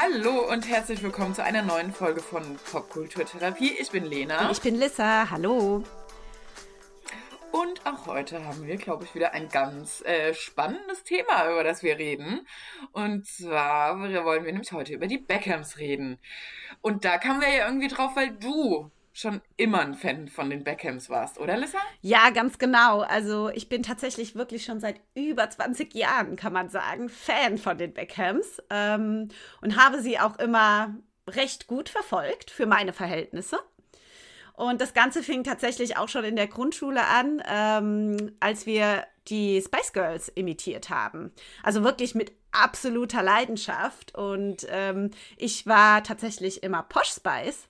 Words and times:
Hallo 0.00 0.48
und 0.48 0.68
herzlich 0.68 1.02
willkommen 1.02 1.34
zu 1.34 1.42
einer 1.42 1.62
neuen 1.62 1.92
Folge 1.92 2.20
von 2.20 2.56
Popkulturtherapie. 2.70 3.72
Ich 3.80 3.90
bin 3.90 4.04
Lena. 4.04 4.46
Und 4.46 4.52
ich 4.52 4.60
bin 4.60 4.76
Lissa. 4.76 5.28
Hallo. 5.28 5.82
Und 7.50 7.84
auch 7.84 8.06
heute 8.06 8.44
haben 8.44 8.64
wir, 8.64 8.76
glaube 8.76 9.02
ich, 9.02 9.16
wieder 9.16 9.32
ein 9.32 9.48
ganz 9.48 10.02
äh, 10.02 10.34
spannendes 10.34 11.02
Thema, 11.02 11.50
über 11.50 11.64
das 11.64 11.82
wir 11.82 11.98
reden. 11.98 12.46
Und 12.92 13.26
zwar 13.26 13.98
wollen 13.98 14.44
wir 14.44 14.52
nämlich 14.52 14.70
heute 14.70 14.92
über 14.92 15.08
die 15.08 15.18
Beckhams 15.18 15.78
reden. 15.78 16.20
Und 16.80 17.04
da 17.04 17.18
kamen 17.18 17.40
wir 17.40 17.48
ja 17.52 17.66
irgendwie 17.66 17.88
drauf, 17.88 18.12
weil 18.14 18.30
du 18.30 18.92
schon 19.18 19.40
immer 19.56 19.80
ein 19.80 19.94
Fan 19.94 20.28
von 20.28 20.48
den 20.48 20.64
Beckhams 20.64 21.10
warst, 21.10 21.38
oder 21.38 21.56
Lissa? 21.56 21.78
Ja, 22.02 22.30
ganz 22.30 22.58
genau. 22.58 23.00
Also 23.00 23.50
ich 23.50 23.68
bin 23.68 23.82
tatsächlich 23.82 24.34
wirklich 24.34 24.64
schon 24.64 24.80
seit 24.80 25.00
über 25.14 25.48
20 25.50 25.94
Jahren, 25.94 26.36
kann 26.36 26.52
man 26.52 26.68
sagen, 26.68 27.08
Fan 27.08 27.58
von 27.58 27.78
den 27.78 27.92
Beckhams 27.92 28.62
ähm, 28.70 29.28
und 29.60 29.76
habe 29.76 30.00
sie 30.00 30.18
auch 30.18 30.38
immer 30.38 30.94
recht 31.28 31.66
gut 31.66 31.88
verfolgt 31.88 32.50
für 32.50 32.66
meine 32.66 32.92
Verhältnisse. 32.92 33.58
Und 34.54 34.80
das 34.80 34.92
Ganze 34.92 35.22
fing 35.22 35.44
tatsächlich 35.44 35.96
auch 35.96 36.08
schon 36.08 36.24
in 36.24 36.34
der 36.34 36.48
Grundschule 36.48 37.04
an, 37.04 37.42
ähm, 37.48 38.32
als 38.40 38.66
wir 38.66 39.04
die 39.28 39.60
Spice 39.60 39.92
Girls 39.92 40.28
imitiert 40.28 40.90
haben. 40.90 41.32
Also 41.62 41.84
wirklich 41.84 42.14
mit 42.14 42.32
absoluter 42.50 43.22
Leidenschaft. 43.22 44.16
Und 44.16 44.66
ähm, 44.68 45.10
ich 45.36 45.66
war 45.66 46.02
tatsächlich 46.02 46.62
immer 46.62 46.82
Posh 46.82 47.10
Spice. 47.10 47.67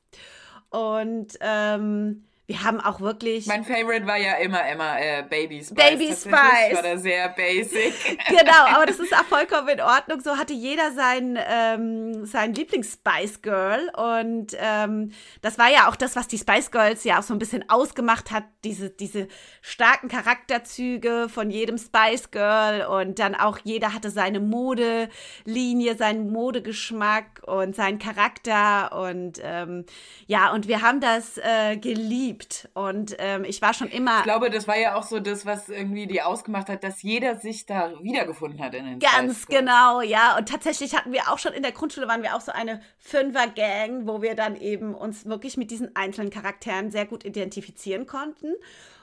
Und 0.70 1.38
ähm, 1.40 2.24
wir 2.48 2.64
haben 2.64 2.80
auch 2.80 3.02
wirklich. 3.02 3.44
Mein 3.44 3.62
Favorite 3.62 4.06
war 4.06 4.16
ja 4.16 4.36
immer 4.36 4.66
immer 4.70 4.98
äh, 4.98 5.22
Baby 5.22 5.62
Spice. 5.62 5.74
Baby 5.74 6.06
Spice. 6.06 6.30
war 6.30 6.82
da 6.82 6.96
sehr 6.96 7.28
basic. 7.28 7.92
genau, 8.26 8.74
aber 8.74 8.86
das 8.86 8.98
ist 8.98 9.14
auch 9.14 9.24
vollkommen 9.28 9.68
in 9.68 9.82
Ordnung. 9.82 10.22
So 10.22 10.38
hatte 10.38 10.54
jeder 10.54 10.92
sein, 10.92 11.38
ähm, 11.46 12.24
sein 12.24 12.54
Lieblings-Spice 12.54 13.42
Girl. 13.42 13.90
Und 13.94 14.56
ähm, 14.58 15.12
das 15.42 15.58
war 15.58 15.70
ja 15.70 15.90
auch 15.90 15.96
das, 15.96 16.16
was 16.16 16.26
die 16.26 16.38
Spice 16.38 16.70
Girls 16.70 17.04
ja 17.04 17.18
auch 17.18 17.22
so 17.22 17.34
ein 17.34 17.38
bisschen 17.38 17.68
ausgemacht 17.68 18.30
hat. 18.30 18.44
Diese, 18.64 18.88
diese 18.88 19.28
starken 19.60 20.08
Charakterzüge 20.08 21.28
von 21.28 21.50
jedem 21.50 21.76
Spice 21.76 22.30
Girl. 22.30 22.86
Und 22.86 23.18
dann 23.18 23.34
auch 23.34 23.58
jeder 23.62 23.92
hatte 23.92 24.08
seine 24.08 24.40
Modelinie, 24.40 25.96
seinen 25.98 26.32
Modegeschmack 26.32 27.42
und 27.44 27.76
seinen 27.76 27.98
Charakter. 27.98 28.98
Und 28.98 29.38
ähm, 29.42 29.84
ja, 30.26 30.50
und 30.50 30.66
wir 30.66 30.80
haben 30.80 31.02
das 31.02 31.36
äh, 31.36 31.76
geliebt 31.76 32.37
geliebt. 32.38 32.68
Und 32.74 33.16
ähm, 33.18 33.44
ich 33.44 33.60
war 33.62 33.74
schon 33.74 33.88
immer. 33.88 34.18
Ich 34.18 34.24
glaube, 34.24 34.50
das 34.50 34.68
war 34.68 34.78
ja 34.78 34.94
auch 34.94 35.02
so 35.02 35.20
das, 35.20 35.46
was 35.46 35.68
irgendwie 35.68 36.06
die 36.06 36.22
ausgemacht 36.22 36.68
hat, 36.68 36.84
dass 36.84 37.02
jeder 37.02 37.36
sich 37.36 37.66
da 37.66 37.92
wiedergefunden 38.02 38.60
hat 38.60 38.74
in 38.74 38.84
den 38.84 38.98
Ganz 38.98 39.46
genau, 39.46 40.00
ja. 40.00 40.36
Und 40.36 40.48
tatsächlich 40.48 40.94
hatten 40.94 41.12
wir 41.12 41.30
auch 41.30 41.38
schon 41.38 41.52
in 41.52 41.62
der 41.62 41.72
Grundschule 41.72 42.08
waren 42.08 42.22
wir 42.22 42.34
auch 42.34 42.40
so 42.40 42.52
eine 42.52 42.80
Fünfer-Gang, 42.98 44.06
wo 44.06 44.22
wir 44.22 44.34
dann 44.34 44.56
eben 44.56 44.94
uns 44.94 45.26
wirklich 45.26 45.56
mit 45.56 45.70
diesen 45.70 45.94
einzelnen 45.96 46.30
Charakteren 46.30 46.90
sehr 46.90 47.06
gut 47.06 47.24
identifizieren 47.24 48.06
konnten. 48.06 48.54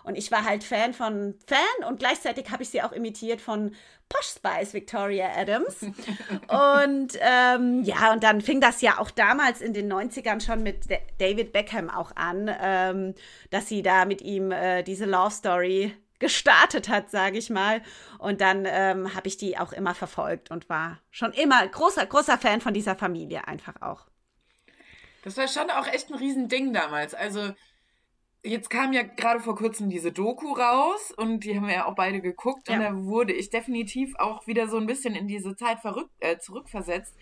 Und 0.06 0.18
ich 0.18 0.32
war 0.32 0.46
halt 0.46 0.64
Fan 0.64 0.94
von 0.94 1.36
Fan 1.48 1.88
und 1.90 2.00
gleichzeitig 2.00 2.52
habe 2.52 2.64
ich 2.64 2.70
sie 2.70 2.82
auch 2.84 2.92
imitiert 2.92 3.42
von 3.42 3.76
Posh 4.08 4.36
Spice 4.36 4.74
Victoria 4.74 5.30
Adams. 5.36 5.82
und 5.82 7.18
ähm, 7.20 7.84
ja, 7.84 8.14
und 8.14 8.24
dann 8.24 8.42
fing 8.42 8.62
das 8.62 8.82
ja 8.82 9.00
auch 9.00 9.10
damals 9.10 9.62
in 9.62 9.74
den 9.74 9.92
90ern 9.92 10.46
schon 10.46 10.62
mit 10.62 10.86
David 11.18 11.52
Beckham 11.54 11.90
auch 11.90 12.16
an, 12.16 12.52
ähm, 12.62 13.16
dass 13.50 13.68
sie 13.68 13.82
da 13.82 14.06
mit 14.06 14.22
ihm 14.22 14.52
äh, 14.52 14.84
diese 14.84 15.06
Love 15.06 15.32
Story 15.32 15.96
gestartet 16.20 16.88
hat, 16.88 17.10
sage 17.10 17.38
ich 17.38 17.50
mal. 17.50 17.82
Und 18.20 18.42
dann 18.42 18.66
ähm, 18.68 19.16
habe 19.16 19.28
ich 19.28 19.38
die 19.38 19.58
auch 19.58 19.74
immer 19.74 19.96
verfolgt 19.96 20.52
und 20.52 20.70
war 20.70 21.00
schon 21.10 21.34
immer 21.34 21.68
großer, 21.68 22.06
großer 22.06 22.38
Fan 22.38 22.62
von 22.62 22.74
dieser 22.74 22.96
Familie 22.96 23.48
einfach 23.48 23.82
auch. 23.82 24.06
Das 25.24 25.38
war 25.38 25.48
schon 25.48 25.72
auch 25.72 25.88
echt 25.88 26.10
ein 26.10 26.16
Riesending 26.16 26.72
damals. 26.72 27.16
Also 27.16 27.54
Jetzt 28.46 28.70
kam 28.70 28.94
ja 28.94 29.02
gerade 29.02 29.40
vor 29.40 29.56
kurzem 29.56 29.90
diese 29.90 30.12
Doku 30.12 30.54
raus 30.54 31.12
und 31.18 31.44
die 31.44 31.56
haben 31.56 31.68
wir 31.68 31.74
ja 31.74 31.86
auch 31.86 31.96
beide 31.96 32.22
geguckt 32.22 32.70
ja. 32.70 32.76
und 32.76 32.82
da 32.82 32.96
wurde 33.06 33.34
ich 33.34 33.50
definitiv 33.50 34.16
auch 34.18 34.46
wieder 34.46 34.68
so 34.68 34.78
ein 34.78 34.86
bisschen 34.86 35.16
in 35.16 35.28
diese 35.28 35.56
Zeit 35.56 35.80
verrückt, 35.80 36.12
äh, 36.20 36.38
zurückversetzt. 36.38 37.16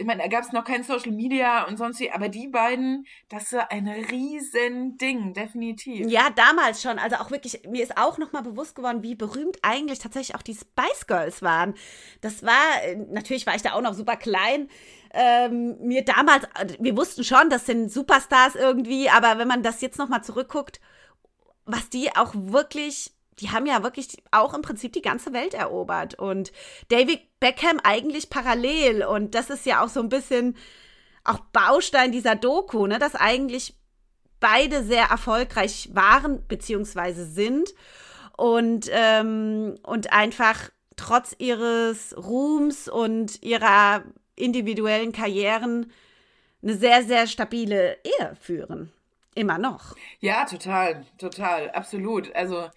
Ich 0.00 0.06
meine, 0.06 0.22
da 0.22 0.28
gab 0.28 0.44
es 0.44 0.52
noch 0.52 0.62
kein 0.62 0.84
Social 0.84 1.10
Media 1.10 1.66
und 1.66 1.76
sonst 1.76 1.98
wie, 1.98 2.12
aber 2.12 2.28
die 2.28 2.46
beiden, 2.46 3.04
das 3.28 3.52
war 3.52 3.72
ein 3.72 3.88
riesen 3.88 4.96
Ding, 4.96 5.34
definitiv. 5.34 6.06
Ja, 6.08 6.30
damals 6.30 6.80
schon. 6.80 7.00
Also 7.00 7.16
auch 7.16 7.32
wirklich, 7.32 7.62
mir 7.68 7.82
ist 7.82 7.98
auch 7.98 8.16
nochmal 8.16 8.44
bewusst 8.44 8.76
geworden, 8.76 9.02
wie 9.02 9.16
berühmt 9.16 9.58
eigentlich 9.62 9.98
tatsächlich 9.98 10.36
auch 10.36 10.42
die 10.42 10.54
Spice 10.54 11.08
Girls 11.08 11.42
waren. 11.42 11.74
Das 12.20 12.44
war, 12.44 12.84
äh, 12.84 12.94
natürlich 12.94 13.44
war 13.44 13.56
ich 13.56 13.62
da 13.62 13.72
auch 13.72 13.80
noch 13.80 13.94
super 13.94 14.14
klein, 14.14 14.68
ähm, 15.12 15.78
mir 15.80 16.04
damals, 16.04 16.46
wir 16.78 16.96
wussten 16.96 17.24
schon, 17.24 17.50
das 17.50 17.66
sind 17.66 17.92
Superstars 17.92 18.54
irgendwie, 18.54 19.08
aber 19.10 19.38
wenn 19.38 19.48
man 19.48 19.62
das 19.62 19.80
jetzt 19.80 19.98
nochmal 19.98 20.22
zurückguckt, 20.22 20.80
was 21.64 21.88
die 21.90 22.14
auch 22.16 22.32
wirklich, 22.34 23.12
die 23.40 23.50
haben 23.50 23.66
ja 23.66 23.82
wirklich 23.82 24.22
auch 24.30 24.54
im 24.54 24.62
Prinzip 24.62 24.92
die 24.92 25.02
ganze 25.02 25.32
Welt 25.32 25.54
erobert. 25.54 26.14
Und 26.14 26.50
David 26.88 27.20
Beckham 27.40 27.78
eigentlich 27.84 28.30
parallel. 28.30 29.04
Und 29.04 29.34
das 29.34 29.50
ist 29.50 29.66
ja 29.66 29.84
auch 29.84 29.88
so 29.88 30.00
ein 30.00 30.08
bisschen 30.08 30.56
auch 31.24 31.40
Baustein 31.52 32.10
dieser 32.10 32.34
Doku, 32.34 32.86
ne, 32.86 32.98
dass 32.98 33.14
eigentlich 33.14 33.74
beide 34.40 34.82
sehr 34.82 35.04
erfolgreich 35.04 35.90
waren 35.92 36.46
beziehungsweise 36.48 37.26
sind. 37.26 37.74
Und, 38.36 38.88
ähm, 38.92 39.76
und 39.82 40.12
einfach 40.12 40.70
trotz 40.96 41.34
ihres 41.38 42.16
Ruhms 42.16 42.88
und 42.88 43.42
ihrer 43.42 44.04
individuellen 44.38 45.12
Karrieren 45.12 45.92
eine 46.62 46.74
sehr, 46.74 47.02
sehr 47.02 47.26
stabile 47.26 47.98
Ehe 48.04 48.36
führen. 48.40 48.92
Immer 49.34 49.58
noch. 49.58 49.94
Ja, 50.20 50.44
total, 50.44 51.04
total, 51.16 51.70
absolut. 51.70 52.34
Also, 52.34 52.68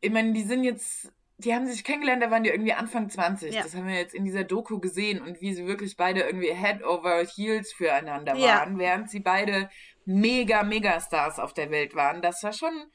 ich 0.00 0.10
meine, 0.10 0.32
die 0.34 0.42
sind 0.42 0.64
jetzt, 0.64 1.10
die 1.38 1.54
haben 1.54 1.66
sich 1.66 1.82
kennengelernt, 1.82 2.22
da 2.22 2.30
waren 2.30 2.42
die 2.42 2.50
irgendwie 2.50 2.74
Anfang 2.74 3.08
20. 3.08 3.54
Ja. 3.54 3.62
Das 3.62 3.74
haben 3.74 3.86
wir 3.86 3.94
jetzt 3.94 4.14
in 4.14 4.24
dieser 4.24 4.44
Doku 4.44 4.78
gesehen 4.80 5.22
und 5.22 5.40
wie 5.40 5.54
sie 5.54 5.66
wirklich 5.66 5.96
beide 5.96 6.20
irgendwie 6.20 6.52
Head 6.52 6.84
over 6.84 7.24
Heels 7.24 7.72
füreinander 7.72 8.32
waren, 8.32 8.72
ja. 8.72 8.78
während 8.78 9.10
sie 9.10 9.20
beide 9.20 9.70
mega, 10.04 10.62
mega 10.62 11.00
Stars 11.00 11.38
auf 11.38 11.54
der 11.54 11.70
Welt 11.70 11.94
waren. 11.94 12.20
Das 12.20 12.42
war 12.42 12.52
schon 12.52 12.90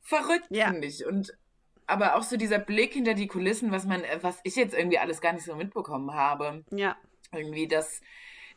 verrückt, 0.00 0.48
ja. 0.50 0.68
finde 0.68 0.88
ich. 0.88 1.06
Und 1.06 1.32
aber 1.86 2.16
auch 2.16 2.22
so 2.22 2.36
dieser 2.36 2.58
Blick 2.58 2.94
hinter 2.94 3.14
die 3.14 3.26
Kulissen, 3.26 3.72
was 3.72 3.84
man, 3.84 4.02
was 4.20 4.38
ich 4.44 4.56
jetzt 4.56 4.74
irgendwie 4.74 4.98
alles 4.98 5.20
gar 5.20 5.32
nicht 5.32 5.44
so 5.44 5.54
mitbekommen 5.54 6.14
habe. 6.14 6.64
Ja. 6.70 6.96
Irgendwie, 7.32 7.66
dass 7.66 8.00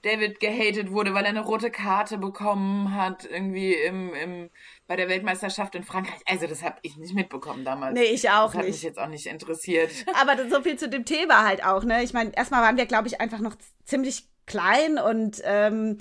David 0.06 0.40
gehatet 0.40 0.92
wurde, 0.92 1.14
weil 1.14 1.24
er 1.24 1.30
eine 1.30 1.44
rote 1.44 1.72
Karte 1.72 2.18
bekommen 2.20 2.94
hat, 2.96 3.26
irgendwie 3.26 3.74
im, 3.74 4.14
im, 4.14 4.50
bei 4.88 4.96
der 4.96 5.10
Weltmeisterschaft 5.10 5.74
in 5.74 5.84
Frankreich. 5.84 6.20
Also, 6.26 6.46
das 6.46 6.62
habe 6.62 6.78
ich 6.84 6.96
nicht 6.98 7.16
mitbekommen 7.16 7.66
damals. 7.66 7.96
Nee, 7.96 8.06
ich 8.06 8.30
auch 8.30 8.54
das 8.54 8.56
nicht. 8.56 8.60
hat 8.60 8.68
mich 8.68 8.84
jetzt 8.84 9.00
auch 9.00 9.08
nicht 9.08 9.26
interessiert. 9.26 9.92
Aber 10.14 10.48
so 10.48 10.62
viel 10.62 10.78
zu 10.78 10.88
dem 10.88 11.06
Thema 11.06 11.44
halt 11.44 11.66
auch, 11.66 11.84
ne? 11.84 12.04
Ich 12.04 12.14
meine, 12.14 12.32
erstmal 12.36 12.62
waren 12.62 12.78
wir, 12.78 12.86
glaube 12.86 13.08
ich, 13.08 13.20
einfach 13.20 13.40
noch 13.40 13.56
ziemlich 13.84 14.28
klein 14.46 15.00
und 15.00 15.42
ähm, 15.44 15.98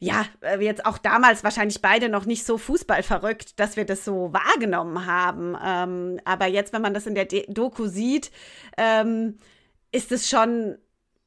ja, 0.00 0.24
äh, 0.40 0.58
jetzt 0.64 0.86
auch 0.86 0.96
damals 0.96 1.44
wahrscheinlich 1.44 1.82
beide 1.82 2.08
noch 2.08 2.24
nicht 2.24 2.46
so 2.46 2.56
fußballverrückt, 2.56 3.60
dass 3.60 3.76
wir 3.76 3.84
das 3.84 4.04
so 4.04 4.32
wahrgenommen 4.32 5.04
haben. 5.06 5.56
Ähm, 5.62 6.20
aber 6.24 6.46
jetzt, 6.46 6.72
wenn 6.72 6.80
man 6.82 6.94
das 6.94 7.06
in 7.06 7.14
der 7.14 7.26
Doku 7.26 7.86
sieht, 7.86 8.30
ähm, 8.78 9.38
ist 9.92 10.10
es 10.10 10.28
schon, 10.28 10.78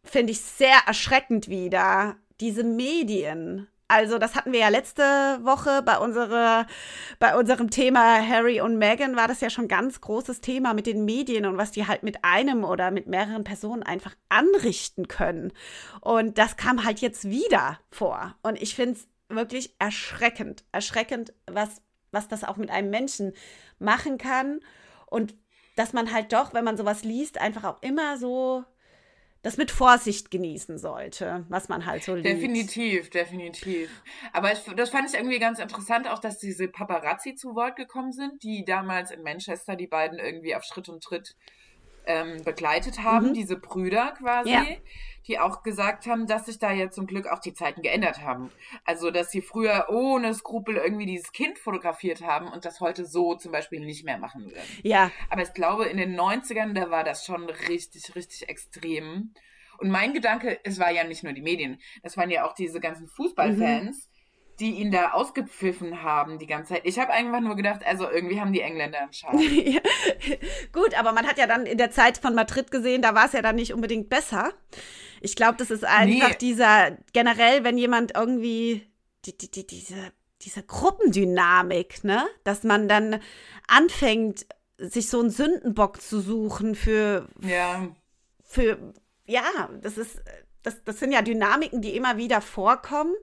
finde 0.03 0.31
ich, 0.31 0.41
sehr 0.41 0.75
erschreckend 0.88 1.50
wieder, 1.50 2.16
diese 2.39 2.63
Medien, 2.63 3.67
also, 3.94 4.18
das 4.18 4.34
hatten 4.34 4.52
wir 4.52 4.59
ja 4.59 4.70
letzte 4.70 5.04
Woche 5.44 5.84
bei, 5.84 6.00
unsere, 6.00 6.66
bei 7.20 7.38
unserem 7.38 7.70
Thema 7.70 8.28
Harry 8.28 8.59
und 8.59 8.80
Meghan, 8.80 9.16
war 9.16 9.28
das 9.28 9.40
ja 9.40 9.52
schon 9.52 9.68
ganz 9.68 10.02
großes 10.02 10.42
Thema 10.42 10.74
mit 10.74 10.88
den 10.88 11.06
Medien 11.06 11.46
und 11.46 11.58
was 11.58 11.70
die 11.70 11.86
halt 11.86 12.02
mit 12.02 12.26
einem 12.26 12.63
oder 12.63 12.90
mit 12.90 13.06
mehreren 13.06 13.44
Personen 13.44 13.84
einfach 13.84 14.16
anrichten 14.30 15.07
können. 15.07 15.54
Und 16.01 16.40
das 16.40 16.57
kam 16.57 16.84
halt 16.84 17.01
jetzt 17.01 17.30
wieder 17.30 17.80
vor. 17.92 18.36
Und 18.42 18.60
ich 18.60 18.74
finde 18.74 18.94
es 18.95 19.07
wirklich 19.30 19.75
erschreckend, 19.78 20.63
erschreckend, 20.72 21.34
was, 21.46 21.84
was 22.12 22.28
das 22.28 22.44
auch 22.44 22.57
mit 22.57 22.72
einem 22.72 22.89
Menschen 22.89 23.34
machen 23.78 24.18
kann. 24.18 24.60
Und 25.06 25.36
dass 25.75 25.94
man 25.94 26.12
halt 26.12 26.34
doch, 26.34 26.56
wenn 26.56 26.66
man 26.66 26.78
sowas 26.78 27.04
liest, 27.04 27.39
einfach 27.39 27.63
auch 27.63 27.81
immer 27.84 28.18
so 28.18 28.63
das 29.44 29.57
mit 29.57 29.72
Vorsicht 29.72 30.31
genießen 30.31 30.78
sollte, 30.78 31.45
was 31.50 31.69
man 31.69 31.86
halt 31.86 32.04
so 32.04 32.16
liebt. 32.16 32.25
Definitiv, 32.25 33.10
definitiv. 33.10 33.90
Aber 34.31 34.51
ich, 34.51 34.60
das 34.75 34.90
fand 34.90 35.10
ich 35.10 35.16
irgendwie 35.16 35.40
ganz 35.40 35.60
interessant, 35.60 36.07
auch 36.07 36.19
dass 36.19 36.40
diese 36.40 36.68
Paparazzi 36.68 37.36
zu 37.36 37.54
Wort 37.54 37.75
gekommen 37.75 38.13
sind, 38.13 38.42
die 38.42 38.66
damals 38.66 39.12
in 39.12 39.22
Manchester 39.22 39.75
die 39.75 39.88
beiden 39.88 40.18
irgendwie 40.18 40.56
auf 40.56 40.63
Schritt 40.63 40.90
und 40.90 41.04
Tritt 41.04 41.36
ähm, 42.06 42.42
begleitet 42.44 43.04
haben, 43.04 43.28
mhm. 43.30 43.34
diese 43.34 43.57
Brüder 43.57 44.13
quasi. 44.18 44.50
Ja 44.50 44.66
die 45.28 45.40
auch 45.40 45.64
gesagt 45.64 46.06
haben, 46.06 46.28
dass 46.28 46.46
sich 46.46 46.60
da 46.60 46.72
jetzt 46.72 46.96
zum 46.96 47.08
Glück 47.08 47.28
auch 47.28 47.40
die 47.40 47.54
Zeiten 47.54 47.81
geändert 47.81 48.22
haben. 48.22 48.52
Also, 48.86 49.12
dass 49.12 49.31
sie 49.31 49.42
früher 49.42 49.88
ohne 49.90 50.34
Skrupel 50.34 50.78
irgendwie 50.78 51.06
dieses 51.06 51.31
Kind 51.31 51.58
fotografiert 51.58 52.22
haben 52.22 52.48
und 52.48 52.66
das 52.66 52.80
heute 52.80 53.06
so 53.06 53.36
zum 53.36 53.52
Beispiel 53.52 53.80
nicht 53.80 54.06
mehr 54.06 54.18
machen 54.18 54.46
würden. 54.46 54.62
Ja. 54.84 55.12
Aber 55.30 55.42
ich 55.42 55.54
glaube, 55.54 55.86
in 55.86 55.98
den 55.98 56.20
90ern, 56.20 56.74
da 56.74 56.90
war 56.90 57.04
das 57.04 57.25
schon 57.25 57.50
richtig, 57.50 58.16
richtig 58.16 58.50
extrem. 58.50 59.34
Und 59.78 59.90
mein 59.90 60.14
Gedanke, 60.14 60.60
es 60.64 60.80
war 60.80 60.92
ja 60.92 61.04
nicht 61.04 61.24
nur 61.24 61.34
die 61.34 61.42
Medien, 61.42 61.81
es 62.04 62.16
waren 62.18 62.30
ja 62.30 62.46
auch 62.46 62.54
diese 62.54 62.80
ganzen 62.80 63.08
Fußballfans, 63.08 64.08
mhm 64.08 64.14
die 64.60 64.75
ihn 64.75 64.92
da 64.92 65.12
ausgepfiffen 65.12 66.04
haben 66.04 66.38
die 66.38 66.48
ganze 66.48 66.74
Zeit. 66.74 66.84
Ich 66.86 67.00
habe 67.00 67.12
einfach 67.12 67.40
nur 67.40 67.56
gedacht, 67.56 67.86
also 67.86 68.10
irgendwie 68.10 68.40
haben 68.40 68.54
die 68.54 68.62
Engländer 68.62 69.00
einen 69.00 69.14
Schaden. 69.14 69.40
ja. 69.66 69.81
Gut, 70.72 70.98
aber 70.98 71.12
man 71.12 71.25
hat 71.28 71.38
ja 71.38 71.48
dann 71.48 71.66
in 71.66 71.78
der 71.78 71.92
Zeit 71.92 72.18
von 72.18 72.36
Madrid 72.36 72.72
gesehen, 72.72 73.02
da 73.02 73.16
war 73.16 73.25
es 73.25 73.34
ja 73.34 73.42
dann 73.42 73.56
nicht 73.56 73.74
unbedingt 73.74 74.10
besser. 74.10 74.54
Ich 75.24 75.36
glaube, 75.36 75.56
das 75.58 75.72
ist 75.72 75.86
einfach 75.86 76.30
nee. 76.30 76.38
dieser, 76.40 76.98
generell, 77.14 77.64
wenn 77.64 77.78
jemand 77.78 78.14
irgendwie 78.16 78.86
die, 79.25 79.38
die, 79.38 79.50
die, 79.50 79.66
diese, 79.66 80.12
diese 80.42 80.64
Gruppendynamik, 80.64 82.04
ne, 82.04 82.28
dass 82.44 82.64
man 82.64 82.88
dann 82.88 83.22
anfängt, 83.68 84.46
sich 84.78 85.10
so 85.10 85.22
einen 85.22 85.30
Sündenbock 85.30 86.02
zu 86.02 86.20
suchen 86.20 86.75
für, 86.75 87.30
ja. 87.40 87.88
für, 88.44 88.78
ja, 89.25 89.70
das 89.81 89.98
ist, 89.98 90.22
das, 90.62 90.84
das 90.84 91.00
sind 91.00 91.14
ja 91.14 91.22
Dynamiken, 91.22 91.81
die 91.81 91.96
immer 91.96 92.18
wieder 92.18 92.42
vorkommen. 92.42 93.16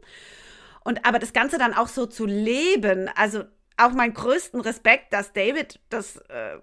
Und 0.82 1.04
aber 1.04 1.18
das 1.18 1.34
Ganze 1.34 1.58
dann 1.58 1.74
auch 1.74 1.88
so 1.88 2.06
zu 2.06 2.24
leben, 2.24 3.10
also 3.14 3.44
auch 3.76 3.92
meinen 3.92 4.14
größten 4.14 4.60
Respekt, 4.62 5.12
dass 5.12 5.32
David 5.32 5.80
das 5.90 6.16
äh, 6.16 6.58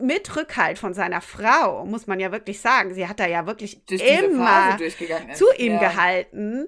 mit 0.00 0.36
Rückhalt 0.36 0.78
von 0.78 0.94
seiner 0.94 1.20
Frau, 1.20 1.84
muss 1.84 2.06
man 2.06 2.20
ja 2.20 2.32
wirklich 2.32 2.60
sagen, 2.60 2.94
sie 2.94 3.06
hat 3.08 3.20
da 3.20 3.26
ja 3.26 3.46
wirklich 3.46 3.80
immer 3.88 4.78
zu 5.34 5.46
ihm 5.56 5.74
ja. 5.74 5.78
gehalten. 5.78 6.66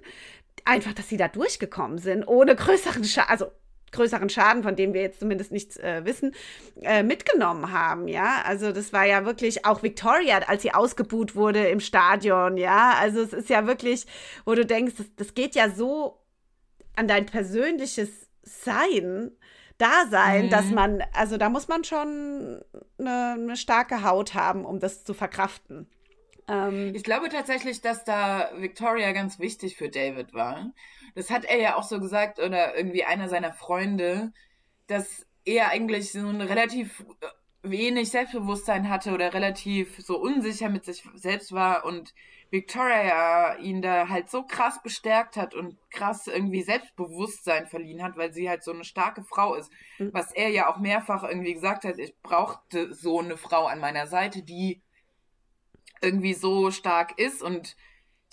Einfach, 0.64 0.92
dass 0.92 1.08
sie 1.08 1.16
da 1.16 1.28
durchgekommen 1.28 1.98
sind, 1.98 2.26
ohne 2.26 2.54
größeren 2.54 3.04
Schaden, 3.04 3.30
also 3.30 3.46
größeren 3.92 4.28
Schaden, 4.28 4.62
von 4.62 4.74
dem 4.74 4.94
wir 4.94 5.02
jetzt 5.02 5.20
zumindest 5.20 5.52
nichts 5.52 5.76
äh, 5.76 6.04
wissen, 6.04 6.34
äh, 6.80 7.02
mitgenommen 7.02 7.72
haben, 7.72 8.08
ja. 8.08 8.42
Also 8.44 8.72
das 8.72 8.92
war 8.92 9.04
ja 9.04 9.24
wirklich 9.24 9.64
auch 9.64 9.82
Victoria, 9.82 10.38
als 10.46 10.62
sie 10.62 10.72
ausgebuht 10.72 11.36
wurde 11.36 11.66
im 11.68 11.80
Stadion, 11.80 12.56
ja. 12.56 12.94
Also 12.98 13.20
es 13.20 13.32
ist 13.32 13.50
ja 13.50 13.66
wirklich, 13.66 14.06
wo 14.44 14.54
du 14.54 14.66
denkst, 14.66 14.94
das, 14.96 15.06
das 15.16 15.34
geht 15.34 15.54
ja 15.54 15.70
so 15.70 16.18
an 16.96 17.06
dein 17.06 17.26
persönliches 17.26 18.28
Sein, 18.42 19.32
Dasein, 19.82 20.46
mhm. 20.46 20.50
dass 20.50 20.70
man, 20.70 21.02
also 21.12 21.36
da 21.36 21.48
muss 21.48 21.66
man 21.66 21.82
schon 21.82 22.62
eine, 22.98 23.32
eine 23.32 23.56
starke 23.56 24.04
Haut 24.04 24.34
haben, 24.34 24.64
um 24.64 24.78
das 24.78 25.02
zu 25.04 25.12
verkraften. 25.12 25.88
Ähm, 26.48 26.94
ich 26.94 27.02
glaube 27.02 27.28
tatsächlich, 27.28 27.80
dass 27.80 28.04
da 28.04 28.50
Victoria 28.56 29.12
ganz 29.12 29.38
wichtig 29.40 29.76
für 29.76 29.88
David 29.88 30.34
war. 30.34 30.72
Das 31.14 31.30
hat 31.30 31.44
er 31.44 31.58
ja 31.58 31.76
auch 31.76 31.82
so 31.82 31.98
gesagt, 31.98 32.38
oder 32.38 32.76
irgendwie 32.76 33.04
einer 33.04 33.28
seiner 33.28 33.52
Freunde, 33.52 34.32
dass 34.86 35.26
er 35.44 35.70
eigentlich 35.70 36.12
so 36.12 36.20
ein 36.20 36.40
relativ 36.40 37.04
äh, 37.20 37.26
wenig 37.68 38.10
Selbstbewusstsein 38.10 38.88
hatte 38.88 39.12
oder 39.12 39.34
relativ 39.34 39.98
so 39.98 40.18
unsicher 40.18 40.68
mit 40.68 40.84
sich 40.84 41.02
selbst 41.14 41.52
war 41.52 41.84
und 41.84 42.14
Victoria 42.52 43.56
ihn 43.56 43.80
da 43.80 44.10
halt 44.10 44.30
so 44.30 44.42
krass 44.42 44.82
bestärkt 44.82 45.38
hat 45.38 45.54
und 45.54 45.78
krass 45.90 46.26
irgendwie 46.26 46.62
Selbstbewusstsein 46.62 47.66
verliehen 47.66 48.02
hat, 48.02 48.18
weil 48.18 48.34
sie 48.34 48.48
halt 48.48 48.62
so 48.62 48.72
eine 48.72 48.84
starke 48.84 49.24
Frau 49.24 49.54
ist. 49.54 49.72
Mhm. 49.98 50.10
Was 50.12 50.32
er 50.32 50.50
ja 50.50 50.70
auch 50.70 50.78
mehrfach 50.78 51.24
irgendwie 51.24 51.54
gesagt 51.54 51.84
hat, 51.84 51.98
ich 51.98 52.14
brauchte 52.22 52.92
so 52.92 53.20
eine 53.20 53.38
Frau 53.38 53.64
an 53.64 53.80
meiner 53.80 54.06
Seite, 54.06 54.42
die 54.42 54.82
irgendwie 56.02 56.34
so 56.34 56.70
stark 56.70 57.18
ist 57.18 57.42
und 57.42 57.74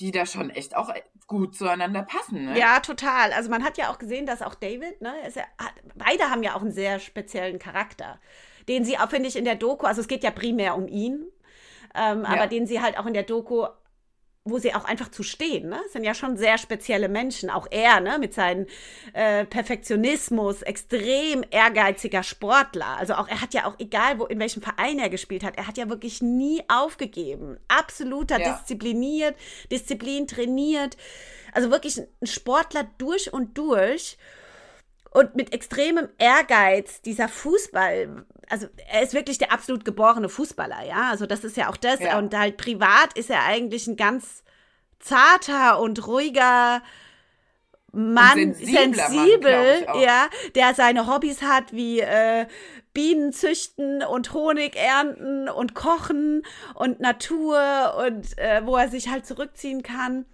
die 0.02 0.12
da 0.12 0.26
schon 0.26 0.50
echt 0.50 0.76
auch 0.76 0.94
gut 1.28 1.56
zueinander 1.56 2.04
passen. 2.04 2.44
Ne? 2.44 2.60
Ja, 2.60 2.82
total. 2.82 3.32
Also 3.32 3.50
man 3.50 3.64
hat 3.64 3.78
ja 3.78 3.90
auch 3.90 4.00
gesehen, 4.00 4.26
dass 4.26 4.42
auch 4.42 4.56
David, 4.56 5.02
ne, 5.02 5.14
ja, 5.34 5.44
beide 5.96 6.30
haben 6.30 6.44
ja 6.44 6.56
auch 6.56 6.62
einen 6.62 6.74
sehr 6.74 7.00
speziellen 7.00 7.58
Charakter, 7.58 8.20
den 8.68 8.84
sie 8.84 8.98
auch, 8.98 9.10
finde 9.10 9.30
ich, 9.30 9.38
in 9.38 9.46
der 9.46 9.56
Doku, 9.56 9.86
also 9.86 10.02
es 10.02 10.10
geht 10.10 10.26
ja 10.26 10.32
primär 10.32 10.76
um 10.76 10.90
ihn, 10.90 11.26
ähm, 11.96 12.24
ja. 12.24 12.30
aber 12.30 12.48
den 12.48 12.68
sie 12.68 12.82
halt 12.82 12.98
auch 12.98 13.06
in 13.06 13.14
der 13.14 13.24
Doku 13.24 13.66
wo 14.46 14.58
sie 14.58 14.74
auch 14.74 14.86
einfach 14.86 15.10
zu 15.10 15.24
stehen. 15.24 15.70
Ne? 15.70 15.80
Das 15.84 15.94
sind 15.94 16.04
ja 16.04 16.14
schon 16.14 16.38
sehr 16.38 16.58
spezielle 16.58 17.10
Menschen. 17.10 17.50
Auch 17.50 17.68
er, 17.70 18.00
ne, 18.00 18.18
mit 18.20 18.34
seinem 18.34 18.66
äh, 19.14 19.46
Perfektionismus, 19.46 20.62
extrem 20.62 21.44
ehrgeiziger 21.52 22.24
Sportler. 22.24 22.98
Also 22.98 23.14
auch 23.16 23.28
er 23.28 23.42
hat 23.42 23.54
ja 23.54 23.66
auch, 23.66 23.76
egal 23.80 24.20
wo, 24.20 24.26
in 24.26 24.40
welchem 24.40 24.62
Verein 24.62 25.00
er 25.00 25.10
gespielt 25.10 25.44
hat, 25.44 25.58
er 25.58 25.68
hat 25.68 25.78
ja 25.78 25.90
wirklich 25.90 26.22
nie 26.22 26.64
aufgegeben. 26.68 27.58
Absoluter 27.68 28.40
ja. 28.40 28.54
diszipliniert, 28.54 29.36
Disziplin 29.72 30.28
trainiert. 30.28 30.98
Also 31.54 31.72
wirklich 31.72 31.98
ein 31.98 32.28
Sportler 32.28 32.88
durch 32.98 33.34
und 33.34 33.58
durch. 33.58 34.18
Und 35.12 35.36
mit 35.36 35.54
extremem 35.54 36.08
Ehrgeiz, 36.20 37.02
dieser 37.02 37.28
Fußball, 37.28 38.26
also 38.48 38.68
er 38.92 39.02
ist 39.02 39.14
wirklich 39.14 39.40
der 39.40 39.52
absolut 39.52 39.84
geborene 39.84 40.30
Fußballer, 40.30 40.86
ja. 40.86 41.10
Also 41.10 41.26
das 41.26 41.44
ist 41.44 41.58
ja 41.58 41.70
auch 41.70 41.78
das. 41.78 42.00
Ja. 42.00 42.18
Und 42.18 42.36
halt 42.38 42.58
privat 42.58 43.18
ist 43.18 43.30
er 43.30 43.44
eigentlich 43.44 43.88
ein 43.88 43.98
ganz 43.98 44.44
zarter 45.00 45.80
und 45.80 46.06
ruhiger 46.08 46.82
Mann, 47.92 48.54
sensibel, 48.54 49.86
Mann, 49.86 50.02
ja, 50.02 50.28
der 50.54 50.76
seine 50.76 51.08
Hobbys 51.08 51.42
hat 51.42 51.74
wie 51.74 52.02
äh, 52.02 52.46
Bienen 52.94 53.34
züchten 53.34 54.04
und 54.04 54.34
Honig 54.34 54.76
ernten 54.76 55.50
und 55.50 55.74
kochen 55.74 56.44
und 56.76 57.00
Natur 57.00 57.96
und 58.06 58.38
äh, 58.38 58.62
wo 58.66 58.76
er 58.76 58.90
sich 58.90 59.10
halt 59.10 59.26
zurückziehen 59.26 59.82
kann. 59.82 60.26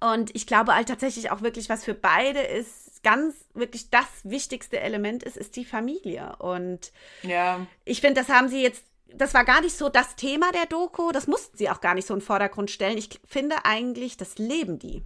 Und 0.00 0.34
ich 0.34 0.46
glaube 0.46 0.74
halt 0.74 0.88
tatsächlich 0.88 1.30
auch 1.30 1.42
wirklich, 1.42 1.68
was 1.68 1.84
für 1.84 1.94
beide 1.94 2.40
ist, 2.40 2.81
ganz 3.02 3.34
wirklich 3.54 3.90
das 3.90 4.06
wichtigste 4.24 4.80
Element 4.80 5.22
ist, 5.22 5.36
ist 5.36 5.56
die 5.56 5.64
Familie. 5.64 6.36
Und 6.38 6.92
ja. 7.22 7.66
ich 7.84 8.00
finde, 8.00 8.20
das 8.20 8.28
haben 8.28 8.48
sie 8.48 8.62
jetzt, 8.62 8.84
das 9.14 9.34
war 9.34 9.44
gar 9.44 9.60
nicht 9.60 9.76
so 9.76 9.88
das 9.88 10.16
Thema 10.16 10.52
der 10.52 10.66
Doku, 10.66 11.12
das 11.12 11.26
mussten 11.26 11.56
sie 11.56 11.70
auch 11.70 11.80
gar 11.80 11.94
nicht 11.94 12.06
so 12.06 12.14
in 12.14 12.20
den 12.20 12.26
Vordergrund 12.26 12.70
stellen. 12.70 12.98
Ich 12.98 13.20
finde 13.26 13.64
eigentlich, 13.64 14.16
das 14.16 14.38
leben 14.38 14.78
die. 14.78 15.02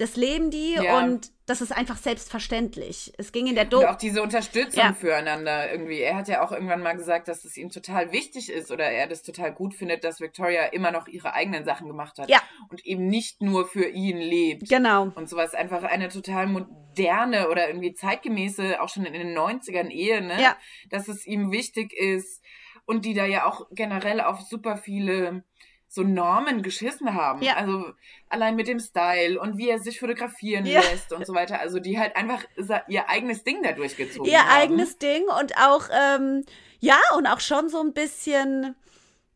Das 0.00 0.16
leben 0.16 0.50
die 0.50 0.76
ja. 0.82 0.98
und 0.98 1.30
das 1.44 1.60
ist 1.60 1.72
einfach 1.72 1.98
selbstverständlich. 1.98 3.12
Es 3.18 3.32
ging 3.32 3.46
in 3.46 3.54
der 3.54 3.66
Doku. 3.66 3.84
auch 3.84 3.96
diese 3.96 4.22
Unterstützung 4.22 4.82
ja. 4.82 4.94
füreinander 4.94 5.70
irgendwie. 5.70 6.00
Er 6.00 6.16
hat 6.16 6.26
ja 6.26 6.42
auch 6.42 6.52
irgendwann 6.52 6.82
mal 6.82 6.96
gesagt, 6.96 7.28
dass 7.28 7.44
es 7.44 7.54
ihm 7.58 7.68
total 7.68 8.10
wichtig 8.10 8.50
ist 8.50 8.70
oder 8.70 8.84
er 8.86 9.06
das 9.08 9.22
total 9.22 9.52
gut 9.52 9.74
findet, 9.74 10.02
dass 10.02 10.22
Victoria 10.22 10.64
immer 10.64 10.90
noch 10.90 11.06
ihre 11.06 11.34
eigenen 11.34 11.66
Sachen 11.66 11.86
gemacht 11.86 12.18
hat. 12.18 12.30
Ja. 12.30 12.40
Und 12.70 12.86
eben 12.86 13.08
nicht 13.08 13.42
nur 13.42 13.66
für 13.66 13.88
ihn 13.88 14.16
lebt. 14.16 14.70
Genau. 14.70 15.12
Und 15.14 15.28
sowas 15.28 15.52
einfach 15.52 15.82
eine 15.82 16.08
total 16.08 16.46
moderne 16.46 17.50
oder 17.50 17.68
irgendwie 17.68 17.92
zeitgemäße, 17.92 18.80
auch 18.80 18.88
schon 18.88 19.04
in 19.04 19.12
den 19.12 19.36
90ern 19.36 19.90
Ehe, 19.90 20.22
ne? 20.22 20.40
Ja. 20.40 20.56
Dass 20.88 21.08
es 21.08 21.26
ihm 21.26 21.52
wichtig 21.52 21.92
ist 21.92 22.42
und 22.86 23.04
die 23.04 23.12
da 23.12 23.26
ja 23.26 23.44
auch 23.44 23.66
generell 23.72 24.22
auf 24.22 24.40
super 24.40 24.78
viele 24.78 25.44
so 25.92 26.04
Normen 26.04 26.62
geschissen 26.62 27.14
haben. 27.14 27.42
Ja. 27.42 27.56
Also 27.56 27.92
allein 28.28 28.54
mit 28.54 28.68
dem 28.68 28.78
Style 28.78 29.40
und 29.40 29.58
wie 29.58 29.68
er 29.68 29.80
sich 29.80 29.98
fotografieren 29.98 30.64
ja. 30.64 30.80
lässt 30.80 31.12
und 31.12 31.26
so 31.26 31.34
weiter. 31.34 31.58
Also 31.58 31.80
die 31.80 31.98
halt 31.98 32.14
einfach 32.14 32.44
ihr 32.86 33.08
eigenes 33.08 33.42
Ding 33.42 33.60
da 33.64 33.72
durchgezogen 33.72 34.30
ihr 34.30 34.38
haben. 34.38 34.48
Ihr 34.48 34.54
eigenes 34.54 34.98
Ding 34.98 35.24
und 35.40 35.56
auch, 35.56 35.88
ähm, 35.90 36.44
ja, 36.78 36.98
und 37.16 37.26
auch 37.26 37.40
schon 37.40 37.68
so 37.68 37.80
ein 37.80 37.92
bisschen 37.92 38.76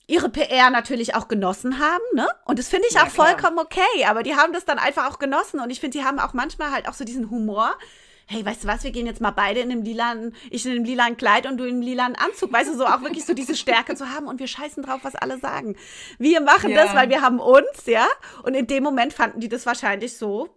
ihre 0.07 0.29
PR 0.29 0.71
natürlich 0.71 1.17
auch 1.17 1.27
genossen 1.27 1.81
haben, 1.81 2.05
ne? 2.15 2.29
Und 2.45 2.61
das 2.61 2.69
finde 2.69 2.87
ich 2.89 2.95
ja, 2.95 3.03
auch 3.03 3.09
vollkommen 3.09 3.57
klar. 3.57 3.87
okay, 3.91 4.05
aber 4.05 4.23
die 4.23 4.37
haben 4.37 4.53
das 4.53 4.65
dann 4.65 4.79
einfach 4.79 5.11
auch 5.11 5.19
genossen 5.19 5.59
und 5.59 5.71
ich 5.71 5.81
finde, 5.81 5.99
die 5.99 6.05
haben 6.05 6.21
auch 6.21 6.35
manchmal 6.35 6.71
halt 6.71 6.87
auch 6.87 6.95
so 6.95 7.05
diesen 7.05 7.31
Humor, 7.31 7.75
hey, 8.27 8.45
weißt 8.45 8.65
du 8.65 8.69
was, 8.69 8.85
wir 8.85 8.91
gehen 8.91 9.07
jetzt 9.07 9.21
mal 9.21 9.31
beide 9.31 9.61
in 9.61 9.71
einem 9.71 9.83
lilanen, 9.83 10.35
ich 10.51 10.65
in 10.65 10.73
einem 10.73 10.85
lilanen 10.85 11.17
Kleid 11.17 11.47
und 11.47 11.59
du 11.59 11.65
in 11.65 11.75
einem 11.75 11.83
lilanen 11.83 12.17
Anzug, 12.17 12.53
weißt 12.53 12.71
du, 12.71 12.77
so 12.77 12.87
auch 12.87 13.03
wirklich 13.03 13.25
so 13.25 13.35
diese 13.35 13.57
Stärke 13.57 13.95
zu 13.95 14.11
haben 14.11 14.27
und 14.27 14.41
wir 14.41 14.47
scheißen 14.47 14.83
drauf, 14.83 15.01
was 15.03 15.15
alle 15.15 15.39
sagen. 15.39 15.77
Wir 16.19 16.41
machen 16.41 16.71
ja. 16.71 16.85
das, 16.85 16.95
weil 16.95 17.09
wir 17.11 17.23
haben 17.23 17.41
uns, 17.41 17.87
ja, 17.87 18.07
und 18.43 18.55
in 18.55 18.67
dem 18.67 18.83
Moment 18.83 19.13
fanden 19.13 19.41
die 19.41 19.49
das 19.49 19.67
wahrscheinlich 19.67 20.17
so 20.17 20.49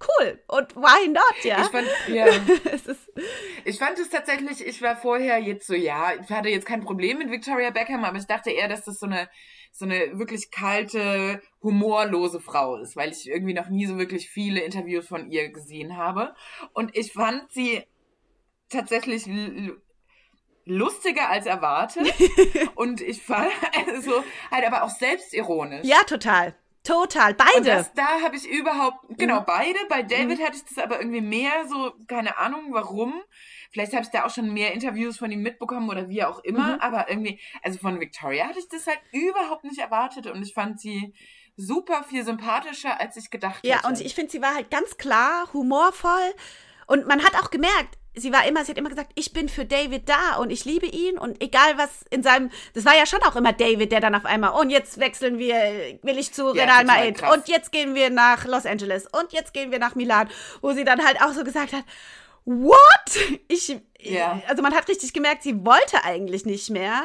cool 0.00 0.38
und 0.48 0.76
why 0.76 1.08
not, 1.08 1.44
ja? 1.44 1.62
Ich 1.62 1.68
fand, 1.68 1.88
ja. 2.08 2.26
ich 3.64 3.78
fand 3.78 3.98
es 3.98 4.08
tatsächlich, 4.08 4.66
ich 4.66 4.80
war 4.82 4.96
vorher 4.96 5.38
jetzt 5.38 5.66
so, 5.66 5.74
ja, 5.74 6.12
ich 6.14 6.30
hatte 6.30 6.48
jetzt 6.48 6.66
kein 6.66 6.82
Problem 6.82 7.18
mit 7.18 7.30
Victoria 7.30 7.70
Beckham, 7.70 8.04
aber 8.04 8.16
ich 8.16 8.26
dachte 8.26 8.50
eher, 8.50 8.68
dass 8.68 8.84
das 8.84 8.98
so 8.98 9.06
eine 9.06 9.28
so 9.72 9.84
eine 9.84 10.18
wirklich 10.18 10.50
kalte, 10.50 11.40
humorlose 11.62 12.40
Frau 12.40 12.76
ist, 12.76 12.96
weil 12.96 13.12
ich 13.12 13.28
irgendwie 13.28 13.54
noch 13.54 13.68
nie 13.68 13.86
so 13.86 13.98
wirklich 13.98 14.28
viele 14.28 14.60
Interviews 14.60 15.06
von 15.06 15.30
ihr 15.30 15.50
gesehen 15.50 15.96
habe. 15.96 16.34
Und 16.72 16.96
ich 16.96 17.12
fand 17.12 17.50
sie 17.52 17.82
tatsächlich 18.68 19.28
lustiger 20.64 21.28
als 21.28 21.46
erwartet. 21.46 22.12
und 22.74 23.00
ich 23.00 23.22
fand 23.22 23.50
also 23.88 24.24
halt 24.50 24.66
aber 24.66 24.84
auch 24.84 24.90
selbstironisch. 24.90 25.84
Ja, 25.84 26.02
total. 26.06 26.54
Total, 26.82 27.34
beide. 27.34 27.66
Das, 27.66 27.92
da 27.92 28.22
habe 28.22 28.36
ich 28.36 28.48
überhaupt, 28.48 29.04
genau, 29.18 29.40
mhm. 29.40 29.44
beide. 29.46 29.78
Bei 29.90 30.02
David 30.02 30.38
mhm. 30.38 30.44
hatte 30.44 30.56
ich 30.56 30.64
das 30.64 30.82
aber 30.82 30.98
irgendwie 30.98 31.20
mehr 31.20 31.66
so, 31.68 31.92
keine 32.06 32.38
Ahnung 32.38 32.68
warum. 32.70 33.12
Vielleicht 33.70 33.92
habe 33.92 34.02
ich 34.02 34.10
da 34.10 34.24
auch 34.24 34.30
schon 34.30 34.52
mehr 34.52 34.72
Interviews 34.72 35.18
von 35.18 35.30
ihm 35.30 35.42
mitbekommen 35.42 35.88
oder 35.88 36.08
wie 36.08 36.24
auch 36.24 36.40
immer, 36.40 36.74
mhm. 36.74 36.80
aber 36.80 37.08
irgendwie, 37.08 37.38
also 37.62 37.78
von 37.78 38.00
Victoria 38.00 38.46
hatte 38.46 38.58
ich 38.58 38.68
das 38.68 38.86
halt 38.86 39.00
überhaupt 39.12 39.64
nicht 39.64 39.78
erwartet 39.78 40.26
und 40.26 40.42
ich 40.42 40.54
fand 40.54 40.80
sie 40.80 41.14
super 41.56 42.02
viel 42.04 42.24
sympathischer, 42.24 43.00
als 43.00 43.16
ich 43.16 43.30
gedacht 43.30 43.60
ja, 43.64 43.76
hätte. 43.76 43.84
Ja, 43.84 43.88
und 43.88 44.00
ich 44.00 44.14
finde, 44.14 44.32
sie 44.32 44.42
war 44.42 44.54
halt 44.54 44.70
ganz 44.70 44.96
klar, 44.96 45.48
humorvoll 45.52 46.34
und 46.86 47.06
man 47.06 47.22
hat 47.22 47.34
auch 47.36 47.50
gemerkt, 47.50 47.98
sie 48.14 48.32
war 48.32 48.46
immer, 48.46 48.64
sie 48.64 48.72
hat 48.72 48.78
immer 48.78 48.88
gesagt, 48.88 49.12
ich 49.14 49.32
bin 49.32 49.48
für 49.48 49.64
David 49.64 50.08
da 50.08 50.36
und 50.36 50.50
ich 50.50 50.64
liebe 50.64 50.86
ihn 50.86 51.18
und 51.18 51.40
egal 51.40 51.78
was 51.78 52.02
in 52.10 52.22
seinem, 52.22 52.50
das 52.74 52.84
war 52.84 52.96
ja 52.96 53.06
schon 53.06 53.22
auch 53.22 53.36
immer 53.36 53.52
David, 53.52 53.92
der 53.92 54.00
dann 54.00 54.14
auf 54.14 54.24
einmal, 54.24 54.60
und 54.60 54.70
jetzt 54.70 54.98
wechseln 54.98 55.38
wir, 55.38 55.98
will 56.02 56.18
ich 56.18 56.32
zu 56.32 56.54
ja, 56.54 56.64
Real 56.64 56.84
Madrid 56.84 57.22
und 57.32 57.48
jetzt 57.48 57.70
gehen 57.70 57.94
wir 57.94 58.10
nach 58.10 58.46
Los 58.46 58.66
Angeles 58.66 59.06
und 59.06 59.32
jetzt 59.32 59.54
gehen 59.54 59.70
wir 59.70 59.78
nach 59.78 59.94
Milan, 59.94 60.28
wo 60.60 60.72
sie 60.72 60.84
dann 60.84 61.04
halt 61.04 61.22
auch 61.22 61.32
so 61.32 61.44
gesagt 61.44 61.72
hat, 61.72 61.84
what? 62.44 62.78
Ich, 63.48 63.76
ja. 63.98 64.40
also 64.48 64.62
man 64.62 64.74
hat 64.74 64.88
richtig 64.88 65.12
gemerkt, 65.12 65.42
sie 65.42 65.64
wollte 65.64 66.04
eigentlich 66.04 66.46
nicht 66.46 66.70
mehr 66.70 67.02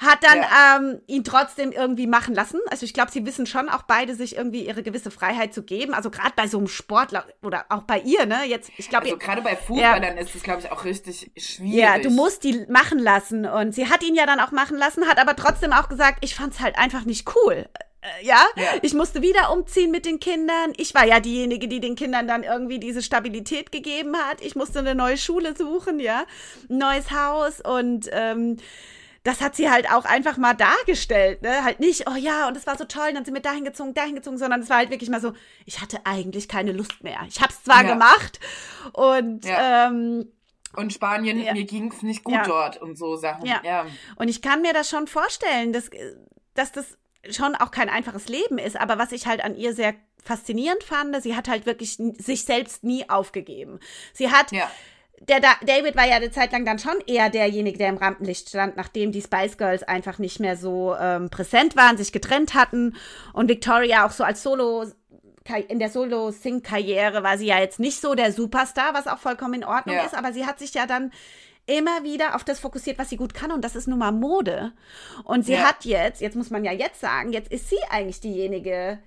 hat 0.00 0.24
dann 0.24 0.38
ja. 0.38 0.76
ähm, 0.78 1.00
ihn 1.06 1.24
trotzdem 1.24 1.72
irgendwie 1.72 2.06
machen 2.06 2.34
lassen. 2.34 2.58
Also 2.70 2.84
ich 2.84 2.94
glaube, 2.94 3.10
sie 3.10 3.26
wissen 3.26 3.44
schon 3.44 3.68
auch 3.68 3.82
beide, 3.82 4.14
sich 4.14 4.34
irgendwie 4.34 4.66
ihre 4.66 4.82
gewisse 4.82 5.10
Freiheit 5.10 5.52
zu 5.52 5.62
geben. 5.62 5.92
Also 5.92 6.10
gerade 6.10 6.32
bei 6.34 6.48
so 6.48 6.56
einem 6.56 6.68
Sportler 6.68 7.26
oder 7.42 7.66
auch 7.68 7.82
bei 7.82 8.00
ihr, 8.00 8.24
ne? 8.24 8.44
Jetzt, 8.46 8.70
ich 8.78 8.88
glaube, 8.88 9.04
also 9.04 9.18
gerade 9.18 9.42
bei 9.42 9.56
Fußballern 9.56 10.16
ja. 10.16 10.22
ist 10.22 10.34
es, 10.34 10.42
glaube 10.42 10.62
ich, 10.62 10.72
auch 10.72 10.84
richtig 10.84 11.30
schwierig. 11.36 11.74
Ja, 11.74 11.98
du 11.98 12.08
musst 12.08 12.44
die 12.44 12.64
machen 12.70 12.98
lassen 12.98 13.44
und 13.44 13.74
sie 13.74 13.90
hat 13.90 14.02
ihn 14.02 14.14
ja 14.14 14.24
dann 14.24 14.40
auch 14.40 14.52
machen 14.52 14.78
lassen, 14.78 15.06
hat 15.06 15.18
aber 15.18 15.36
trotzdem 15.36 15.74
auch 15.74 15.90
gesagt, 15.90 16.24
ich 16.24 16.34
fand 16.34 16.54
es 16.54 16.60
halt 16.60 16.78
einfach 16.78 17.04
nicht 17.04 17.28
cool. 17.36 17.68
Äh, 18.02 18.26
ja? 18.26 18.42
ja, 18.56 18.64
ich 18.82 18.94
musste 18.94 19.22
wieder 19.22 19.52
umziehen 19.52 19.90
mit 19.90 20.06
den 20.06 20.20
Kindern. 20.20 20.72
Ich 20.76 20.94
war 20.94 21.04
ja 21.04 21.20
diejenige, 21.20 21.68
die 21.68 21.80
den 21.80 21.96
Kindern 21.96 22.26
dann 22.26 22.42
irgendwie 22.42 22.78
diese 22.78 23.02
Stabilität 23.02 23.72
gegeben 23.72 24.16
hat. 24.16 24.40
Ich 24.40 24.56
musste 24.56 24.78
eine 24.78 24.94
neue 24.94 25.18
Schule 25.18 25.56
suchen, 25.56 26.00
ja, 26.00 26.24
ein 26.68 26.78
neues 26.78 27.10
Haus 27.10 27.60
und 27.60 28.08
ähm, 28.12 28.56
das 29.22 29.42
hat 29.42 29.54
sie 29.54 29.70
halt 29.70 29.90
auch 29.92 30.06
einfach 30.06 30.38
mal 30.38 30.54
dargestellt, 30.54 31.42
ne? 31.42 31.62
Halt 31.62 31.78
nicht, 31.78 32.08
oh 32.08 32.16
ja, 32.16 32.48
und 32.48 32.56
es 32.56 32.66
war 32.66 32.78
so 32.78 32.84
toll, 32.84 33.08
und 33.08 33.16
dann 33.16 33.24
sind 33.26 33.34
wir 33.34 33.42
dahin 33.42 33.64
gezogen, 33.64 33.92
dahin 33.92 34.14
gezogen, 34.14 34.38
sondern 34.38 34.62
es 34.62 34.70
war 34.70 34.78
halt 34.78 34.90
wirklich 34.90 35.10
mal 35.10 35.20
so, 35.20 35.34
ich 35.66 35.80
hatte 35.80 35.98
eigentlich 36.04 36.48
keine 36.48 36.72
Lust 36.72 37.04
mehr. 37.04 37.20
Ich 37.28 37.40
habe 37.40 37.52
es 37.52 37.62
zwar 37.62 37.84
ja. 37.84 37.92
gemacht 37.92 38.40
und 38.94 39.44
ja. 39.44 39.88
ähm, 39.88 40.32
und 40.76 40.92
Spanien, 40.92 41.42
ja. 41.42 41.52
mir 41.52 41.64
ging 41.64 41.90
es 41.92 42.02
nicht 42.02 42.22
gut 42.22 42.38
dort 42.46 42.80
und 42.80 42.96
so 42.96 43.16
Sachen. 43.16 43.44
Ja. 43.44 43.60
ja. 43.64 43.86
Und 44.16 44.28
ich 44.28 44.40
kann 44.40 44.62
mir 44.62 44.72
das 44.72 44.88
schon 44.88 45.08
vorstellen, 45.08 45.72
dass, 45.72 45.90
dass 46.54 46.70
das 46.70 46.96
schon 47.28 47.54
auch 47.54 47.70
kein 47.70 47.88
einfaches 47.88 48.28
Leben 48.28 48.58
ist. 48.58 48.76
Aber 48.80 48.98
was 48.98 49.12
ich 49.12 49.26
halt 49.26 49.44
an 49.44 49.56
ihr 49.56 49.74
sehr 49.74 49.94
faszinierend 50.22 50.82
fand, 50.84 51.22
sie 51.22 51.36
hat 51.36 51.48
halt 51.48 51.66
wirklich 51.66 51.96
sich 52.18 52.44
selbst 52.44 52.84
nie 52.84 53.08
aufgegeben. 53.08 53.80
Sie 54.12 54.30
hat 54.30 54.52
ja 54.52 54.70
der 55.28 55.40
da 55.40 55.52
David 55.66 55.96
war 55.96 56.06
ja 56.06 56.16
eine 56.16 56.30
Zeit 56.30 56.52
lang 56.52 56.64
dann 56.64 56.78
schon 56.78 56.98
eher 57.06 57.28
derjenige, 57.28 57.78
der 57.78 57.90
im 57.90 57.98
Rampenlicht 57.98 58.48
stand, 58.48 58.76
nachdem 58.76 59.12
die 59.12 59.20
Spice 59.20 59.58
Girls 59.58 59.82
einfach 59.82 60.18
nicht 60.18 60.40
mehr 60.40 60.56
so 60.56 60.96
ähm, 60.98 61.28
präsent 61.30 61.76
waren, 61.76 61.96
sich 61.96 62.12
getrennt 62.12 62.54
hatten 62.54 62.96
und 63.32 63.48
Victoria 63.48 64.06
auch 64.06 64.12
so 64.12 64.24
als 64.24 64.42
Solo 64.42 64.86
in 65.68 65.80
der 65.80 65.90
Solo-Sing-Karriere 65.90 67.24
war 67.24 67.36
sie 67.36 67.46
ja 67.46 67.58
jetzt 67.58 67.80
nicht 67.80 68.00
so 68.00 68.14
der 68.14 68.30
Superstar, 68.30 68.94
was 68.94 69.08
auch 69.08 69.18
vollkommen 69.18 69.54
in 69.54 69.64
Ordnung 69.64 69.96
ja. 69.96 70.04
ist, 70.04 70.14
aber 70.14 70.32
sie 70.32 70.46
hat 70.46 70.60
sich 70.60 70.74
ja 70.74 70.86
dann 70.86 71.12
immer 71.70 72.02
wieder 72.02 72.34
auf 72.34 72.44
das 72.44 72.60
fokussiert, 72.60 72.98
was 72.98 73.10
sie 73.10 73.16
gut 73.16 73.32
kann 73.32 73.52
und 73.52 73.64
das 73.64 73.76
ist 73.76 73.88
nun 73.88 73.98
mal 73.98 74.12
Mode. 74.12 74.72
Und 75.24 75.46
sie 75.46 75.54
ja. 75.54 75.68
hat 75.68 75.84
jetzt, 75.84 76.20
jetzt 76.20 76.36
muss 76.36 76.50
man 76.50 76.64
ja 76.64 76.72
jetzt 76.72 77.00
sagen, 77.00 77.32
jetzt 77.32 77.50
ist 77.50 77.68
sie 77.68 77.78
eigentlich 77.88 78.20
diejenige, 78.20 78.98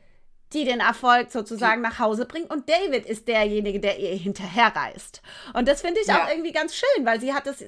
die 0.54 0.66
den 0.66 0.80
Erfolg 0.80 1.32
sozusagen 1.32 1.82
nach 1.82 2.00
Hause 2.00 2.26
bringt 2.26 2.52
und 2.52 2.70
David 2.70 3.06
ist 3.06 3.28
derjenige, 3.28 3.80
der 3.80 4.00
ihr 4.00 4.16
hinterherreist. 4.16 5.22
Und 5.54 5.68
das 5.68 5.82
finde 5.82 6.00
ich 6.02 6.08
ja. 6.08 6.24
auch 6.24 6.30
irgendwie 6.30 6.52
ganz 6.52 6.76
schön, 6.76 7.06
weil 7.06 7.20
sie 7.20 7.34
hat 7.34 7.48
das 7.48 7.64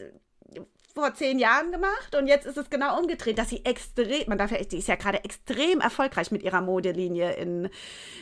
vor 0.95 1.13
zehn 1.13 1.39
Jahren 1.39 1.73
gemacht 1.73 2.15
und 2.17 2.27
jetzt 2.27 2.45
ist 2.45 2.57
es 2.57 2.69
genau 2.69 2.97
umgedreht, 2.97 3.37
dass 3.37 3.49
sie 3.49 3.65
extrem, 3.65 4.23
man 4.27 4.37
darf 4.37 4.51
ja, 4.51 4.63
die 4.63 4.77
ist 4.77 4.87
ja 4.87 4.95
gerade 4.95 5.23
extrem 5.25 5.81
erfolgreich 5.81 6.31
mit 6.31 6.41
ihrer 6.41 6.61
Modelinie 6.61 7.33
in, 7.33 7.69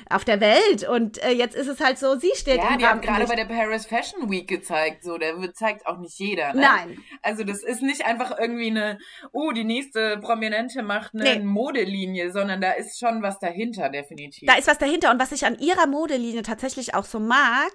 auf 0.10 0.26
der 0.26 0.42
Welt 0.42 0.88
und 0.90 1.24
äh, 1.24 1.30
jetzt 1.30 1.56
ist 1.56 1.68
es 1.68 1.80
halt 1.80 2.00
so, 2.00 2.18
sie 2.18 2.32
steht 2.34 2.58
ja, 2.58 2.72
im 2.72 2.80
die 2.80 2.86
haben 2.86 3.02
gerade 3.02 3.26
bei 3.28 3.36
der 3.36 3.46
Paris 3.46 3.86
Fashion 3.86 4.32
Week 4.32 4.48
gezeigt, 4.48 5.04
so, 5.04 5.20
der 5.20 5.36
zeigt 5.54 5.86
auch 5.86 6.00
nicht 6.00 6.18
jeder, 6.18 6.54
ne? 6.56 6.62
Nein. 6.62 6.98
Also 7.22 7.44
das 7.44 7.62
ist 7.62 7.84
nicht 7.84 8.06
einfach 8.06 8.40
irgendwie 8.40 8.72
eine, 8.72 8.98
oh, 9.32 9.52
die 9.52 9.66
nächste 9.66 10.18
Prominente 10.18 10.82
macht 10.82 11.14
eine 11.14 11.38
nee. 11.38 11.44
Modelinie, 11.44 12.32
sondern 12.32 12.60
da 12.60 12.72
ist 12.72 13.00
schon 13.00 13.22
was 13.22 13.38
dahinter, 13.38 13.90
definitiv. 13.90 14.48
Da 14.48 14.58
ist 14.58 14.68
was 14.68 14.80
dahinter 14.80 15.12
und 15.12 15.20
was 15.20 15.32
ich 15.32 15.46
an 15.46 15.60
ihrer 15.60 15.86
Modelinie 15.86 16.42
tatsächlich 16.42 16.96
auch 16.96 17.06
so 17.06 17.20
mag, 17.20 17.72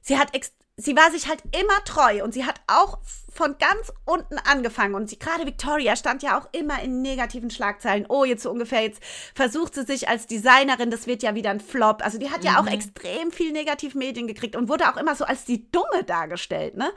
sie 0.00 0.18
hat 0.18 0.34
extrem 0.34 0.57
sie 0.78 0.96
war 0.96 1.10
sich 1.10 1.28
halt 1.28 1.42
immer 1.52 1.84
treu 1.84 2.22
und 2.24 2.32
sie 2.32 2.46
hat 2.46 2.60
auch 2.68 2.98
von 3.32 3.56
ganz 3.58 3.92
unten 4.04 4.38
angefangen 4.38 4.94
und 4.94 5.10
sie 5.10 5.18
gerade 5.18 5.44
Victoria 5.44 5.96
stand 5.96 6.22
ja 6.22 6.38
auch 6.38 6.48
immer 6.52 6.82
in 6.82 7.02
negativen 7.02 7.50
Schlagzeilen. 7.50 8.06
Oh, 8.08 8.24
jetzt 8.24 8.42
so 8.42 8.50
ungefähr 8.50 8.82
jetzt 8.82 9.02
versucht 9.34 9.74
sie 9.74 9.84
sich 9.84 10.08
als 10.08 10.26
Designerin, 10.26 10.90
das 10.90 11.06
wird 11.06 11.22
ja 11.22 11.34
wieder 11.34 11.50
ein 11.50 11.60
Flop. 11.60 12.02
Also 12.02 12.18
die 12.18 12.30
hat 12.30 12.44
ja 12.44 12.52
mhm. 12.52 12.56
auch 12.58 12.72
extrem 12.72 13.30
viel 13.32 13.52
Negativmedien 13.52 14.26
gekriegt 14.26 14.56
und 14.56 14.68
wurde 14.68 14.88
auch 14.88 14.96
immer 14.96 15.14
so 15.14 15.24
als 15.24 15.44
die 15.44 15.70
dumme 15.70 16.04
dargestellt, 16.06 16.76
ne? 16.76 16.90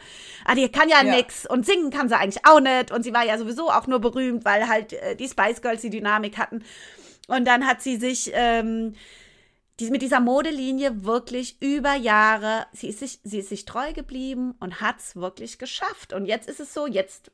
Ah, 0.45 0.55
die 0.55 0.69
kann 0.69 0.87
ja, 0.87 1.03
ja. 1.03 1.15
nix 1.15 1.45
und 1.47 1.65
singen 1.65 1.89
kann 1.89 2.07
sie 2.07 2.17
eigentlich 2.17 2.45
auch 2.45 2.59
nicht 2.59 2.91
und 2.91 3.03
sie 3.03 3.13
war 3.13 3.25
ja 3.25 3.37
sowieso 3.37 3.69
auch 3.69 3.87
nur 3.87 3.99
berühmt, 3.99 4.45
weil 4.45 4.67
halt 4.67 4.93
äh, 4.93 5.15
die 5.15 5.27
Spice 5.27 5.61
Girls 5.61 5.81
die 5.81 5.89
Dynamik 5.89 6.37
hatten. 6.37 6.63
Und 7.27 7.45
dann 7.45 7.65
hat 7.65 7.81
sie 7.81 7.97
sich 7.97 8.31
ähm, 8.33 8.93
die, 9.81 9.89
mit 9.89 10.01
dieser 10.01 10.19
Modelinie 10.19 11.03
wirklich 11.03 11.61
über 11.61 11.95
Jahre, 11.95 12.67
sie 12.71 12.89
ist 12.89 12.99
sich, 12.99 13.19
sie 13.23 13.39
ist 13.39 13.49
sich 13.49 13.65
treu 13.65 13.93
geblieben 13.93 14.53
und 14.59 14.79
hat 14.79 14.99
es 14.99 15.15
wirklich 15.15 15.57
geschafft. 15.57 16.13
Und 16.13 16.27
jetzt 16.27 16.47
ist 16.47 16.59
es 16.59 16.73
so, 16.73 16.85
jetzt 16.85 17.31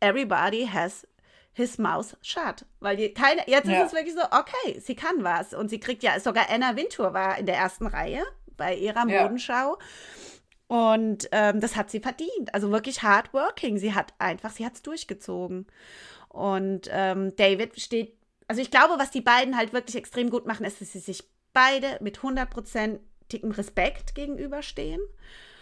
everybody 0.00 0.68
has 0.70 1.06
his 1.54 1.78
mouth 1.78 2.16
shut. 2.20 2.66
Weil 2.80 2.98
die, 2.98 3.14
keine, 3.14 3.42
jetzt 3.46 3.68
ja. 3.68 3.80
ist 3.80 3.88
es 3.88 3.92
wirklich 3.94 4.14
so, 4.14 4.22
okay, 4.24 4.78
sie 4.80 4.94
kann 4.94 5.24
was. 5.24 5.54
Und 5.54 5.70
sie 5.70 5.80
kriegt 5.80 6.02
ja, 6.02 6.20
sogar 6.20 6.50
Anna 6.50 6.76
Wintour 6.76 7.14
war 7.14 7.38
in 7.38 7.46
der 7.46 7.56
ersten 7.56 7.86
Reihe 7.86 8.22
bei 8.56 8.74
ihrer 8.74 9.06
Modenschau. 9.06 9.78
Und 10.66 11.28
ähm, 11.32 11.60
das 11.60 11.74
hat 11.74 11.90
sie 11.90 12.00
verdient. 12.00 12.52
Also 12.52 12.70
wirklich 12.70 13.02
hard 13.02 13.32
working. 13.32 13.78
Sie 13.78 13.94
hat 13.94 14.12
einfach, 14.18 14.50
sie 14.50 14.66
hat 14.66 14.74
es 14.74 14.82
durchgezogen. 14.82 15.66
Und 16.28 16.90
ähm, 16.92 17.34
David 17.36 17.80
steht, 17.80 18.14
also 18.46 18.60
ich 18.60 18.70
glaube, 18.70 18.98
was 18.98 19.10
die 19.10 19.22
beiden 19.22 19.56
halt 19.56 19.72
wirklich 19.72 19.96
extrem 19.96 20.28
gut 20.28 20.46
machen, 20.46 20.66
ist, 20.66 20.82
dass 20.82 20.92
sie 20.92 20.98
sich 20.98 21.24
beide 21.58 21.98
mit 22.00 22.22
hundertprozentigem 22.22 23.50
Respekt 23.50 24.14
gegenüberstehen. 24.14 25.00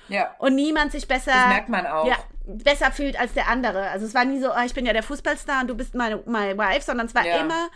Ja. 0.08 0.34
Und 0.38 0.54
niemand 0.54 0.92
sich 0.92 1.08
besser. 1.08 1.32
Das 1.32 1.48
merkt 1.48 1.68
man 1.68 1.86
auch. 1.86 2.06
Ja, 2.06 2.16
besser 2.44 2.92
fühlt 2.92 3.18
als 3.18 3.32
der 3.32 3.48
andere. 3.48 3.88
Also 3.88 4.06
es 4.06 4.14
war 4.14 4.24
nie 4.24 4.40
so, 4.40 4.50
oh, 4.50 4.64
ich 4.64 4.74
bin 4.74 4.84
ja 4.86 4.92
der 4.92 5.02
Fußballstar 5.02 5.62
und 5.62 5.68
du 5.68 5.74
bist 5.74 5.94
meine, 5.94 6.16
my 6.26 6.56
wife, 6.56 6.82
sondern 6.82 7.06
es 7.06 7.14
war 7.14 7.26
ja. 7.26 7.38
immer 7.38 7.68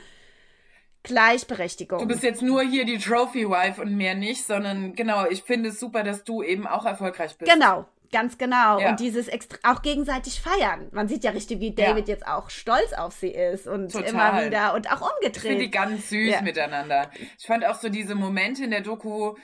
Gleichberechtigung. 1.03 1.99
Du 1.99 2.07
bist 2.07 2.23
jetzt 2.23 2.43
nur 2.43 2.63
hier 2.63 2.85
die 2.85 2.99
Trophy 2.99 3.49
Wife 3.49 3.81
und 3.81 3.97
mehr 3.97 4.15
nicht, 4.15 4.47
sondern 4.47 4.95
genau, 4.95 5.27
ich 5.27 5.43
finde 5.43 5.71
es 5.71 5.81
super, 5.81 6.05
dass 6.05 6.23
du 6.25 6.43
eben 6.43 6.67
auch 6.67 6.85
erfolgreich 6.85 7.37
bist. 7.39 7.51
Genau, 7.51 7.87
Ganz 8.13 8.39
genau. 8.39 8.81
Ja. 8.81 8.91
Und 8.91 9.01
dieses 9.01 9.29
extra 9.29 9.59
auch 9.63 9.83
gegenseitig 9.83 10.41
feiern. 10.41 10.89
Man 10.93 11.09
sieht 11.09 11.23
ja 11.23 11.31
richtig, 11.31 11.61
wie 11.61 11.75
David 11.75 12.09
ja. 12.09 12.15
jetzt 12.15 12.27
auch 12.27 12.51
stolz 12.51 12.93
auf 12.93 13.13
sie 13.15 13.31
ist 13.31 13.67
und 13.67 13.93
Total. 13.93 14.09
immer 14.09 14.47
wieder 14.47 14.75
und 14.75 14.91
auch 14.91 15.01
umgedreht. 15.01 15.37
Ich 15.37 15.43
finde 15.43 15.65
die 15.65 15.71
ganz 15.71 16.09
süß 16.09 16.31
ja. 16.31 16.43
miteinander. 16.43 17.11
Ich 17.39 17.47
fand 17.47 17.65
auch 17.65 17.77
so 17.77 17.89
diese 17.89 18.15
Momente 18.15 18.65
in 18.65 18.71
der 18.71 18.81
Doku 18.81 19.35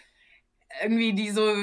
irgendwie, 0.83 1.13
die 1.13 1.31
so 1.31 1.55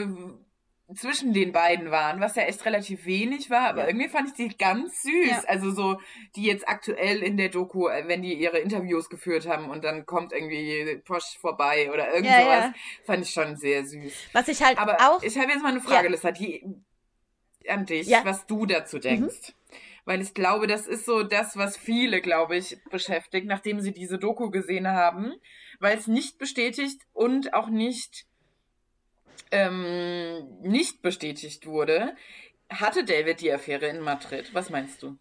zwischen 0.96 1.34
den 1.34 1.52
beiden 1.52 1.92
waren, 1.92 2.20
was 2.20 2.36
ja 2.36 2.44
echt 2.44 2.66
relativ 2.66 3.06
wenig 3.06 3.50
war, 3.50 3.70
aber 3.70 3.88
irgendwie 3.88 4.10
fand 4.10 4.30
ich 4.30 4.34
die 4.34 4.58
ganz 4.58 5.02
süß. 5.02 5.46
Also 5.48 5.72
so, 5.72 6.00
die 6.36 6.44
jetzt 6.44 6.68
aktuell 6.68 7.24
in 7.24 7.38
der 7.38 7.50
Doku, 7.50 7.88
äh, 7.88 8.08
wenn 8.08 8.22
die 8.22 8.34
ihre 8.34 8.60
Interviews 8.60 9.10
geführt 9.10 9.48
haben 9.48 9.70
und 9.70 9.84
dann 9.84 10.06
kommt 10.06 10.34
irgendwie 10.34 11.02
Posch 11.06 11.38
vorbei 11.40 11.90
oder 11.92 12.14
irgend 12.14 12.32
sowas, 12.32 12.72
fand 13.06 13.26
ich 13.26 13.32
schon 13.32 13.56
sehr 13.56 13.86
süß. 13.86 14.14
Was 14.34 14.48
ich 14.48 14.62
halt 14.62 14.78
aber 14.78 14.98
auch. 15.00 15.24
Ich 15.24 15.38
habe 15.38 15.52
jetzt 15.52 15.64
mal 15.64 15.72
eine 15.72 15.82
Frage, 15.82 16.10
Lissa, 16.10 16.32
die 16.32 16.64
an 17.70 17.86
dich, 17.86 18.08
ja. 18.08 18.24
was 18.26 18.46
du 18.46 18.66
dazu 18.66 19.00
denkst. 19.00 19.50
Mhm. 19.50 19.78
Weil 20.06 20.22
ich 20.22 20.34
glaube, 20.34 20.68
das 20.68 20.86
ist 20.86 21.06
so 21.06 21.24
das, 21.24 21.56
was 21.56 21.78
viele, 21.78 22.20
glaube 22.20 22.58
ich, 22.58 22.78
beschäftigt, 22.92 23.48
nachdem 23.48 23.80
sie 23.80 23.94
diese 23.94 24.18
Doku 24.20 24.50
gesehen 24.50 24.88
haben, 24.88 25.34
weil 25.80 25.98
es 25.98 26.08
nicht 26.08 26.38
bestätigt 26.38 27.02
und 27.14 27.54
auch 27.54 27.70
nicht, 27.70 28.26
ähm, 29.52 30.60
nicht 30.62 31.02
bestätigt 31.02 31.66
wurde. 31.66 32.16
Hatte 32.70 33.06
David 33.06 33.40
die 33.40 33.52
Affäre 33.52 33.88
in 33.88 34.02
Madrid? 34.02 34.54
Was 34.54 34.70
meinst 34.70 35.02
du? 35.04 35.18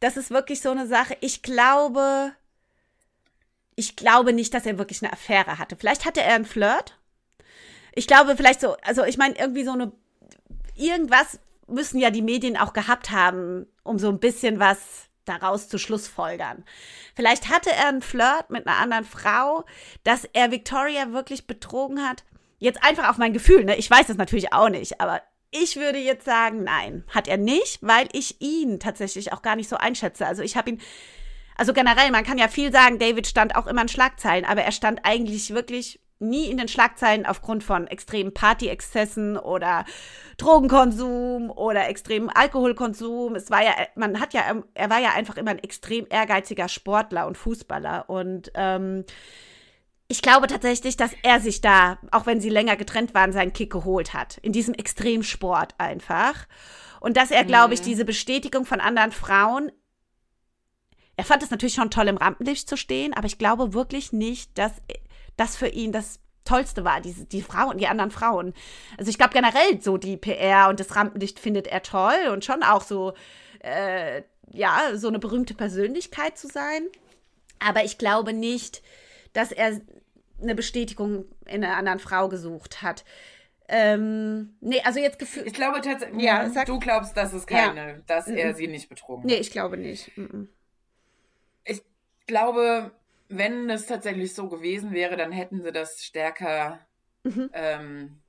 Das 0.00 0.16
ist 0.16 0.30
wirklich 0.30 0.60
so 0.60 0.70
eine 0.70 0.86
Sache. 0.86 1.16
Ich 1.20 1.42
glaube, 1.42 2.34
ich 3.76 3.96
glaube 3.96 4.32
nicht, 4.32 4.54
dass 4.54 4.66
er 4.66 4.78
wirklich 4.78 5.02
eine 5.02 5.12
Affäre 5.12 5.58
hatte. 5.58 5.76
Vielleicht 5.76 6.04
hatte 6.04 6.22
er 6.22 6.34
einen 6.34 6.46
Flirt. 6.46 6.98
Ich 7.94 8.06
glaube, 8.06 8.36
vielleicht 8.36 8.60
so, 8.60 8.76
also 8.82 9.04
ich 9.04 9.18
meine, 9.18 9.38
irgendwie 9.38 9.64
so 9.64 9.72
eine 9.72 9.92
irgendwas 10.76 11.40
müssen 11.66 11.98
ja 11.98 12.10
die 12.10 12.22
Medien 12.22 12.56
auch 12.56 12.72
gehabt 12.72 13.10
haben, 13.10 13.66
um 13.82 13.98
so 13.98 14.08
ein 14.08 14.20
bisschen 14.20 14.58
was 14.58 14.78
daraus 15.24 15.68
zu 15.68 15.78
schlussfolgern. 15.78 16.64
Vielleicht 17.14 17.48
hatte 17.50 17.72
er 17.72 17.88
einen 17.88 18.02
Flirt 18.02 18.50
mit 18.50 18.66
einer 18.66 18.78
anderen 18.78 19.04
Frau, 19.04 19.64
dass 20.04 20.24
er 20.32 20.52
Victoria 20.52 21.12
wirklich 21.12 21.46
betrogen 21.46 22.02
hat. 22.02 22.24
Jetzt 22.58 22.82
einfach 22.82 23.10
auf 23.10 23.18
mein 23.18 23.32
Gefühl, 23.32 23.64
ne? 23.64 23.76
Ich 23.76 23.90
weiß 23.90 24.06
das 24.06 24.16
natürlich 24.16 24.52
auch 24.52 24.68
nicht, 24.68 25.00
aber 25.00 25.20
ich 25.50 25.76
würde 25.76 25.98
jetzt 25.98 26.24
sagen, 26.24 26.64
nein, 26.64 27.04
hat 27.12 27.28
er 27.28 27.36
nicht, 27.36 27.78
weil 27.82 28.08
ich 28.12 28.40
ihn 28.40 28.80
tatsächlich 28.80 29.32
auch 29.32 29.42
gar 29.42 29.56
nicht 29.56 29.68
so 29.68 29.76
einschätze. 29.76 30.26
Also 30.26 30.42
ich 30.42 30.56
habe 30.56 30.70
ihn, 30.70 30.80
also 31.56 31.72
generell, 31.72 32.10
man 32.10 32.24
kann 32.24 32.38
ja 32.38 32.48
viel 32.48 32.72
sagen, 32.72 32.98
David 32.98 33.26
stand 33.26 33.56
auch 33.56 33.66
immer 33.66 33.82
in 33.82 33.88
Schlagzeilen, 33.88 34.44
aber 34.44 34.62
er 34.62 34.72
stand 34.72 35.00
eigentlich 35.04 35.52
wirklich 35.54 36.00
nie 36.18 36.50
in 36.50 36.56
den 36.56 36.68
Schlagzeilen 36.68 37.26
aufgrund 37.26 37.62
von 37.62 37.86
extremen 37.86 38.32
Partyexzessen 38.32 39.36
oder 39.36 39.84
Drogenkonsum 40.38 41.50
oder 41.50 41.88
extremem 41.88 42.30
Alkoholkonsum. 42.32 43.34
Es 43.34 43.50
war 43.50 43.62
ja, 43.62 43.72
man 43.94 44.20
hat 44.20 44.34
ja, 44.34 44.42
er 44.74 44.90
war 44.90 45.00
ja 45.00 45.10
einfach 45.14 45.36
immer 45.36 45.50
ein 45.50 45.58
extrem 45.58 46.06
ehrgeiziger 46.08 46.68
Sportler 46.68 47.26
und 47.26 47.36
Fußballer 47.36 48.08
und 48.08 48.50
ähm, 48.54 49.04
ich 50.08 50.22
glaube 50.22 50.46
tatsächlich, 50.46 50.96
dass 50.96 51.10
er 51.22 51.40
sich 51.40 51.60
da, 51.60 51.98
auch 52.12 52.26
wenn 52.26 52.40
sie 52.40 52.48
länger 52.48 52.76
getrennt 52.76 53.12
waren, 53.14 53.32
seinen 53.32 53.52
Kick 53.52 53.72
geholt 53.72 54.14
hat. 54.14 54.38
In 54.38 54.52
diesem 54.52 54.74
Extremsport 54.74 55.74
einfach. 55.78 56.46
Und 57.00 57.16
dass 57.16 57.32
er, 57.32 57.44
glaube 57.44 57.74
ich, 57.74 57.80
mhm. 57.80 57.86
diese 57.86 58.04
Bestätigung 58.04 58.64
von 58.66 58.80
anderen 58.80 59.10
Frauen, 59.10 59.72
er 61.16 61.24
fand 61.24 61.42
es 61.42 61.50
natürlich 61.50 61.74
schon 61.74 61.90
toll, 61.90 62.08
im 62.08 62.18
Rampenlicht 62.18 62.68
zu 62.68 62.76
stehen, 62.76 63.14
aber 63.14 63.26
ich 63.26 63.38
glaube 63.38 63.72
wirklich 63.72 64.12
nicht, 64.12 64.56
dass 64.58 64.72
das 65.36 65.56
für 65.56 65.68
ihn 65.68 65.92
das 65.92 66.20
Tollste 66.44 66.84
war, 66.84 67.00
diese, 67.00 67.26
die 67.26 67.42
Frauen, 67.42 67.78
die 67.78 67.88
anderen 67.88 68.10
Frauen. 68.10 68.54
Also 68.96 69.10
ich 69.10 69.18
glaube 69.18 69.34
generell 69.34 69.82
so 69.82 69.96
die 69.98 70.16
PR 70.16 70.68
und 70.68 70.80
das 70.80 70.94
Rampenlicht 70.96 71.38
findet 71.38 71.66
er 71.66 71.82
toll 71.82 72.28
und 72.32 72.44
schon 72.44 72.62
auch 72.62 72.82
so, 72.82 73.14
äh, 73.60 74.22
ja, 74.50 74.92
so 74.94 75.08
eine 75.08 75.18
berühmte 75.18 75.54
Persönlichkeit 75.54 76.38
zu 76.38 76.46
sein. 76.46 76.86
Aber 77.58 77.84
ich 77.84 77.98
glaube 77.98 78.32
nicht, 78.32 78.82
dass 79.32 79.52
er 79.52 79.80
eine 80.40 80.54
Bestätigung 80.54 81.24
in 81.46 81.64
einer 81.64 81.76
anderen 81.76 81.98
Frau 81.98 82.28
gesucht 82.28 82.82
hat. 82.82 83.04
Ähm, 83.68 84.56
nee, 84.60 84.80
also 84.84 85.00
jetzt 85.00 85.18
gefühlt. 85.18 85.46
Ich 85.46 85.52
glaube 85.52 85.80
tatsächlich, 85.80 86.22
ja, 86.22 86.48
sag, 86.50 86.66
du 86.66 86.78
glaubst, 86.78 87.16
dass 87.16 87.32
es 87.32 87.46
keine, 87.46 87.88
ja. 87.88 87.98
dass 88.06 88.28
er 88.28 88.54
sie 88.54 88.68
nicht 88.68 88.88
betrogen 88.88 89.24
hat. 89.24 89.30
Nee, 89.30 89.38
ich 89.38 89.50
glaube 89.50 89.76
nicht. 89.76 90.12
Ich 91.64 91.82
glaube, 92.26 92.92
wenn 93.28 93.68
es 93.70 93.86
tatsächlich 93.86 94.34
so 94.34 94.48
gewesen 94.48 94.92
wäre, 94.92 95.16
dann 95.16 95.32
hätten 95.32 95.62
sie 95.62 95.72
das 95.72 96.02
stärker 96.04 96.80
mhm. 97.24 97.50
ähm, 97.52 98.22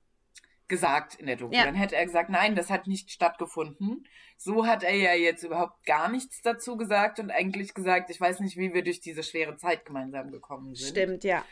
gesagt 0.67 1.15
in 1.15 1.27
der 1.27 1.37
Doku. 1.37 1.55
Ja. 1.55 1.65
Dann 1.65 1.75
hätte 1.75 1.95
er 1.95 2.05
gesagt, 2.05 2.29
nein, 2.29 2.55
das 2.55 2.69
hat 2.69 2.87
nicht 2.87 3.11
stattgefunden. 3.11 4.07
So 4.37 4.67
hat 4.67 4.83
er 4.83 4.95
ja 4.95 5.13
jetzt 5.13 5.43
überhaupt 5.43 5.85
gar 5.85 6.09
nichts 6.09 6.41
dazu 6.41 6.77
gesagt 6.77 7.19
und 7.19 7.31
eigentlich 7.31 7.73
gesagt, 7.73 8.09
ich 8.09 8.19
weiß 8.19 8.39
nicht, 8.41 8.57
wie 8.57 8.73
wir 8.73 8.83
durch 8.83 8.99
diese 8.99 9.23
schwere 9.23 9.55
Zeit 9.55 9.85
gemeinsam 9.85 10.31
gekommen 10.31 10.75
sind. 10.75 10.89
Stimmt, 10.89 11.23
ja. 11.23 11.43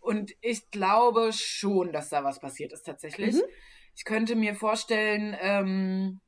Und 0.00 0.32
ich 0.40 0.70
glaube 0.70 1.32
schon, 1.32 1.92
dass 1.92 2.08
da 2.08 2.24
was 2.24 2.40
passiert 2.40 2.72
ist 2.72 2.82
tatsächlich. 2.82 3.34
Mhm. 3.34 3.42
Ich 3.96 4.04
könnte 4.04 4.36
mir 4.36 4.54
vorstellen, 4.54 5.36
ähm, 5.40 6.20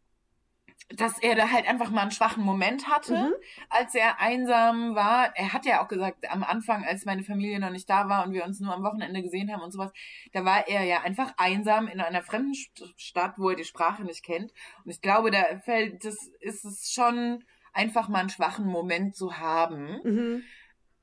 dass 0.89 1.19
er 1.19 1.35
da 1.35 1.51
halt 1.51 1.69
einfach 1.69 1.91
mal 1.91 2.03
einen 2.03 2.11
schwachen 2.11 2.45
Moment 2.45 2.89
hatte, 2.89 3.15
mhm. 3.15 3.35
als 3.71 3.95
er 3.95 4.21
einsam 4.21 4.95
war. 4.95 5.35
Er 5.37 5.53
hat 5.53 5.65
ja 5.65 5.83
auch 5.83 5.89
gesagt, 5.89 6.31
am 6.31 6.43
Anfang, 6.43 6.85
als 6.85 7.05
meine 7.05 7.23
Familie 7.23 7.59
noch 7.61 7.71
nicht 7.71 7.89
da 7.89 8.09
war 8.09 8.27
und 8.27 8.33
wir 8.33 8.45
uns 8.45 8.61
nur 8.61 8.75
am 8.75 8.83
Wochenende 8.83 9.23
gesehen 9.23 9.53
haben 9.53 9.63
und 9.63 9.71
sowas, 9.71 9.93
da 10.33 10.45
war 10.45 10.69
er 10.69 10.85
ja 10.85 11.03
einfach 11.03 11.33
einsam 11.37 11.89
in 11.89 12.01
einer 12.01 12.23
fremden 12.23 12.55
Stadt, 12.97 13.35
wo 13.39 13.51
er 13.51 13.57
die 13.57 13.65
Sprache 13.65 14.03
nicht 14.05 14.23
kennt. 14.23 14.53
Und 14.85 14.91
ich 14.91 15.01
glaube, 15.01 15.31
da 15.31 15.43
fällt, 15.65 16.05
das 16.05 16.17
ist 16.41 16.65
es 16.65 16.93
schon 16.93 17.45
einfach 17.73 18.09
mal 18.09 18.21
einen 18.21 18.31
schwachen 18.31 18.67
Moment 18.67 19.17
zu 19.17 19.39
haben. 19.39 20.01
Mhm. 20.05 20.43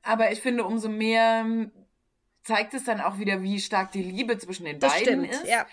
Aber 0.04 0.32
ich 0.32 0.42
finde, 0.42 0.66
umso 0.66 0.90
mehr 0.90 1.46
zeigt 2.44 2.74
es 2.74 2.84
dann 2.84 3.02
auch 3.02 3.18
wieder, 3.20 3.42
wie 3.42 3.60
stark 3.60 3.92
die 3.92 4.04
Liebe 4.04 4.38
zwischen 4.38 4.66
den 4.66 4.80
das 4.80 4.94
beiden 4.94 5.26
stimmt, 5.26 5.32
ist. 5.32 5.48
Ja. 5.48 5.66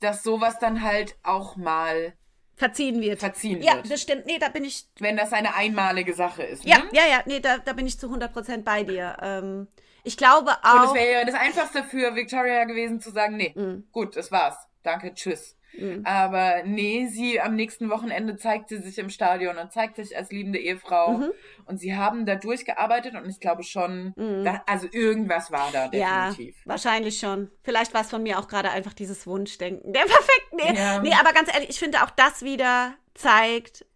Dass 0.00 0.22
sowas 0.22 0.58
dann 0.58 0.82
halt 0.82 1.16
auch 1.22 1.56
mal 1.56 2.14
verziehen 2.56 3.00
wird. 3.00 3.20
Verziehen 3.20 3.62
ja, 3.62 3.74
wird. 3.74 3.86
Ja, 3.86 3.90
das 3.92 4.02
stimmt. 4.02 4.26
Nee, 4.26 4.38
da 4.38 4.48
bin 4.48 4.64
ich. 4.64 4.86
Wenn 4.98 5.16
das 5.16 5.32
eine 5.32 5.54
einmalige 5.54 6.14
Sache 6.14 6.42
ist. 6.42 6.64
Ne? 6.64 6.70
Ja, 6.70 6.82
ja, 6.92 7.02
ja. 7.08 7.22
Nee, 7.26 7.40
da, 7.40 7.58
da 7.58 7.72
bin 7.72 7.86
ich 7.86 7.98
zu 7.98 8.08
100% 8.08 8.62
bei 8.62 8.82
dir. 8.82 9.16
Ähm, 9.22 9.68
ich 10.02 10.16
glaube 10.16 10.52
auch. 10.62 10.80
Und 10.80 10.84
es 10.88 10.94
wäre 10.94 11.12
ja 11.12 11.24
das 11.24 11.34
Einfachste 11.34 11.84
für 11.84 12.14
Victoria 12.14 12.64
gewesen 12.64 13.00
zu 13.00 13.10
sagen: 13.10 13.36
Nee, 13.36 13.52
mhm. 13.54 13.88
gut, 13.92 14.16
das 14.16 14.32
war's. 14.32 14.56
Danke, 14.82 15.14
tschüss. 15.14 15.55
Mhm. 15.78 16.02
Aber 16.04 16.62
nee, 16.64 17.06
sie 17.06 17.40
am 17.40 17.54
nächsten 17.54 17.90
Wochenende 17.90 18.36
zeigt 18.36 18.68
sie 18.68 18.78
sich 18.78 18.98
im 18.98 19.10
Stadion 19.10 19.58
und 19.58 19.72
zeigt 19.72 19.96
sich 19.96 20.16
als 20.16 20.30
liebende 20.30 20.58
Ehefrau. 20.58 21.18
Mhm. 21.18 21.32
Und 21.66 21.78
sie 21.78 21.96
haben 21.96 22.26
da 22.26 22.36
durchgearbeitet 22.36 23.14
und 23.14 23.28
ich 23.28 23.40
glaube 23.40 23.62
schon, 23.62 24.14
mhm. 24.16 24.44
da, 24.44 24.62
also 24.66 24.88
irgendwas 24.90 25.50
war 25.50 25.70
da 25.72 25.88
definitiv. 25.88 26.56
Ja, 26.56 26.62
wahrscheinlich 26.70 27.18
schon. 27.18 27.50
Vielleicht 27.62 27.94
war 27.94 28.02
es 28.02 28.10
von 28.10 28.22
mir 28.22 28.38
auch 28.38 28.48
gerade 28.48 28.70
einfach 28.70 28.92
dieses 28.92 29.26
Wunschdenken. 29.26 29.92
Der 29.92 30.00
perfekten 30.00 30.58
Ehe. 30.58 30.74
Ja. 30.74 31.00
Nee, 31.00 31.14
aber 31.18 31.32
ganz 31.32 31.52
ehrlich, 31.52 31.70
ich 31.70 31.78
finde 31.78 32.02
auch 32.02 32.10
das 32.10 32.42
wieder 32.42 32.94
zeigt, 33.14 33.86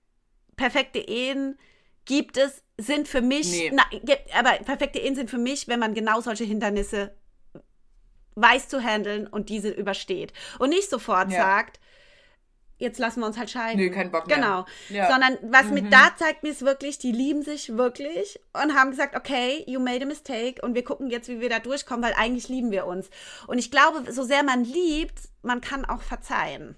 perfekte 0.57 0.99
Ehen 0.99 1.59
gibt 2.05 2.37
es, 2.37 2.63
sind 2.77 3.09
für 3.09 3.21
mich, 3.21 3.51
nee. 3.51 3.73
na, 3.73 3.85
aber 4.39 4.53
perfekte 4.65 4.99
Ehen 4.99 5.15
sind 5.15 5.31
für 5.31 5.39
mich, 5.39 5.69
wenn 5.69 5.79
man 5.79 5.95
genau 5.95 6.21
solche 6.21 6.45
Hindernisse 6.45 7.15
weiß 8.41 8.69
zu 8.69 8.83
handeln 8.83 9.27
und 9.27 9.49
diese 9.49 9.71
übersteht. 9.71 10.33
Und 10.59 10.71
nicht 10.71 10.91
sofort 10.91 11.31
ja. 11.31 11.39
sagt, 11.39 11.81
jetzt 12.81 12.99
lassen 12.99 13.21
wir 13.21 13.27
uns 13.27 13.39
halt 13.39 13.51
scheiden. 13.51 13.79
Nee, 13.79 13.91
kein 13.91 14.11
Bock 14.11 14.27
mehr. 14.27 14.37
Genau. 14.37 14.65
Ja. 14.89 15.11
Sondern 15.11 15.39
was 15.43 15.67
mhm. 15.67 15.75
mit 15.75 15.93
da 15.93 16.11
zeigt 16.17 16.43
mir 16.43 16.51
es 16.51 16.63
wirklich, 16.63 16.99
die 16.99 17.13
lieben 17.13 17.43
sich 17.43 17.77
wirklich 17.77 18.41
und 18.53 18.75
haben 18.75 18.91
gesagt, 18.91 19.15
okay, 19.15 19.63
you 19.67 19.79
made 19.79 20.03
a 20.03 20.07
mistake 20.07 20.61
und 20.63 20.75
wir 20.75 20.83
gucken 20.83 21.11
jetzt, 21.11 21.29
wie 21.29 21.41
wir 21.41 21.51
da 21.51 21.59
durchkommen, 21.59 22.05
weil 22.05 22.15
eigentlich 22.15 22.49
lieben 22.49 22.71
wir 22.71 22.87
uns. 22.87 23.11
Und 23.47 23.59
ich 23.59 23.71
glaube, 23.71 24.11
so 24.11 24.23
sehr 24.23 24.43
man 24.43 24.65
liebt, 24.65 25.30
man 25.43 25.61
kann 25.61 25.85
auch 25.85 26.03
verzeihen. 26.03 26.77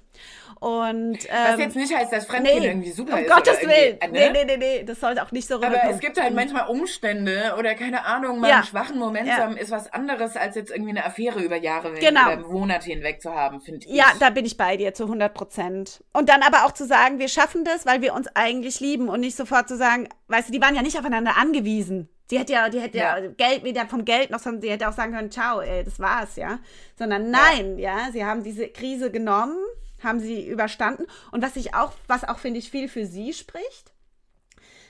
Und, 0.60 1.18
ähm, 1.24 1.52
Was 1.52 1.58
jetzt 1.58 1.76
nicht 1.76 1.92
heißt, 1.92 2.12
dass 2.12 2.26
Fremdgehen 2.26 2.60
nee, 2.60 2.66
irgendwie 2.68 2.92
super 2.92 3.14
um 3.14 3.18
ist. 3.18 3.30
Um 3.30 3.34
Gottes 3.34 3.60
Willen. 3.62 3.98
Ne? 3.98 4.08
Nee, 4.12 4.30
nee, 4.30 4.44
nee, 4.44 4.56
nee, 4.56 4.84
das 4.84 5.00
sollte 5.00 5.22
auch 5.22 5.32
nicht 5.32 5.48
so 5.48 5.56
rüberkommen. 5.56 5.80
Aber 5.80 5.90
es 5.90 6.00
gibt 6.00 6.20
halt 6.20 6.34
manchmal 6.34 6.68
Umstände 6.68 7.56
oder 7.58 7.74
keine 7.74 8.04
Ahnung, 8.04 8.38
mal 8.38 8.48
ja. 8.48 8.56
einen 8.56 8.64
schwachen 8.64 8.98
Moment 8.98 9.26
ja. 9.26 9.38
haben, 9.38 9.56
ist 9.56 9.72
was 9.72 9.92
anderes, 9.92 10.36
als 10.36 10.54
jetzt 10.54 10.70
irgendwie 10.70 10.90
eine 10.90 11.04
Affäre 11.04 11.40
über 11.40 11.56
Jahre 11.56 11.94
genau. 11.94 12.26
oder 12.26 12.36
Monate 12.38 12.90
hinweg 12.90 13.20
zu 13.20 13.34
haben, 13.34 13.60
finde 13.60 13.86
ich. 13.86 13.92
Ja, 13.92 14.12
da 14.20 14.30
bin 14.30 14.44
ich 14.44 14.56
bei 14.56 14.76
dir 14.76 14.94
zu 14.94 15.04
100 15.04 15.34
Prozent. 15.34 16.04
Und 16.12 16.28
dann 16.28 16.42
aber 16.42 16.64
auch 16.64 16.72
zu 16.72 16.86
sagen, 16.86 17.18
wir 17.18 17.28
schaffen 17.28 17.64
das, 17.64 17.84
weil 17.84 18.00
wir 18.00 18.14
uns 18.14 18.28
eigentlich 18.34 18.78
lieben 18.78 19.08
und 19.08 19.20
nicht 19.20 19.36
sofort 19.36 19.68
zu 19.68 19.76
sagen, 19.76 20.08
weißt 20.28 20.48
du, 20.48 20.52
die 20.52 20.60
waren 20.60 20.76
ja 20.76 20.82
nicht 20.82 20.98
aufeinander 20.98 21.36
angewiesen. 21.36 22.08
Die 22.32 22.38
hätte 22.38 22.54
ja, 22.54 22.68
die 22.68 22.80
hätte 22.80 22.98
ja, 22.98 23.18
ja 23.18 23.28
Geld, 23.28 23.62
weder 23.62 23.86
vom 23.86 24.04
Geld 24.04 24.30
noch, 24.30 24.40
sondern 24.40 24.62
sie 24.62 24.70
hätte 24.70 24.88
auch 24.88 24.94
sagen 24.94 25.12
können, 25.12 25.30
ciao, 25.30 25.60
ey, 25.60 25.84
das 25.84 26.00
war's, 26.00 26.36
ja. 26.36 26.58
Sondern 26.98 27.30
nein, 27.30 27.78
ja, 27.78 28.06
ja 28.06 28.12
sie 28.12 28.24
haben 28.24 28.42
diese 28.42 28.68
Krise 28.68 29.10
genommen 29.10 29.56
haben 30.02 30.20
sie 30.20 30.46
überstanden. 30.46 31.06
Und 31.30 31.42
was 31.42 31.56
ich 31.56 31.74
auch, 31.74 31.92
was 32.06 32.24
auch 32.24 32.38
finde 32.38 32.58
ich 32.58 32.70
viel 32.70 32.88
für 32.88 33.06
sie 33.06 33.32
spricht, 33.32 33.92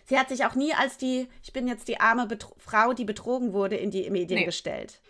sie 0.06 0.18
hat 0.18 0.28
sich 0.28 0.44
auch 0.44 0.54
nie 0.54 0.72
als 0.74 0.96
die, 0.96 1.28
ich 1.42 1.52
bin 1.52 1.68
jetzt 1.68 1.88
die 1.88 2.00
arme 2.00 2.26
Betro 2.26 2.54
Frau, 2.58 2.92
die 2.92 3.04
betrogen 3.04 3.52
wurde, 3.52 3.76
in 3.76 3.90
die 3.90 4.08
Medien 4.10 4.40
nee. 4.40 4.46
gestellt. 4.46 5.00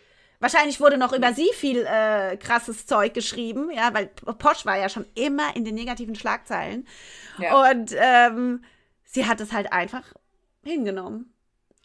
Wahrscheinlich 0.40 0.80
wurde 0.80 0.98
noch 0.98 1.12
über 1.12 1.32
sie 1.34 1.48
viel 1.54 1.86
äh, 1.86 2.36
krasses 2.36 2.86
Zeug 2.86 3.14
geschrieben, 3.14 3.70
ja, 3.70 3.94
weil 3.94 4.06
Posch 4.06 4.66
war 4.66 4.76
ja 4.76 4.88
schon 4.88 5.06
immer 5.14 5.54
in 5.54 5.64
den 5.64 5.76
negativen 5.76 6.16
Schlagzeilen. 6.16 6.88
Ja. 7.38 7.70
Und 7.70 7.94
ähm, 7.96 8.64
sie 9.04 9.26
hat 9.26 9.40
es 9.40 9.52
halt 9.52 9.72
einfach 9.72 10.02
hingenommen 10.64 11.31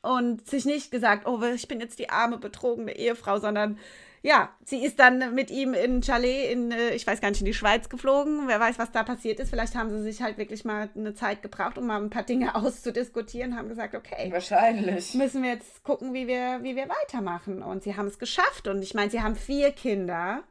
und 0.07 0.47
sich 0.47 0.65
nicht 0.65 0.91
gesagt, 0.91 1.27
oh, 1.27 1.41
ich 1.43 1.67
bin 1.67 1.79
jetzt 1.79 1.99
die 1.99 2.09
arme, 2.09 2.37
betrogene 2.37 2.95
Ehefrau, 2.95 3.39
sondern 3.39 3.77
ja, 4.23 4.49
sie 4.65 4.83
ist 4.83 4.99
dann 4.99 5.35
mit 5.35 5.51
ihm 5.51 5.73
in 5.73 6.01
Chalet 6.01 6.51
in, 6.51 6.71
äh, 6.71 6.89
ich 6.95 7.05
weiß 7.05 7.21
gar 7.21 7.29
nicht, 7.29 7.39
in 7.39 7.45
die 7.45 7.53
Schweiz 7.53 7.87
geflogen. 7.87 8.47
Wer 8.47 8.59
weiß, 8.59 8.79
was 8.79 8.91
da 8.91 9.03
passiert 9.03 9.39
ist. 9.39 9.49
Vielleicht 9.49 9.75
haben 9.75 9.89
sie 9.89 10.01
sich 10.01 10.21
halt 10.21 10.37
wirklich 10.37 10.65
mal 10.65 10.89
eine 10.95 11.13
Zeit 11.13 11.41
gebraucht, 11.41 11.77
um 11.77 11.87
mal 11.87 12.01
ein 12.01 12.09
paar 12.09 12.23
Dinge 12.23 12.55
auszudiskutieren, 12.55 13.55
haben 13.55 13.69
gesagt, 13.69 13.95
okay. 13.95 14.31
Wahrscheinlich. 14.31 15.13
Müssen 15.13 15.43
wir 15.43 15.51
jetzt 15.51 15.83
gucken, 15.83 16.13
wie 16.13 16.27
wir, 16.27 16.59
wie 16.61 16.75
wir 16.75 16.89
weitermachen. 16.89 17.61
Und 17.61 17.83
sie 17.83 17.95
haben 17.95 18.07
es 18.07 18.17
geschafft. 18.17 18.67
Und 18.67 18.81
ich 18.81 18.93
meine, 18.93 19.11
sie 19.11 19.21
haben 19.21 19.35
vier 19.35 19.71
Kinder. 19.71 20.43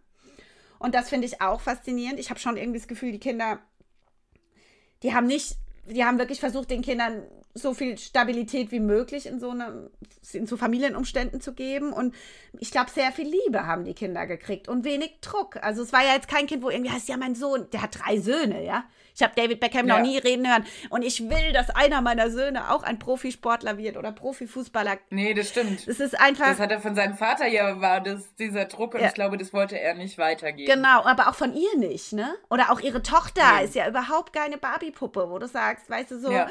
Und 0.79 0.95
das 0.95 1.09
finde 1.09 1.27
ich 1.27 1.41
auch 1.41 1.61
faszinierend. 1.61 2.21
Ich 2.21 2.31
habe 2.31 2.39
schon 2.39 2.57
irgendwie 2.57 2.79
das 2.79 2.89
Gefühl, 2.89 3.13
die 3.13 3.21
Kinder, 3.21 3.59
die 5.03 5.15
haben 5.15 5.27
nicht, 5.27 5.57
die 5.87 6.05
haben 6.05 6.19
wirklich 6.19 6.41
versucht, 6.41 6.71
den 6.71 6.83
Kindern 6.83 7.25
so 7.57 7.75
viel 7.75 7.97
Stabilität 7.99 8.71
wie 8.71 8.81
möglich 8.81 9.27
in 9.27 9.41
so 9.41 9.51
einem, 9.51 9.91
in 10.33 10.47
so 10.47 10.57
Familienumständen 10.57 11.41
zu 11.41 11.55
geben. 11.55 11.93
Und 11.93 12.15
ich 12.59 12.71
glaube, 12.71 12.91
sehr 12.91 13.13
viel 13.13 13.29
Liebe 13.29 13.67
haben 13.67 13.85
die 13.85 13.95
Kinder 13.95 14.27
gekriegt 14.27 14.69
und 14.69 14.85
wenig 14.85 15.19
Druck. 15.21 15.57
Also 15.63 15.83
es 15.83 15.93
war 15.93 16.05
ja 16.05 16.15
jetzt 16.15 16.29
kein 16.29 16.47
Kind, 16.47 16.63
wo 16.63 16.71
irgendwie 16.71 16.91
heißt, 16.91 17.09
ja, 17.09 17.17
mein 17.17 17.35
Sohn, 17.35 17.69
der 17.73 17.83
hat 17.83 17.99
drei 17.99 18.19
Söhne, 18.19 18.65
ja. 18.65 18.85
Ich 19.15 19.23
habe 19.23 19.33
David 19.35 19.61
Beckham 19.61 19.89
ja. 19.89 19.97
noch 19.97 20.07
nie 20.07 20.19
reden 20.19 20.47
hören. 20.47 20.67
Und 20.91 21.01
ich 21.03 21.31
will, 21.31 21.53
dass 21.55 21.71
einer 21.71 22.03
meiner 22.03 22.31
Söhne 22.31 22.71
auch 22.71 22.83
ein 22.83 22.99
Profisportler 22.99 23.79
wird 23.79 23.97
oder 23.97 24.13
Profifußballer. 24.13 24.99
Nee, 25.09 25.33
das 25.33 25.49
stimmt. 25.49 25.89
Es 25.89 26.01
ist 26.01 26.21
einfach. 26.21 26.49
Das 26.49 26.59
hat 26.59 26.71
er 26.71 26.81
von 26.81 26.95
seinem 26.95 27.17
Vater 27.17 27.47
ja, 27.47 27.81
war 27.81 28.03
das, 28.03 28.35
dieser 28.35 28.67
Druck. 28.67 28.93
Und 28.93 29.01
ja. 29.01 29.07
ich 29.07 29.15
glaube, 29.15 29.39
das 29.39 29.55
wollte 29.55 29.81
er 29.81 29.95
nicht 29.95 30.19
weitergeben. 30.19 30.71
Genau, 30.71 31.03
aber 31.05 31.29
auch 31.29 31.35
von 31.35 31.55
ihr 31.55 31.79
nicht, 31.79 32.13
ne? 32.13 32.35
Oder 32.51 32.71
auch 32.71 32.81
ihre 32.81 33.03
Tochter 33.03 33.57
nee. 33.57 33.65
ist 33.65 33.75
ja 33.75 33.89
überhaupt 33.89 34.35
keine 34.35 34.59
Barbie-Puppe, 34.59 35.31
wo 35.31 35.39
du 35.39 35.49
sagst, 35.49 35.89
weißt 35.89 36.11
du, 36.11 36.21
so. 36.21 36.31
Ja 36.31 36.49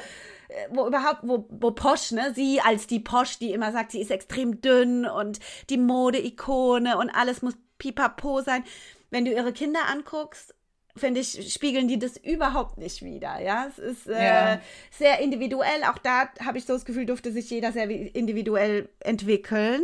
wo 0.70 0.88
überhaupt, 0.88 1.20
wo, 1.24 1.48
wo 1.50 1.72
Posch, 1.72 2.12
ne, 2.12 2.34
sie 2.34 2.62
als 2.62 2.88
die 2.88 3.00
Posch, 3.00 3.40
die 3.40 3.52
immer 3.52 3.72
sagt, 3.72 3.92
sie 3.92 4.02
ist 4.02 4.12
extrem 4.12 4.62
dünn 4.62 5.06
und 5.06 5.40
die 5.70 5.78
Mode-Ikone 5.78 6.98
und 6.98 7.10
alles 7.10 7.42
muss 7.42 7.58
pipapo 7.78 8.42
sein. 8.42 8.64
Wenn 9.10 9.26
du 9.26 9.32
ihre 9.32 9.54
Kinder 9.54 9.80
anguckst, 9.92 10.56
finde 10.98 11.20
ich, 11.20 11.54
spiegeln 11.54 11.88
die 11.88 12.00
das 12.00 12.18
überhaupt 12.18 12.78
nicht 12.78 13.02
wieder. 13.02 13.40
Ja, 13.42 13.68
es 13.68 13.80
ist 13.80 14.08
äh, 14.08 14.24
ja. 14.24 14.62
sehr 14.92 15.20
individuell. 15.20 15.84
Auch 15.90 15.98
da 15.98 16.30
habe 16.44 16.58
ich 16.58 16.66
so 16.66 16.74
das 16.74 16.86
Gefühl, 16.86 17.06
durfte 17.06 17.32
sich 17.32 17.50
jeder 17.50 17.72
sehr 17.72 17.90
individuell 17.90 18.90
entwickeln 19.00 19.84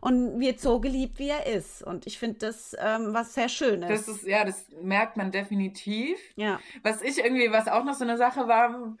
und 0.00 0.40
wird 0.40 0.60
so 0.60 0.80
geliebt, 0.80 1.18
wie 1.18 1.28
er 1.28 1.46
ist. 1.46 1.82
Und 1.82 2.06
ich 2.06 2.18
finde 2.18 2.38
das 2.38 2.76
ähm, 2.78 3.14
was 3.14 3.34
sehr 3.34 3.48
Schönes. 3.48 3.88
Das 3.88 4.16
ist, 4.16 4.26
ja, 4.26 4.44
das 4.44 4.66
merkt 4.82 5.16
man 5.16 5.30
definitiv. 5.30 6.18
Ja. 6.34 6.60
Was 6.82 7.02
ich 7.02 7.18
irgendwie, 7.18 7.52
was 7.52 7.68
auch 7.68 7.84
noch 7.84 7.94
so 7.94 8.04
eine 8.04 8.16
Sache 8.16 8.48
war, 8.48 8.96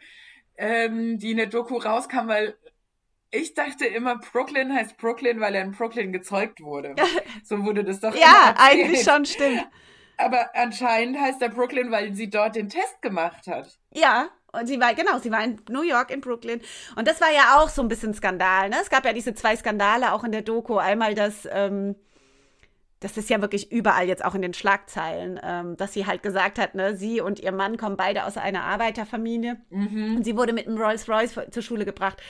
ähm, 0.58 1.18
die 1.18 1.30
in 1.30 1.38
der 1.38 1.46
Doku 1.46 1.76
rauskam, 1.78 2.26
weil 2.26 2.56
ich 3.30 3.54
dachte 3.54 3.86
immer, 3.86 4.18
Brooklyn 4.18 4.74
heißt 4.74 4.96
Brooklyn, 4.96 5.40
weil 5.40 5.54
er 5.54 5.62
in 5.62 5.72
Brooklyn 5.72 6.12
gezeugt 6.12 6.60
wurde. 6.60 6.94
So 7.44 7.64
wurde 7.64 7.84
das 7.84 8.00
doch. 8.00 8.14
ja, 8.14 8.54
eigentlich 8.58 9.02
schon, 9.02 9.24
stimmt. 9.24 9.66
Aber 10.18 10.50
anscheinend 10.54 11.18
heißt 11.18 11.40
er 11.40 11.48
Brooklyn, 11.48 11.90
weil 11.90 12.12
sie 12.12 12.28
dort 12.28 12.56
den 12.56 12.68
Test 12.68 13.00
gemacht 13.00 13.46
hat. 13.46 13.78
Ja, 13.94 14.28
und 14.52 14.66
sie 14.66 14.80
war, 14.80 14.94
genau, 14.94 15.18
sie 15.18 15.30
war 15.30 15.44
in 15.44 15.60
New 15.70 15.82
York, 15.82 16.10
in 16.10 16.20
Brooklyn. 16.20 16.60
Und 16.96 17.06
das 17.06 17.20
war 17.20 17.30
ja 17.30 17.56
auch 17.58 17.68
so 17.68 17.80
ein 17.80 17.88
bisschen 17.88 18.12
Skandal. 18.12 18.68
Ne? 18.68 18.76
Es 18.82 18.90
gab 18.90 19.04
ja 19.04 19.12
diese 19.12 19.34
zwei 19.34 19.56
Skandale 19.56 20.12
auch 20.12 20.24
in 20.24 20.32
der 20.32 20.42
Doku. 20.42 20.76
Einmal 20.76 21.14
das, 21.14 21.48
ähm, 21.50 21.94
das 23.00 23.16
ist 23.16 23.30
ja 23.30 23.40
wirklich 23.40 23.70
überall 23.70 24.08
jetzt 24.08 24.24
auch 24.24 24.34
in 24.34 24.42
den 24.42 24.54
Schlagzeilen, 24.54 25.38
ähm, 25.42 25.76
dass 25.76 25.92
sie 25.92 26.06
halt 26.06 26.22
gesagt 26.22 26.58
hat, 26.58 26.74
ne, 26.74 26.96
sie 26.96 27.20
und 27.20 27.38
ihr 27.38 27.52
Mann 27.52 27.76
kommen 27.76 27.96
beide 27.96 28.24
aus 28.24 28.36
einer 28.36 28.64
Arbeiterfamilie. 28.64 29.56
Mhm. 29.70 30.16
Und 30.16 30.24
sie 30.24 30.36
wurde 30.36 30.52
mit 30.52 30.66
einem 30.66 30.78
Rolls 30.78 31.08
Royce 31.08 31.40
zur 31.50 31.62
Schule 31.62 31.84
gebracht. 31.84 32.20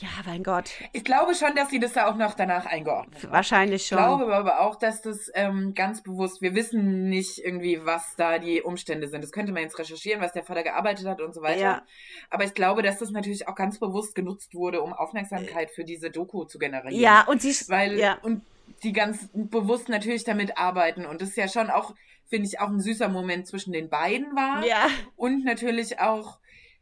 Ja, 0.00 0.08
mein 0.26 0.44
Gott. 0.44 0.70
Ich 0.92 1.02
glaube 1.02 1.34
schon, 1.34 1.56
dass 1.56 1.70
sie 1.70 1.80
das 1.80 1.92
da 1.92 2.08
auch 2.08 2.14
noch 2.14 2.34
danach 2.34 2.66
eingeordnet 2.66 3.20
hat. 3.20 3.32
Wahrscheinlich 3.32 3.84
schon. 3.86 3.98
Ich 3.98 4.04
glaube 4.04 4.32
aber 4.32 4.60
auch, 4.60 4.76
dass 4.76 5.02
das 5.02 5.28
ähm, 5.34 5.74
ganz 5.74 6.04
bewusst, 6.04 6.40
wir 6.40 6.54
wissen 6.54 7.08
nicht 7.08 7.38
irgendwie, 7.38 7.84
was 7.84 8.14
da 8.16 8.38
die 8.38 8.62
Umstände 8.62 9.08
sind. 9.08 9.24
Das 9.24 9.32
könnte 9.32 9.50
man 9.50 9.62
jetzt 9.62 9.76
recherchieren, 9.76 10.20
was 10.20 10.32
der 10.32 10.44
Vater 10.44 10.62
gearbeitet 10.62 11.06
hat 11.06 11.20
und 11.20 11.34
so 11.34 11.42
weiter. 11.42 11.60
Ja. 11.60 11.82
Aber 12.30 12.44
ich 12.44 12.54
glaube, 12.54 12.82
dass 12.82 12.98
das 12.98 13.10
natürlich 13.10 13.48
auch 13.48 13.56
ganz 13.56 13.80
bewusst 13.80 14.14
genutzt 14.14 14.54
wurde, 14.54 14.82
um 14.82 14.92
Aufmerksamkeit 14.92 15.70
für 15.72 15.82
diese 15.82 16.10
Doku 16.10 16.44
zu 16.44 16.60
generieren. 16.60 16.94
Ja, 16.94 17.24
und 17.26 17.42
sie. 17.42 17.52
Weil, 17.68 17.98
ja. 17.98 18.18
und 18.22 18.42
die 18.84 18.92
ganz 18.92 19.28
bewusst 19.32 19.88
natürlich 19.88 20.22
damit 20.22 20.58
arbeiten. 20.58 21.06
Und 21.06 21.22
das 21.22 21.30
ist 21.30 21.36
ja 21.36 21.48
schon 21.48 21.70
auch, 21.70 21.94
finde 22.28 22.46
ich, 22.46 22.60
auch 22.60 22.68
ein 22.68 22.80
süßer 22.80 23.08
Moment 23.08 23.48
zwischen 23.48 23.72
den 23.72 23.88
beiden 23.88 24.36
war. 24.36 24.64
Ja. 24.64 24.86
Und 25.16 25.44
natürlich 25.44 25.98
auch 25.98 26.38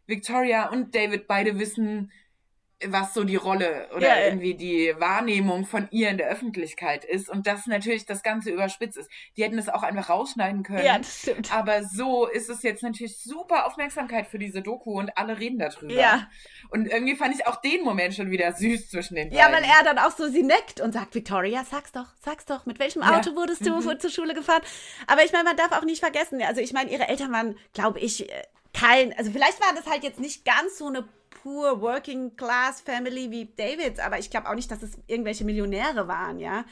Victoria 0.06 0.68
und 0.68 0.94
David 0.94 1.26
beide 1.26 1.58
wissen, 1.58 2.12
was 2.84 3.14
so 3.14 3.24
die 3.24 3.36
Rolle 3.36 3.88
oder 3.96 4.08
ja, 4.08 4.26
irgendwie 4.26 4.54
die 4.54 4.94
Wahrnehmung 4.98 5.64
von 5.64 5.88
ihr 5.90 6.10
in 6.10 6.18
der 6.18 6.28
Öffentlichkeit 6.28 7.06
ist 7.06 7.30
und 7.30 7.46
das 7.46 7.66
natürlich 7.66 8.04
das 8.04 8.22
Ganze 8.22 8.50
überspitzt 8.50 8.98
ist. 8.98 9.10
Die 9.36 9.44
hätten 9.44 9.58
es 9.58 9.70
auch 9.70 9.82
einfach 9.82 10.10
rausschneiden 10.10 10.62
können. 10.62 10.84
Ja, 10.84 10.98
das 10.98 11.22
stimmt. 11.22 11.54
Aber 11.54 11.84
so 11.84 12.26
ist 12.26 12.50
es 12.50 12.62
jetzt 12.62 12.82
natürlich 12.82 13.16
super 13.18 13.66
Aufmerksamkeit 13.66 14.26
für 14.26 14.38
diese 14.38 14.60
Doku 14.60 14.98
und 14.98 15.16
alle 15.16 15.38
reden 15.38 15.58
darüber. 15.58 15.94
Ja. 15.94 16.28
Und 16.68 16.86
irgendwie 16.86 17.16
fand 17.16 17.34
ich 17.34 17.46
auch 17.46 17.56
den 17.62 17.82
Moment 17.82 18.14
schon 18.14 18.30
wieder 18.30 18.52
süß 18.52 18.90
zwischen 18.90 19.14
den 19.14 19.30
beiden. 19.30 19.38
Ja, 19.38 19.50
weil 19.50 19.64
er 19.64 19.82
dann 19.82 19.98
auch 19.98 20.14
so 20.14 20.28
sie 20.28 20.42
neckt 20.42 20.82
und 20.82 20.92
sagt, 20.92 21.14
Victoria, 21.14 21.64
sag's 21.64 21.92
doch, 21.92 22.08
sag's 22.22 22.44
doch, 22.44 22.66
mit 22.66 22.78
welchem 22.78 23.02
Auto 23.02 23.30
ja. 23.30 23.36
wurdest 23.36 23.64
du 23.64 23.70
mhm. 23.70 23.98
zur 23.98 24.10
Schule 24.10 24.34
gefahren? 24.34 24.62
Aber 25.06 25.24
ich 25.24 25.32
meine, 25.32 25.44
man 25.44 25.56
darf 25.56 25.72
auch 25.72 25.84
nicht 25.84 26.00
vergessen, 26.00 26.42
also 26.42 26.60
ich 26.60 26.74
meine, 26.74 26.90
ihre 26.90 27.08
Eltern 27.08 27.32
waren, 27.32 27.56
glaube 27.72 28.00
ich, 28.00 28.28
äh, 28.28 28.42
kein, 28.74 29.16
also 29.16 29.30
vielleicht 29.30 29.60
war 29.62 29.74
das 29.74 29.86
halt 29.86 30.02
jetzt 30.02 30.20
nicht 30.20 30.44
ganz 30.44 30.76
so 30.76 30.88
eine 30.88 31.08
pur 31.30 31.80
Working 31.80 32.36
Class 32.36 32.80
Family 32.80 33.30
wie 33.30 33.46
Davids, 33.56 34.00
aber 34.00 34.18
ich 34.18 34.30
glaube 34.30 34.48
auch 34.48 34.54
nicht, 34.54 34.70
dass 34.70 34.82
es 34.82 34.98
irgendwelche 35.06 35.44
Millionäre 35.44 36.08
waren, 36.08 36.38
ja. 36.38 36.64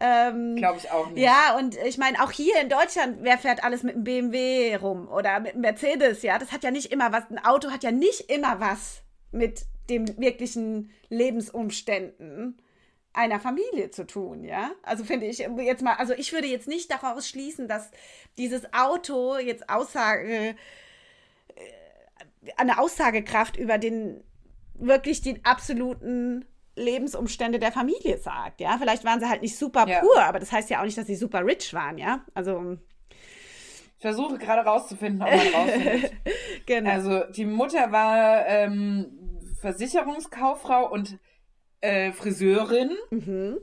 Ähm, 0.00 0.56
glaube 0.56 0.78
ich 0.78 0.90
auch 0.90 1.08
nicht. 1.10 1.22
Ja, 1.22 1.56
und 1.56 1.76
ich 1.76 1.98
meine, 1.98 2.22
auch 2.22 2.30
hier 2.30 2.60
in 2.60 2.68
Deutschland, 2.68 3.18
wer 3.22 3.38
fährt 3.38 3.64
alles 3.64 3.82
mit 3.82 3.94
einem 3.94 4.04
BMW 4.04 4.76
rum 4.76 5.08
oder 5.08 5.40
mit 5.40 5.52
einem 5.52 5.62
Mercedes, 5.62 6.22
ja? 6.22 6.38
Das 6.38 6.52
hat 6.52 6.64
ja 6.64 6.70
nicht 6.70 6.92
immer 6.92 7.12
was, 7.12 7.30
ein 7.30 7.44
Auto 7.44 7.70
hat 7.70 7.82
ja 7.82 7.90
nicht 7.90 8.30
immer 8.30 8.60
was 8.60 9.02
mit 9.30 9.64
den 9.88 10.18
wirklichen 10.18 10.90
Lebensumständen 11.08 12.60
einer 13.12 13.40
Familie 13.40 13.90
zu 13.90 14.06
tun, 14.06 14.44
ja? 14.44 14.70
Also 14.82 15.04
finde 15.04 15.26
ich 15.26 15.38
jetzt 15.38 15.82
mal, 15.82 15.94
also 15.94 16.12
ich 16.14 16.32
würde 16.32 16.46
jetzt 16.46 16.68
nicht 16.68 16.90
daraus 16.90 17.28
schließen, 17.28 17.66
dass 17.66 17.90
dieses 18.36 18.72
Auto 18.72 19.38
jetzt 19.38 19.68
Aussage 19.68 20.54
eine 22.56 22.78
Aussagekraft 22.78 23.56
über 23.56 23.78
den 23.78 24.22
wirklich 24.74 25.20
die 25.20 25.44
absoluten 25.44 26.44
Lebensumstände 26.76 27.58
der 27.58 27.72
Familie 27.72 28.18
sagt, 28.18 28.60
ja. 28.60 28.78
Vielleicht 28.78 29.04
waren 29.04 29.20
sie 29.20 29.28
halt 29.28 29.42
nicht 29.42 29.56
super 29.56 29.86
ja. 29.86 30.00
pur, 30.00 30.22
aber 30.22 30.38
das 30.38 30.52
heißt 30.52 30.70
ja 30.70 30.80
auch 30.80 30.84
nicht, 30.84 30.96
dass 30.96 31.06
sie 31.06 31.16
super 31.16 31.44
rich 31.44 31.74
waren, 31.74 31.98
ja. 31.98 32.24
Also 32.34 32.78
ich 33.10 34.02
versuche 34.02 34.38
gerade 34.38 34.62
rauszufinden, 34.62 35.22
ob 35.22 35.28
man 35.28 35.54
rausfindet. 35.54 36.12
genau. 36.66 36.90
Also 36.90 37.24
die 37.32 37.44
Mutter 37.44 37.90
war 37.90 38.46
ähm, 38.46 39.40
Versicherungskauffrau 39.60 40.88
und 40.90 41.18
äh, 41.80 42.12
Friseurin. 42.12 42.96
Mhm. 43.10 43.58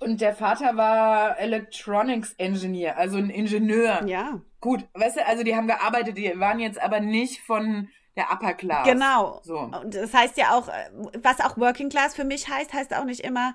Und 0.00 0.22
der 0.22 0.34
Vater 0.34 0.76
war 0.76 1.38
Electronics 1.38 2.34
Engineer, 2.38 2.96
also 2.96 3.18
ein 3.18 3.28
Ingenieur. 3.28 4.02
Ja. 4.06 4.40
Gut, 4.60 4.86
weißt 4.94 5.18
du, 5.18 5.26
also 5.26 5.42
die 5.44 5.54
haben 5.54 5.66
gearbeitet, 5.66 6.16
die 6.16 6.32
waren 6.40 6.58
jetzt 6.58 6.80
aber 6.80 7.00
nicht 7.00 7.42
von 7.42 7.88
der 8.16 8.32
Upper 8.32 8.54
Class. 8.54 8.86
Genau. 8.86 9.40
So. 9.44 9.58
Und 9.58 9.94
das 9.94 10.14
heißt 10.14 10.38
ja 10.38 10.54
auch, 10.54 10.68
was 11.22 11.40
auch 11.40 11.58
Working 11.58 11.90
Class 11.90 12.14
für 12.14 12.24
mich 12.24 12.48
heißt, 12.48 12.72
heißt 12.72 12.94
auch 12.94 13.04
nicht 13.04 13.20
immer 13.20 13.54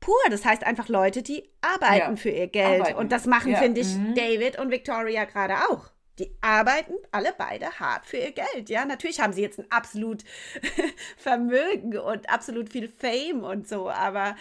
pur. 0.00 0.16
Das 0.30 0.44
heißt 0.44 0.64
einfach 0.64 0.88
Leute, 0.88 1.22
die 1.22 1.48
arbeiten 1.60 2.12
ja. 2.12 2.16
für 2.16 2.30
ihr 2.30 2.48
Geld. 2.48 2.80
Arbeiten. 2.80 2.98
Und 2.98 3.12
das 3.12 3.26
machen, 3.26 3.52
ja. 3.52 3.58
finde 3.58 3.82
ich, 3.82 3.94
mhm. 3.94 4.14
David 4.14 4.58
und 4.58 4.70
Victoria 4.70 5.24
gerade 5.24 5.56
auch. 5.70 5.90
Die 6.18 6.30
arbeiten 6.40 6.94
alle 7.10 7.34
beide 7.36 7.70
hart 7.80 8.06
für 8.06 8.18
ihr 8.18 8.32
Geld. 8.32 8.68
Ja, 8.68 8.84
natürlich 8.84 9.20
haben 9.20 9.32
sie 9.32 9.42
jetzt 9.42 9.58
ein 9.58 9.70
absolut 9.70 10.24
Vermögen 11.16 11.98
und 11.98 12.28
absolut 12.30 12.70
viel 12.70 12.88
Fame 12.88 13.44
und 13.44 13.66
so, 13.68 13.90
aber 13.90 14.36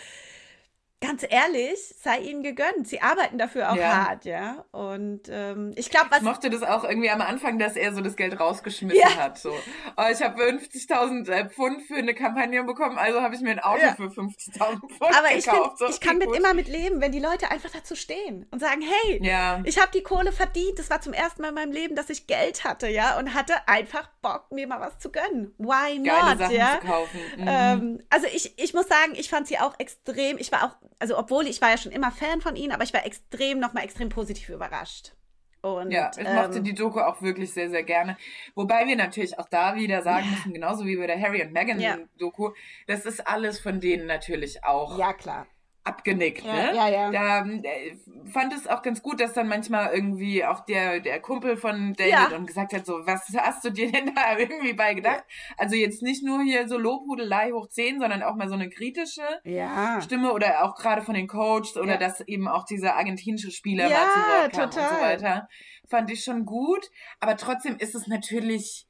ganz 1.01 1.25
ehrlich, 1.27 1.95
sei 2.01 2.19
ihnen 2.19 2.43
gegönnt. 2.43 2.87
Sie 2.87 3.01
arbeiten 3.01 3.39
dafür 3.39 3.71
auch 3.71 3.75
ja. 3.75 4.07
hart, 4.07 4.25
ja. 4.25 4.63
Und 4.71 5.23
ähm, 5.29 5.73
ich 5.75 5.89
glaube, 5.89 6.11
was. 6.11 6.19
Ich 6.19 6.23
mochte 6.23 6.49
das 6.51 6.61
auch 6.61 6.83
irgendwie 6.83 7.09
am 7.09 7.21
Anfang, 7.21 7.57
dass 7.57 7.75
er 7.75 7.93
so 7.93 8.01
das 8.01 8.15
Geld 8.15 8.39
rausgeschmissen 8.39 9.01
ja. 9.01 9.15
hat. 9.15 9.39
So, 9.39 9.51
oh, 9.51 10.03
ich 10.11 10.21
habe 10.21 10.41
50.000 10.41 11.29
äh, 11.29 11.49
Pfund 11.49 11.81
für 11.81 11.95
eine 11.95 12.13
Kampagne 12.13 12.63
bekommen, 12.63 12.97
also 12.97 13.21
habe 13.21 13.33
ich 13.33 13.41
mir 13.41 13.49
ein 13.49 13.59
Auto 13.59 13.81
ja. 13.81 13.95
für 13.95 14.05
50.000 14.05 14.59
Pfund 14.59 15.17
Aber 15.17 15.35
ich 15.35 15.45
gekauft. 15.45 15.79
Find, 15.79 15.79
so, 15.79 15.85
ich 15.87 15.99
kann 15.99 16.19
mit 16.19 16.33
immer 16.35 16.53
mit 16.53 16.67
leben, 16.67 17.01
wenn 17.01 17.11
die 17.11 17.19
Leute 17.19 17.49
einfach 17.49 17.71
dazu 17.71 17.95
stehen 17.95 18.45
und 18.51 18.59
sagen, 18.59 18.81
hey, 18.81 19.19
ja. 19.23 19.61
ich 19.63 19.79
habe 19.79 19.91
die 19.93 20.03
Kohle 20.03 20.31
verdient. 20.31 20.77
Das 20.77 20.91
war 20.91 21.01
zum 21.01 21.13
ersten 21.13 21.41
Mal 21.41 21.49
in 21.49 21.55
meinem 21.55 21.71
Leben, 21.71 21.95
dass 21.95 22.11
ich 22.11 22.27
Geld 22.27 22.63
hatte, 22.63 22.87
ja, 22.87 23.17
und 23.17 23.33
hatte 23.33 23.67
einfach 23.67 24.07
Bock, 24.21 24.51
mir 24.51 24.67
mal 24.67 24.79
was 24.79 24.99
zu 24.99 25.11
gönnen. 25.11 25.55
Why 25.57 25.97
not, 25.97 26.07
Geile 26.07 26.37
Sachen 26.37 26.55
ja? 26.55 26.79
Zu 26.79 26.87
kaufen. 26.87 27.19
Mhm. 27.37 27.45
Ähm, 27.47 28.03
also 28.11 28.27
ich, 28.27 28.53
ich 28.59 28.73
muss 28.75 28.87
sagen, 28.87 29.13
ich 29.15 29.29
fand 29.29 29.47
sie 29.47 29.57
auch 29.57 29.73
extrem. 29.79 30.37
Ich 30.37 30.51
war 30.51 30.65
auch 30.65 30.90
also 31.01 31.17
obwohl 31.17 31.47
ich 31.47 31.61
war 31.61 31.71
ja 31.71 31.77
schon 31.77 31.91
immer 31.91 32.11
Fan 32.11 32.41
von 32.41 32.55
ihnen, 32.55 32.71
aber 32.71 32.83
ich 32.83 32.93
war 32.93 33.05
extrem, 33.05 33.59
nochmal 33.59 33.83
extrem 33.83 34.09
positiv 34.09 34.49
überrascht. 34.49 35.13
Und, 35.61 35.91
ja, 35.91 36.09
ich 36.17 36.25
ähm, 36.25 36.35
mochte 36.35 36.61
die 36.61 36.73
Doku 36.73 36.99
auch 36.99 37.21
wirklich 37.21 37.51
sehr, 37.53 37.69
sehr 37.69 37.83
gerne. 37.83 38.17
Wobei 38.55 38.87
wir 38.87 38.95
natürlich 38.95 39.37
auch 39.37 39.47
da 39.47 39.75
wieder 39.75 40.01
sagen 40.01 40.25
ja. 40.25 40.31
müssen, 40.31 40.53
genauso 40.53 40.85
wie 40.85 40.95
bei 40.95 41.07
der 41.07 41.19
Harry 41.19 41.43
und 41.43 41.51
Meghan 41.51 41.79
ja. 41.79 41.97
Doku, 42.17 42.51
das 42.87 43.05
ist 43.05 43.27
alles 43.27 43.59
von 43.59 43.79
denen 43.79 44.07
natürlich 44.07 44.63
auch. 44.63 44.97
Ja, 44.97 45.13
klar 45.13 45.47
abgenickt. 45.83 46.45
Ja, 46.45 46.53
ne? 46.53 46.75
ja, 46.75 46.89
ja. 46.89 47.11
Da 47.11 47.45
äh, 47.45 47.95
fand 48.31 48.53
es 48.53 48.67
auch 48.67 48.81
ganz 48.81 49.01
gut, 49.01 49.19
dass 49.19 49.33
dann 49.33 49.47
manchmal 49.47 49.93
irgendwie 49.93 50.45
auch 50.45 50.61
der, 50.65 50.99
der 50.99 51.19
Kumpel 51.19 51.57
von 51.57 51.93
David 51.93 52.11
ja. 52.11 52.35
und 52.35 52.45
gesagt 52.45 52.73
hat, 52.73 52.85
so, 52.85 53.05
was 53.05 53.27
hast 53.35 53.65
du 53.65 53.71
dir 53.71 53.91
denn 53.91 54.13
da 54.13 54.37
irgendwie 54.37 54.73
bei 54.73 54.93
gedacht? 54.93 55.23
Ja. 55.27 55.55
Also 55.57 55.75
jetzt 55.75 56.01
nicht 56.03 56.23
nur 56.23 56.43
hier 56.43 56.67
so 56.67 56.77
Lobhudelei 56.77 57.51
hoch 57.51 57.67
10, 57.67 57.99
sondern 57.99 58.21
auch 58.21 58.35
mal 58.35 58.47
so 58.47 58.55
eine 58.55 58.69
kritische 58.69 59.23
ja. 59.43 59.99
Stimme 60.01 60.33
oder 60.33 60.63
auch 60.63 60.75
gerade 60.75 61.01
von 61.01 61.15
den 61.15 61.27
Coaches 61.27 61.77
oder 61.77 61.97
dass 61.97 62.21
eben 62.21 62.47
auch 62.47 62.65
dieser 62.65 62.95
argentinische 62.95 63.51
Spieler 63.51 63.89
ja, 63.89 63.97
mal 63.97 64.09
zu 64.09 64.19
Wort 64.19 64.53
kam 64.53 64.69
total. 64.69 64.89
und 64.89 64.95
so 64.95 65.01
weiter. 65.03 65.49
Fand 65.89 66.11
ich 66.11 66.23
schon 66.23 66.45
gut. 66.45 66.89
Aber 67.19 67.35
trotzdem 67.37 67.77
ist 67.77 67.95
es 67.95 68.07
natürlich 68.07 68.87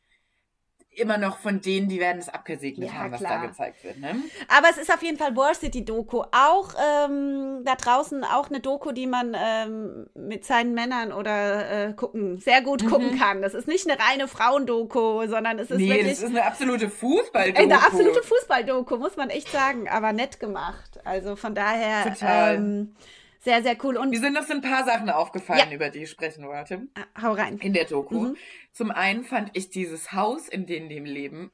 immer 0.93 1.17
noch 1.17 1.38
von 1.38 1.62
denen, 1.62 1.88
die 1.88 1.99
werden 1.99 2.19
es 2.19 2.27
abgesegnet 2.27 2.89
ja, 2.89 2.95
haben, 2.95 3.12
was 3.12 3.19
klar. 3.19 3.41
da 3.41 3.47
gezeigt 3.47 3.84
wird. 3.84 3.99
Ne? 3.99 4.15
Aber 4.49 4.67
es 4.69 4.77
ist 4.77 4.93
auf 4.93 5.01
jeden 5.01 5.17
Fall 5.17 5.36
War 5.36 5.54
City 5.54 5.86
Doku. 5.86 6.23
Auch 6.32 6.73
ähm, 6.75 7.62
da 7.63 7.75
draußen 7.75 8.23
auch 8.25 8.49
eine 8.49 8.60
Doku, 8.60 8.91
die 8.91 9.08
man 9.08 9.36
ähm, 9.39 10.08
mit 10.15 10.45
seinen 10.45 10.73
Männern 10.73 11.13
oder 11.13 11.89
äh, 11.89 11.93
gucken, 11.93 12.39
sehr 12.39 12.62
gut 12.62 12.86
gucken 12.88 13.13
mhm. 13.13 13.19
kann. 13.19 13.41
Das 13.41 13.54
ist 13.54 13.67
nicht 13.67 13.89
eine 13.89 13.99
reine 14.01 14.27
Frauendoku, 14.27 15.27
sondern 15.27 15.60
es 15.60 15.71
ist 15.71 15.77
nee, 15.77 15.89
wirklich... 15.89 16.10
das 16.10 16.23
ist 16.23 16.30
eine 16.30 16.43
absolute 16.43 16.89
Fußballdoku. 16.89 17.62
Eine 17.62 17.77
absolute 17.77 18.21
Fußballdoku, 18.21 18.97
muss 18.97 19.15
man 19.15 19.30
echt 19.30 19.49
sagen. 19.49 19.88
Aber 19.88 20.12
nett 20.12 20.39
gemacht. 20.39 20.99
Also 21.06 21.36
von 21.36 21.56
daher... 21.56 22.04
Total. 22.13 22.56
Ähm, 22.56 22.95
sehr, 23.43 23.63
sehr 23.63 23.75
cool. 23.84 23.97
Und 23.97 24.12
Mir 24.12 24.19
sind 24.19 24.34
noch 24.34 24.45
so 24.45 24.54
ein 24.54 24.62
paar 24.62 24.86
Sachen 24.86 25.10
aufgefallen, 25.10 25.69
ja. 25.69 25.75
über 25.75 25.89
die 25.89 26.04
ich 26.04 26.12
sprechen 26.12 26.47
wollte. 26.47 26.84
Hau 27.19 27.32
rein. 27.32 27.58
In 27.58 27.73
der 27.73 27.86
Doku. 27.86 28.19
Mhm. 28.19 28.38
Zum 28.71 28.91
einen 28.91 29.23
fand 29.23 29.51
ich 29.53 29.69
dieses 29.69 30.13
Haus, 30.13 30.47
in 30.47 30.65
dem 30.65 30.89
die 30.89 30.99
leben, 30.99 31.51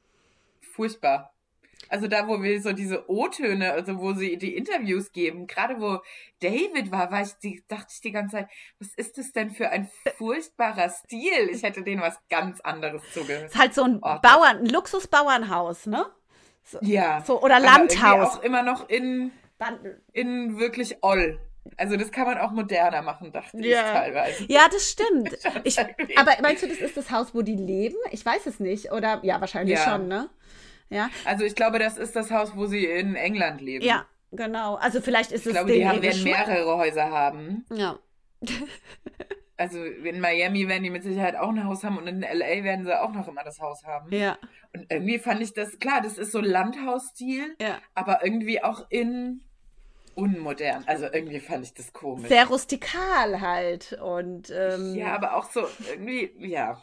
furchtbar. 0.60 1.32
Also 1.88 2.06
da, 2.06 2.28
wo 2.28 2.42
wir 2.42 2.60
so 2.60 2.72
diese 2.72 3.08
O-Töne, 3.08 3.72
also 3.72 3.98
wo 3.98 4.12
sie 4.12 4.36
die 4.36 4.56
Interviews 4.56 5.12
geben, 5.12 5.46
gerade 5.46 5.80
wo 5.80 6.00
David 6.40 6.90
war, 6.90 7.10
war 7.10 7.22
ich 7.22 7.32
die, 7.42 7.62
dachte 7.66 7.92
ich 7.94 8.00
die 8.00 8.12
ganze 8.12 8.36
Zeit, 8.36 8.48
was 8.78 8.88
ist 8.94 9.16
das 9.16 9.32
denn 9.32 9.50
für 9.50 9.70
ein 9.70 9.88
furchtbarer 10.16 10.90
Stil? 10.90 11.48
Ich 11.50 11.62
hätte 11.62 11.82
denen 11.82 12.02
was 12.02 12.18
ganz 12.28 12.60
anderes 12.60 13.02
zugehört. 13.12 13.46
Ist 13.46 13.58
halt 13.58 13.74
so 13.74 13.84
ein 13.84 14.00
oh, 14.02 14.18
Bauern, 14.20 14.58
ein 14.58 14.66
Luxusbauernhaus, 14.66 15.86
ne? 15.86 16.06
So, 16.64 16.78
ja. 16.82 17.22
So, 17.26 17.40
oder 17.42 17.58
Landhaus. 17.58 18.36
auch 18.36 18.42
immer 18.42 18.62
noch 18.62 18.88
in, 18.88 19.32
in 20.12 20.58
wirklich 20.58 21.02
Oll. 21.02 21.40
Also 21.76 21.96
das 21.96 22.10
kann 22.10 22.26
man 22.26 22.38
auch 22.38 22.50
moderner 22.50 23.02
machen, 23.02 23.32
dachte 23.32 23.58
ja. 23.58 23.80
ich 23.80 23.92
teilweise. 23.92 24.44
Ja, 24.48 24.68
das 24.70 24.90
stimmt. 24.90 25.36
Ich, 25.64 25.78
aber 25.78 26.32
meinst 26.40 26.62
du, 26.62 26.68
das 26.68 26.78
ist 26.78 26.96
das 26.96 27.10
Haus, 27.10 27.34
wo 27.34 27.42
die 27.42 27.56
leben? 27.56 27.96
Ich 28.10 28.24
weiß 28.24 28.46
es 28.46 28.60
nicht. 28.60 28.92
Oder 28.92 29.20
ja, 29.22 29.40
wahrscheinlich 29.40 29.78
ja. 29.78 29.84
schon, 29.84 30.08
ne? 30.08 30.30
Ja. 30.88 31.10
Also 31.24 31.44
ich 31.44 31.54
glaube, 31.54 31.78
das 31.78 31.98
ist 31.98 32.16
das 32.16 32.30
Haus, 32.30 32.56
wo 32.56 32.66
sie 32.66 32.84
in 32.86 33.14
England 33.14 33.60
leben. 33.60 33.84
Ja, 33.84 34.06
genau. 34.32 34.76
Also 34.76 35.00
vielleicht 35.00 35.32
ist 35.32 35.46
ich 35.46 35.46
es. 35.46 35.52
Ich 35.52 35.52
glaube, 35.52 35.72
die 35.72 35.86
haben, 35.86 36.02
werden 36.02 36.22
mehrere 36.22 36.76
Häuser 36.76 37.10
haben. 37.10 37.66
Ja. 37.72 37.98
also 39.56 39.82
in 39.84 40.20
Miami 40.20 40.68
werden 40.68 40.84
die 40.84 40.90
mit 40.90 41.02
Sicherheit 41.02 41.36
auch 41.36 41.48
ein 41.48 41.64
Haus 41.64 41.84
haben 41.84 41.98
und 41.98 42.06
in 42.06 42.20
LA 42.20 42.62
werden 42.64 42.84
sie 42.84 42.98
auch 42.98 43.12
noch 43.12 43.28
immer 43.28 43.44
das 43.44 43.60
Haus 43.60 43.84
haben. 43.84 44.12
Ja. 44.12 44.38
Und 44.72 44.86
irgendwie 44.90 45.18
fand 45.18 45.42
ich 45.42 45.52
das, 45.52 45.78
klar, 45.78 46.00
das 46.00 46.16
ist 46.16 46.32
so 46.32 46.40
Landhausstil, 46.40 47.56
ja. 47.60 47.78
aber 47.94 48.24
irgendwie 48.24 48.62
auch 48.62 48.86
in 48.90 49.42
unmodern. 50.18 50.84
Also 50.86 51.06
irgendwie 51.06 51.40
fand 51.40 51.64
ich 51.64 51.74
das 51.74 51.92
komisch. 51.92 52.28
Sehr 52.28 52.46
rustikal 52.46 53.40
halt. 53.40 53.92
Und 53.94 54.50
ähm, 54.50 54.94
ja, 54.94 55.14
aber 55.14 55.36
auch 55.36 55.50
so 55.50 55.66
irgendwie, 55.90 56.32
ja. 56.38 56.82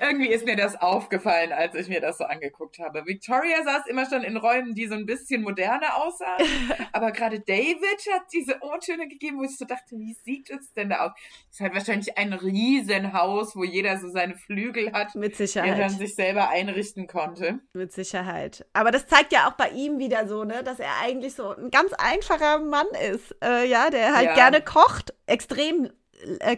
Irgendwie 0.00 0.28
ist 0.28 0.44
mir 0.46 0.56
das 0.56 0.80
aufgefallen, 0.80 1.52
als 1.52 1.74
ich 1.74 1.88
mir 1.88 2.00
das 2.00 2.18
so 2.18 2.24
angeguckt 2.24 2.78
habe. 2.78 3.04
Victoria 3.06 3.62
saß 3.62 3.86
immer 3.88 4.08
schon 4.08 4.22
in 4.22 4.36
Räumen, 4.36 4.74
die 4.74 4.86
so 4.86 4.94
ein 4.94 5.06
bisschen 5.06 5.42
moderner 5.42 5.96
aussahen. 5.96 6.46
aber 6.92 7.12
gerade 7.12 7.40
David 7.40 8.14
hat 8.14 8.22
diese 8.32 8.58
O-Töne 8.62 9.08
gegeben, 9.08 9.38
wo 9.38 9.44
ich 9.44 9.56
so 9.56 9.64
dachte, 9.64 9.96
wie 9.96 10.14
sieht 10.14 10.50
es 10.50 10.72
denn 10.72 10.90
da 10.90 11.06
aus? 11.06 11.12
Das 11.46 11.54
ist 11.54 11.60
halt 11.60 11.74
wahrscheinlich 11.74 12.16
ein 12.16 12.32
Riesenhaus, 12.32 13.54
wo 13.56 13.64
jeder 13.64 13.98
so 13.98 14.08
seine 14.08 14.36
Flügel 14.36 14.92
hat. 14.92 15.14
Mit 15.14 15.36
Sicherheit. 15.36 15.68
Die 15.68 15.80
er 15.80 15.88
dann 15.88 15.98
sich 15.98 16.14
selber 16.14 16.48
einrichten 16.48 17.06
konnte. 17.06 17.60
Mit 17.72 17.92
Sicherheit. 17.92 18.66
Aber 18.72 18.90
das 18.90 19.06
zeigt 19.06 19.32
ja 19.32 19.48
auch 19.48 19.54
bei 19.54 19.70
ihm 19.70 19.98
wieder 19.98 20.26
so, 20.26 20.44
ne, 20.44 20.62
dass 20.64 20.80
er 20.80 21.00
eigentlich 21.02 21.34
so 21.34 21.54
ein 21.54 21.70
ganz 21.70 21.92
einfacher 21.92 22.60
Mann 22.60 22.86
ist. 23.12 23.34
Äh, 23.42 23.66
ja, 23.68 23.90
der 23.90 24.14
halt 24.14 24.26
ja. 24.26 24.34
gerne 24.34 24.62
kocht, 24.62 25.14
extrem 25.26 25.90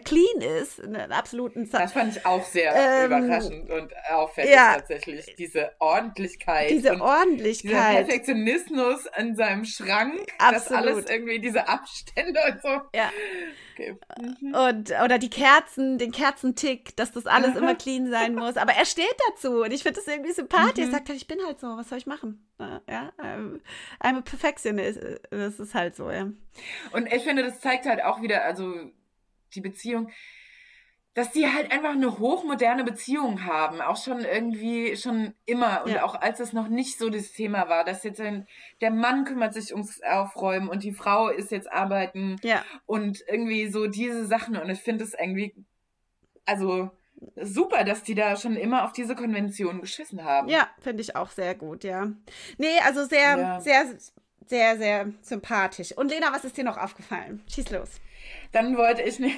clean 0.03 0.41
ist, 0.41 0.83
einen 0.83 1.11
absoluten 1.11 1.65
Sa 1.65 1.79
Das 1.79 1.93
fand 1.93 2.15
ich 2.15 2.25
auch 2.25 2.43
sehr 2.45 2.73
ähm, 2.75 3.05
überraschend 3.05 3.69
und 3.69 3.93
auffällig 4.09 4.51
ja, 4.51 4.75
tatsächlich. 4.75 5.35
Diese 5.37 5.71
Ordentlichkeit. 5.79 6.69
Diese 6.69 6.99
Ordentlichkeit. 6.99 7.71
Dieser 7.71 8.03
Perfektionismus 8.03 9.05
in 9.17 9.35
seinem 9.35 9.65
Schrank. 9.65 10.27
Absolut. 10.37 10.61
Das 10.65 10.71
alles 10.71 11.09
irgendwie, 11.09 11.39
diese 11.39 11.67
Abstände 11.67 12.39
und 12.49 12.61
so. 12.61 12.69
Ja. 12.95 13.09
Okay. 13.73 13.95
Mhm. 14.19 14.53
Und, 14.53 14.91
oder 15.03 15.17
die 15.17 15.29
Kerzen, 15.29 15.97
den 15.97 16.11
Kerzentick, 16.11 16.95
dass 16.95 17.11
das 17.11 17.25
alles 17.25 17.55
immer 17.55 17.75
clean 17.75 18.09
sein 18.09 18.35
muss. 18.35 18.57
Aber 18.57 18.73
er 18.73 18.85
steht 18.85 19.15
dazu 19.29 19.63
und 19.63 19.71
ich 19.71 19.83
finde 19.83 19.99
das 19.99 20.07
irgendwie 20.07 20.31
sympathisch. 20.31 20.85
Mhm. 20.85 20.91
Er 20.91 20.97
sagt 20.97 21.09
halt, 21.09 21.17
ich 21.17 21.27
bin 21.27 21.39
halt 21.45 21.59
so, 21.59 21.67
was 21.77 21.89
soll 21.89 21.97
ich 21.97 22.07
machen? 22.07 22.45
Ja, 22.87 23.11
I'm 23.17 23.59
a 24.17 24.21
perfectionist. 24.21 24.99
Das 25.31 25.59
ist 25.59 25.73
halt 25.73 25.95
so, 25.95 26.11
ja. 26.11 26.27
Und 26.91 27.11
ich 27.11 27.23
finde, 27.23 27.43
das 27.43 27.59
zeigt 27.59 27.85
halt 27.85 28.03
auch 28.03 28.21
wieder, 28.21 28.43
also 28.43 28.91
die 29.55 29.61
Beziehung, 29.61 30.09
dass 31.13 31.31
die 31.31 31.45
halt 31.45 31.71
einfach 31.71 31.91
eine 31.91 32.19
hochmoderne 32.19 32.85
Beziehung 32.85 33.45
haben, 33.45 33.81
auch 33.81 34.01
schon 34.01 34.23
irgendwie 34.23 34.95
schon 34.95 35.33
immer 35.45 35.83
und 35.83 35.91
ja. 35.91 36.03
auch 36.03 36.15
als 36.15 36.39
es 36.39 36.53
noch 36.53 36.69
nicht 36.69 36.97
so 36.97 37.09
das 37.09 37.33
Thema 37.33 37.67
war, 37.67 37.83
dass 37.83 38.03
jetzt 38.03 38.21
ein, 38.21 38.47
der 38.79 38.91
Mann 38.91 39.25
kümmert 39.25 39.53
sich 39.53 39.73
ums 39.73 40.01
Aufräumen 40.03 40.69
und 40.69 40.83
die 40.83 40.93
Frau 40.93 41.27
ist 41.27 41.51
jetzt 41.51 41.71
arbeiten 41.71 42.37
ja. 42.43 42.63
und 42.85 43.21
irgendwie 43.27 43.69
so 43.69 43.87
diese 43.87 44.25
Sachen 44.25 44.55
und 44.55 44.69
ich 44.69 44.79
finde 44.79 45.03
es 45.03 45.13
irgendwie, 45.13 45.53
also 46.45 46.91
super, 47.35 47.83
dass 47.83 48.03
die 48.03 48.15
da 48.15 48.37
schon 48.37 48.55
immer 48.55 48.85
auf 48.85 48.93
diese 48.93 49.15
Konvention 49.15 49.81
geschissen 49.81 50.23
haben. 50.23 50.47
Ja, 50.47 50.69
finde 50.79 51.01
ich 51.01 51.15
auch 51.15 51.29
sehr 51.29 51.55
gut, 51.55 51.83
ja. 51.83 52.07
Nee, 52.57 52.79
also 52.85 53.05
sehr, 53.05 53.37
ja. 53.37 53.59
sehr, 53.59 53.85
sehr, 54.47 54.77
sehr 54.77 55.13
sympathisch. 55.21 55.91
Und 55.95 56.09
Lena, 56.09 56.31
was 56.33 56.45
ist 56.45 56.57
dir 56.57 56.63
noch 56.63 56.77
aufgefallen? 56.77 57.43
Schieß 57.47 57.69
los. 57.71 57.89
Dann 58.51 58.77
wollte 58.77 59.01
ich 59.03 59.19
nicht. 59.19 59.37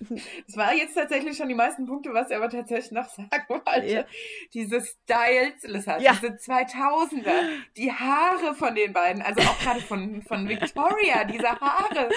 Es 0.48 0.56
war 0.56 0.74
jetzt 0.74 0.94
tatsächlich 0.94 1.36
schon 1.36 1.48
die 1.48 1.54
meisten 1.54 1.86
Punkte, 1.86 2.12
was 2.14 2.30
ich 2.30 2.36
aber 2.36 2.48
tatsächlich 2.48 2.92
noch 2.92 3.08
sagen 3.08 3.44
wollte. 3.48 3.86
Ja. 3.86 4.04
Diese 4.54 4.80
Styles, 4.80 5.62
ja. 5.62 6.12
diese 6.14 6.34
2000er, 6.34 7.30
die 7.76 7.92
Haare 7.92 8.54
von 8.54 8.74
den 8.74 8.92
beiden, 8.92 9.22
also 9.22 9.40
auch 9.42 9.58
gerade 9.58 9.80
von, 9.80 10.22
von 10.22 10.48
Victoria, 10.48 11.24
diese 11.24 11.48
Haare, 11.48 12.08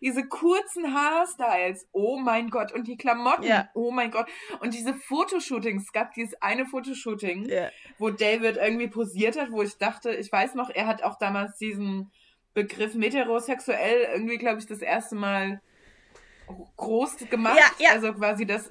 diese 0.00 0.26
kurzen 0.28 0.94
Haarstyles, 0.94 1.88
oh 1.92 2.18
mein 2.18 2.50
Gott, 2.50 2.72
und 2.72 2.86
die 2.86 2.96
Klamotten, 2.96 3.44
ja. 3.44 3.68
oh 3.74 3.90
mein 3.90 4.10
Gott. 4.10 4.26
Und 4.60 4.74
diese 4.74 4.94
Fotoshootings, 4.94 5.84
es 5.84 5.92
gab 5.92 6.14
dieses 6.14 6.40
eine 6.40 6.66
Fotoshooting, 6.66 7.50
wo 7.98 8.10
David 8.10 8.56
irgendwie 8.56 8.88
posiert 8.88 9.38
hat, 9.38 9.50
wo 9.50 9.62
ich 9.62 9.76
dachte, 9.78 10.14
ich 10.14 10.30
weiß 10.30 10.54
noch, 10.54 10.70
er 10.70 10.86
hat 10.86 11.02
auch 11.02 11.18
damals 11.18 11.58
diesen 11.58 12.10
Begriff 12.54 12.94
meterosexuell 12.94 14.08
irgendwie, 14.12 14.36
glaube 14.36 14.58
ich, 14.58 14.66
das 14.66 14.80
erste 14.80 15.16
Mal 15.16 15.60
groß 16.76 17.16
gemacht. 17.30 17.58
Ja, 17.58 17.86
ja. 17.86 17.90
Also 17.92 18.12
quasi 18.12 18.46
das. 18.46 18.68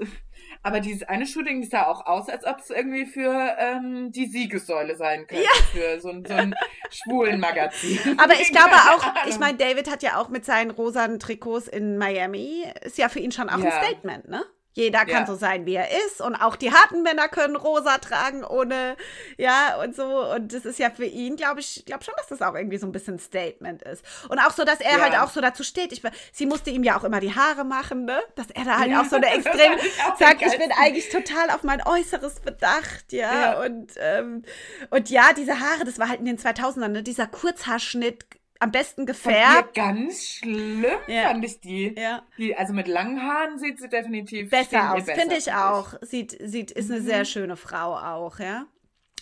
Aber 0.63 0.79
dieses 0.79 1.03
eine 1.03 1.25
Shooting 1.25 1.63
sah 1.63 1.87
auch 1.87 2.05
aus, 2.05 2.29
als 2.29 2.45
ob 2.45 2.59
es 2.59 2.69
irgendwie 2.69 3.05
für 3.05 3.55
ähm, 3.57 4.11
die 4.11 4.27
Siegessäule 4.27 4.95
sein 4.95 5.25
könnte. 5.25 5.43
Ja. 5.43 5.63
Für 5.71 5.99
so 5.99 6.09
ein, 6.09 6.25
so 6.25 6.33
ein 6.33 6.55
schwulen 6.91 7.39
Magazin. 7.39 8.19
Aber 8.19 8.33
ich 8.33 8.51
glaube 8.51 8.73
auch, 8.73 9.03
ich 9.27 9.39
meine, 9.39 9.57
David 9.57 9.89
hat 9.89 10.03
ja 10.03 10.17
auch 10.17 10.29
mit 10.29 10.45
seinen 10.45 10.71
rosanen 10.71 11.19
Trikots 11.19 11.67
in 11.67 11.97
Miami, 11.97 12.65
ist 12.81 12.97
ja 12.97 13.09
für 13.09 13.19
ihn 13.19 13.31
schon 13.31 13.49
auch 13.49 13.59
ja. 13.59 13.65
ein 13.65 13.85
Statement, 13.85 14.27
ne? 14.29 14.45
Jeder 14.73 14.99
kann 14.99 15.09
ja. 15.09 15.25
so 15.25 15.35
sein, 15.35 15.65
wie 15.65 15.75
er 15.75 15.89
ist. 16.05 16.21
Und 16.21 16.35
auch 16.35 16.55
die 16.55 16.71
harten 16.71 17.03
Männer 17.03 17.27
können 17.27 17.55
rosa 17.55 17.97
tragen 17.97 18.43
ohne, 18.43 18.95
ja, 19.37 19.81
und 19.81 19.95
so. 19.95 20.31
Und 20.33 20.53
das 20.53 20.65
ist 20.65 20.79
ja 20.79 20.89
für 20.89 21.05
ihn, 21.05 21.35
glaube 21.35 21.59
ich, 21.59 21.83
glaube 21.85 22.03
schon, 22.03 22.13
dass 22.17 22.27
das 22.27 22.41
auch 22.41 22.55
irgendwie 22.55 22.77
so 22.77 22.87
ein 22.87 22.91
bisschen 22.91 23.19
Statement 23.19 23.81
ist. 23.83 24.03
Und 24.29 24.39
auch 24.39 24.51
so, 24.51 24.63
dass 24.63 24.79
er 24.79 24.97
ja. 24.97 25.01
halt 25.01 25.17
auch 25.19 25.29
so 25.29 25.41
dazu 25.41 25.63
steht. 25.63 25.91
Ich, 25.91 26.01
sie 26.31 26.45
musste 26.45 26.69
ihm 26.69 26.83
ja 26.83 26.97
auch 26.97 27.03
immer 27.03 27.19
die 27.19 27.35
Haare 27.35 27.65
machen, 27.65 28.05
ne? 28.05 28.21
Dass 28.35 28.49
er 28.49 28.63
da 28.63 28.79
halt 28.79 28.91
ja. 28.91 29.01
auch 29.01 29.05
so 29.05 29.17
eine 29.17 29.27
extrem 29.33 29.73
sagt, 30.17 30.41
ich 30.41 30.57
bin 30.57 30.71
eigentlich 30.79 31.09
total 31.09 31.49
auf 31.49 31.63
mein 31.63 31.85
Äußeres 31.85 32.39
bedacht, 32.39 33.11
ja. 33.11 33.61
Und, 33.61 33.91
ähm, 33.97 34.43
und 34.89 35.09
ja, 35.09 35.33
diese 35.35 35.59
Haare, 35.59 35.83
das 35.83 35.99
war 35.99 36.07
halt 36.07 36.19
in 36.19 36.25
den 36.25 36.37
2000ern, 36.37 36.89
ne? 36.89 37.03
Dieser 37.03 37.27
Kurzhaarschnitt 37.27 38.25
am 38.61 38.71
besten 38.71 39.07
gefärbt. 39.07 39.73
ganz 39.73 40.23
schlimm 40.23 40.85
ja. 41.07 41.23
fand 41.23 41.43
ich 41.43 41.59
die. 41.59 41.95
Ja. 41.97 42.21
die. 42.37 42.55
Also 42.55 42.73
mit 42.73 42.87
langen 42.87 43.21
Haaren 43.21 43.57
sieht 43.57 43.79
sie 43.79 43.89
definitiv 43.89 44.51
besser 44.51 44.93
aus. 44.93 45.03
Finde 45.03 45.35
ich 45.35 45.51
auch. 45.51 45.95
Sieht, 46.01 46.37
sieht, 46.39 46.69
ist 46.69 46.91
eine 46.91 46.99
mhm. 46.99 47.05
sehr 47.05 47.25
schöne 47.25 47.57
Frau 47.57 47.97
auch, 47.97 48.39
ja. 48.39 48.67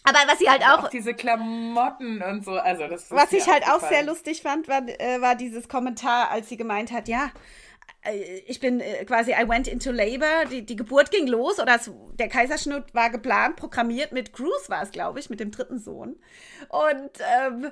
Aber 0.03 0.19
was 0.27 0.39
sie 0.39 0.49
halt 0.49 0.63
auch, 0.63 0.85
auch. 0.85 0.89
diese 0.89 1.13
Klamotten 1.13 2.21
und 2.21 2.43
so. 2.43 2.51
Also 2.51 2.87
das 2.87 3.09
was 3.11 3.31
ich 3.31 3.47
halt 3.47 3.63
auch 3.69 3.79
sehr 3.87 4.03
lustig 4.03 4.41
fand, 4.41 4.67
war, 4.67 4.81
äh, 4.87 5.21
war 5.21 5.35
dieses 5.35 5.69
Kommentar, 5.69 6.31
als 6.31 6.49
sie 6.49 6.57
gemeint 6.57 6.91
hat, 6.91 7.07
ja, 7.07 7.31
äh, 8.01 8.39
ich 8.45 8.59
bin 8.59 8.81
äh, 8.81 9.05
quasi, 9.05 9.31
I 9.31 9.47
went 9.47 9.69
into 9.69 9.91
labor, 9.91 10.45
die, 10.51 10.65
die 10.65 10.75
Geburt 10.75 11.11
ging 11.11 11.27
los 11.27 11.59
oder 11.59 11.75
es, 11.75 11.91
der 12.13 12.27
Kaiserschnitt 12.27 12.93
war 12.93 13.09
geplant, 13.09 13.55
programmiert 13.55 14.11
mit 14.11 14.33
Cruz 14.33 14.69
war 14.69 14.83
es, 14.83 14.91
glaube 14.91 15.19
ich, 15.19 15.29
mit 15.29 15.39
dem 15.39 15.51
dritten 15.51 15.79
Sohn. 15.79 16.17
Und 16.69 17.11
ähm, 17.45 17.71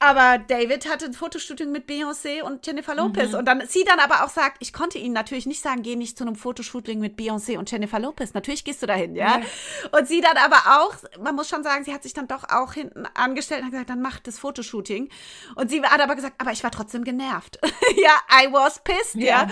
aber 0.00 0.38
David 0.38 0.88
hatte 0.88 1.04
ein 1.04 1.12
Fotoshooting 1.12 1.70
mit 1.70 1.86
Beyoncé 1.86 2.42
und 2.42 2.66
Jennifer 2.66 2.94
Lopez. 2.94 3.32
Mhm. 3.32 3.38
Und 3.38 3.44
dann 3.44 3.66
sie 3.68 3.84
dann 3.84 4.00
aber 4.00 4.24
auch 4.24 4.30
sagt, 4.30 4.56
ich 4.60 4.72
konnte 4.72 4.96
ihnen 4.96 5.12
natürlich 5.12 5.44
nicht 5.44 5.62
sagen, 5.62 5.82
geh 5.82 5.94
nicht 5.94 6.16
zu 6.16 6.24
einem 6.24 6.36
Fotoshooting 6.36 7.00
mit 7.00 7.18
Beyoncé 7.18 7.58
und 7.58 7.70
Jennifer 7.70 8.00
Lopez. 8.00 8.32
Natürlich 8.32 8.64
gehst 8.64 8.82
du 8.82 8.86
dahin, 8.86 9.14
ja. 9.14 9.38
Mhm. 9.38 9.44
Und 9.92 10.08
sie 10.08 10.22
dann 10.22 10.38
aber 10.38 10.80
auch, 10.80 10.94
man 11.22 11.36
muss 11.36 11.50
schon 11.50 11.62
sagen, 11.62 11.84
sie 11.84 11.92
hat 11.92 12.02
sich 12.02 12.14
dann 12.14 12.26
doch 12.26 12.44
auch 12.48 12.72
hinten 12.72 13.04
angestellt 13.12 13.60
und 13.60 13.66
hat 13.66 13.72
gesagt, 13.72 13.90
dann 13.90 14.00
mach 14.00 14.20
das 14.20 14.38
Fotoshooting. 14.38 15.10
Und 15.56 15.70
sie 15.70 15.82
hat 15.82 16.00
aber 16.00 16.16
gesagt, 16.16 16.36
aber 16.38 16.52
ich 16.52 16.64
war 16.64 16.70
trotzdem 16.70 17.04
genervt. 17.04 17.60
ja, 17.96 18.42
I 18.42 18.50
was 18.50 18.82
pissed, 18.82 19.16
ja. 19.16 19.42
ja. 19.42 19.48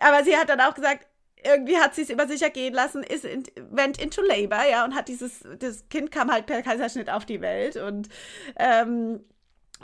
Aber 0.00 0.24
sie 0.24 0.36
hat 0.36 0.50
dann 0.50 0.60
auch 0.60 0.74
gesagt, 0.74 1.06
irgendwie 1.42 1.78
hat 1.78 1.94
sie 1.94 2.02
es 2.02 2.10
über 2.10 2.26
sich 2.26 2.42
ergehen 2.42 2.74
lassen, 2.74 3.02
ist 3.02 3.24
in, 3.24 3.44
went 3.70 3.98
into 3.98 4.20
labor, 4.20 4.64
ja, 4.70 4.84
und 4.84 4.94
hat 4.94 5.08
dieses, 5.08 5.40
das 5.58 5.88
Kind 5.88 6.10
kam 6.10 6.30
halt 6.30 6.44
per 6.44 6.62
Kaiserschnitt 6.62 7.08
auf 7.08 7.24
die 7.24 7.40
Welt 7.40 7.76
und 7.76 8.08
ähm, 8.58 9.20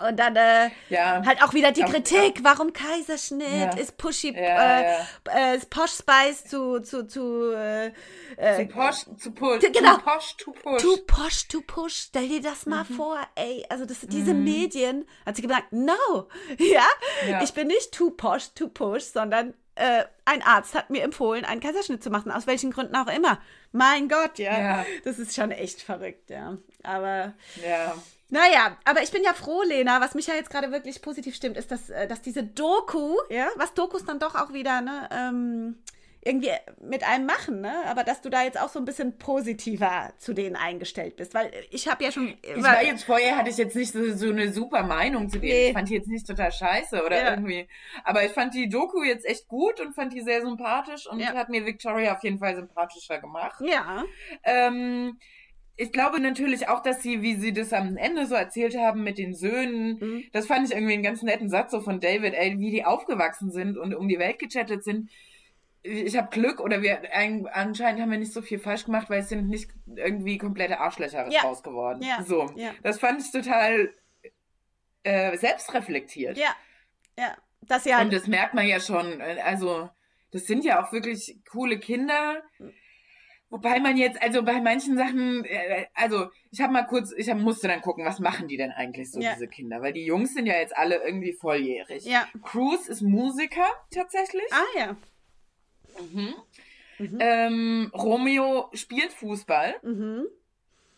und 0.01 0.19
dann 0.19 0.37
äh, 0.37 0.71
ja. 0.89 1.23
halt 1.25 1.43
auch 1.43 1.53
wieder 1.55 1.73
die 1.73 1.83
Kritik, 1.83 2.41
warum 2.43 2.73
Kaiserschnitt, 2.73 3.75
ja. 3.75 3.77
ist 3.77 3.97
Pushy, 3.97 4.35
ja, 4.35 4.81
äh, 4.81 4.97
äh, 5.35 5.57
ist 5.57 5.71
Posh 5.71 5.93
Spice 5.93 6.45
zu, 6.45 6.81
zu, 6.81 7.07
zu, 7.07 7.53
äh, 7.53 7.93
äh, 8.37 8.57
zu 8.57 8.67
Posh, 8.67 9.07
zu 9.19 9.31
Push, 9.33 9.61
genau, 9.73 9.97
to 9.97 10.03
Posh, 10.03 10.37
to 10.37 10.53
Push. 10.53 10.83
To 10.83 10.97
Posh, 11.07 11.49
to 11.49 11.61
Push, 11.61 11.95
stell 12.09 12.29
dir 12.29 12.41
das 12.41 12.67
mal 12.67 12.85
mhm. 12.89 12.95
vor, 12.95 13.19
ey, 13.35 13.65
also 13.69 13.85
das, 13.85 14.01
diese 14.01 14.35
mhm. 14.35 14.45
Medien, 14.45 15.05
hat 15.27 15.37
sie 15.37 15.43
gesagt, 15.43 15.73
no, 15.73 16.29
ja? 16.59 17.41
ich 17.43 17.53
bin 17.53 17.67
nicht 17.67 17.93
too 17.93 18.11
Posh, 18.11 18.51
to 18.55 18.69
Push, 18.69 19.05
sondern 19.05 19.55
äh, 19.75 20.05
ein 20.25 20.43
Arzt 20.43 20.75
hat 20.75 20.91
mir 20.91 21.03
empfohlen, 21.03 21.45
einen 21.45 21.61
Kaiserschnitt 21.61 22.03
zu 22.03 22.11
machen, 22.11 22.31
aus 22.31 22.47
welchen 22.47 22.71
Gründen 22.71 22.97
auch 22.97 23.09
immer. 23.09 23.39
Mein 23.73 24.09
Gott, 24.09 24.39
ja. 24.39 24.59
ja. 24.59 24.87
Das 25.05 25.19
ist 25.19 25.35
schon 25.35 25.51
echt 25.51 25.83
verrückt, 25.83 26.31
ja. 26.31 26.59
Aber. 26.83 27.33
Ja. 27.65 27.95
Naja, 28.33 28.79
aber 28.87 29.03
ich 29.03 29.11
bin 29.11 29.23
ja 29.23 29.35
froh, 29.35 29.63
Lena, 29.63 30.01
was 30.01 30.15
mich 30.15 30.27
ja 30.27 30.35
jetzt 30.35 30.49
gerade 30.49 30.73
wirklich 30.73 31.03
positiv 31.03 31.35
stimmt, 31.35 31.59
ist, 31.59 31.71
dass, 31.71 31.91
äh, 31.91 32.09
dass 32.09 32.23
diese 32.23 32.43
Doku, 32.43 33.15
ja, 33.29 33.49
was 33.57 33.75
Dokus 33.75 34.07
dann 34.07 34.19
doch 34.19 34.35
auch 34.35 34.55
wieder, 34.55 34.81
ne, 34.81 35.07
ähm, 35.13 35.77
irgendwie 36.25 36.49
mit 36.81 37.05
einem 37.07 37.27
machen, 37.27 37.61
ne? 37.61 37.85
Aber 37.87 38.05
dass 38.05 38.23
du 38.23 38.31
da 38.31 38.43
jetzt 38.43 38.59
auch 38.59 38.71
so 38.71 38.79
ein 38.79 38.87
bisschen 38.87 39.19
positiver 39.19 40.15
zu 40.17 40.33
denen 40.33 40.57
eingestellt 40.57 41.17
bist, 41.17 41.35
weil 41.35 41.51
ich 41.71 41.89
habe 41.89 42.05
ja 42.05 42.13
schon. 42.13 42.33
Ich 42.43 42.63
war 42.63 42.83
jetzt 42.83 43.05
vorher 43.05 43.37
hatte 43.37 43.51
ich 43.51 43.57
jetzt 43.57 43.77
nicht 43.77 43.93
so, 43.93 44.13
so 44.15 44.31
eine 44.31 44.51
super 44.53 44.83
Meinung 44.85 45.29
zu 45.29 45.39
denen. 45.39 45.53
Nee. 45.53 45.67
Ich 45.69 45.73
fand 45.75 45.89
die 45.91 45.95
jetzt 45.95 46.09
nicht 46.09 46.27
total 46.27 46.53
scheiße 46.53 47.05
oder 47.05 47.21
ja. 47.21 47.31
irgendwie. 47.33 47.69
Aber 48.05 48.25
ich 48.25 48.31
fand 48.31 48.55
die 48.55 48.69
Doku 48.69 49.03
jetzt 49.03 49.27
echt 49.27 49.49
gut 49.49 49.81
und 49.81 49.95
fand 49.95 50.13
die 50.15 50.23
sehr 50.23 50.41
sympathisch 50.43 51.07
und 51.07 51.19
ja. 51.19 51.35
hat 51.35 51.49
mir 51.51 51.67
Victoria 51.67 52.15
auf 52.15 52.23
jeden 52.23 52.39
Fall 52.39 52.55
sympathischer 52.55 53.19
gemacht. 53.19 53.61
Ja. 53.61 54.05
Ähm, 54.45 55.19
ich 55.83 55.93
glaube 55.93 56.21
natürlich 56.21 56.69
auch, 56.69 56.83
dass 56.83 57.03
sie, 57.03 57.23
wie 57.23 57.37
sie 57.37 57.53
das 57.53 57.73
am 57.73 57.97
Ende 57.97 58.27
so 58.27 58.35
erzählt 58.35 58.77
haben 58.77 59.03
mit 59.03 59.19
den 59.19 59.35
Söhnen, 59.35 59.99
mhm. 59.99 60.25
das 60.33 60.47
fand 60.47 60.67
ich 60.67 60.75
irgendwie 60.75 60.95
einen 60.95 61.03
ganz 61.03 61.23
netten 61.23 61.51
Satz 61.51 61.73
so 61.73 61.81
von 61.81 62.01
David, 62.01 62.35
ey, 62.35 62.59
wie 62.59 62.71
die 62.71 62.85
aufgewachsen 62.85 63.51
sind 63.51 63.77
und 63.77 63.95
um 63.95 64.09
die 64.09 64.19
Welt 64.19 64.39
gechattet 64.39 64.85
sind 64.85 65.11
ich 65.83 66.17
habe 66.17 66.29
Glück 66.31 66.61
oder 66.61 66.81
wir 66.83 67.03
anscheinend 67.53 68.01
haben 68.01 68.11
wir 68.11 68.19
nicht 68.19 68.33
so 68.33 68.41
viel 68.41 68.59
falsch 68.59 68.85
gemacht, 68.85 69.11
weil 69.11 69.21
es 69.21 69.29
sind 69.29 69.49
nicht 69.49 69.71
irgendwie 69.87 70.39
komplette 70.39 70.79
Arschlöcher 70.79 71.29
ja. 71.31 71.41
raus 71.43 71.63
geworden. 71.63 72.03
Ja. 72.03 72.23
So, 72.23 72.53
ja. 72.55 72.71
das 72.83 73.01
fand 73.01 73.21
ich 73.21 73.33
total 73.33 73.93
äh, 75.03 75.37
selbstreflektiert. 75.37 76.39
Ja, 76.39 76.55
ja, 77.19 77.37
das 77.63 77.85
ja. 77.85 78.01
Und 78.01 78.13
das 78.13 78.29
merkt 78.29 78.55
man 78.55 78.67
ja 78.67 78.79
schon. 78.79 79.21
Also 79.21 79.91
das 80.31 80.47
sind 80.47 80.65
ja 80.65 80.83
auch 80.83 80.93
wirklich 80.93 81.41
coole 81.51 81.79
Kinder. 81.79 82.43
Wobei 83.53 83.81
man 83.81 83.99
jetzt, 83.99 84.21
also 84.23 84.43
bei 84.43 84.63
manchen 84.63 84.97
Sachen, 84.97 85.45
äh, 85.45 85.85
also 85.93 86.31
ich 86.51 86.63
habe 86.63 86.73
mal 86.73 86.85
kurz, 86.85 87.13
ich 87.13 87.29
hab, 87.29 87.37
musste 87.37 87.69
dann 87.69 87.83
gucken, 87.83 88.03
was 88.03 88.19
machen 88.19 88.49
die 88.49 88.57
denn 88.57 88.71
eigentlich 88.71 89.11
so, 89.13 89.21
ja. 89.21 89.35
diese 89.35 89.47
Kinder? 89.47 89.83
Weil 89.83 89.93
die 89.93 90.07
Jungs 90.07 90.33
sind 90.33 90.47
ja 90.47 90.55
jetzt 90.55 90.75
alle 90.75 91.05
irgendwie 91.05 91.35
volljährig. 91.35 92.07
Ja. 92.07 92.27
Cruz 92.43 92.89
ist 92.89 93.03
Musiker 93.03 93.67
tatsächlich. 93.91 94.51
Ah 94.53 94.79
ja. 94.79 94.97
Mhm. 96.01 96.35
Mhm. 96.99 97.19
Ähm, 97.21 97.91
Romeo 97.93 98.71
spielt 98.73 99.13
Fußball. 99.13 99.75
Mhm. 99.83 100.29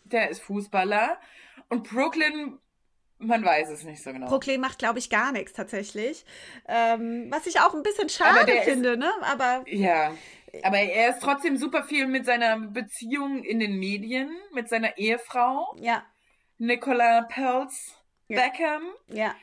Der 0.05 0.29
ist 0.29 0.41
Fußballer. 0.41 1.19
Und 1.67 1.89
Brooklyn, 1.89 2.57
man 3.17 3.43
weiß 3.43 3.69
es 3.69 3.83
nicht 3.83 4.01
so 4.01 4.13
genau. 4.13 4.27
Brooklyn 4.27 4.61
macht, 4.61 4.79
glaube 4.79 4.99
ich, 4.99 5.09
gar 5.09 5.33
nichts 5.33 5.51
tatsächlich. 5.51 6.25
Ähm, 6.69 7.27
was 7.31 7.47
ich 7.47 7.59
auch 7.59 7.73
ein 7.73 7.83
bisschen 7.83 8.07
schade 8.07 8.61
finde, 8.63 8.91
ist, 8.91 8.99
ne? 8.99 9.11
Aber. 9.23 9.65
Ja. 9.67 10.13
Aber 10.63 10.77
er 10.77 11.09
ist 11.09 11.21
trotzdem 11.21 11.57
super 11.57 11.83
viel 11.83 12.07
mit 12.07 12.25
seiner 12.25 12.59
Beziehung 12.59 13.43
in 13.43 13.59
den 13.59 13.77
Medien, 13.77 14.29
mit 14.53 14.69
seiner 14.69 14.97
Ehefrau. 14.97 15.75
Ja. 15.79 16.03
Nicola 16.57 17.23
Peltz 17.23 17.95
ja. 18.27 18.41
Beckham. 18.41 18.83
Ja. 19.07 19.35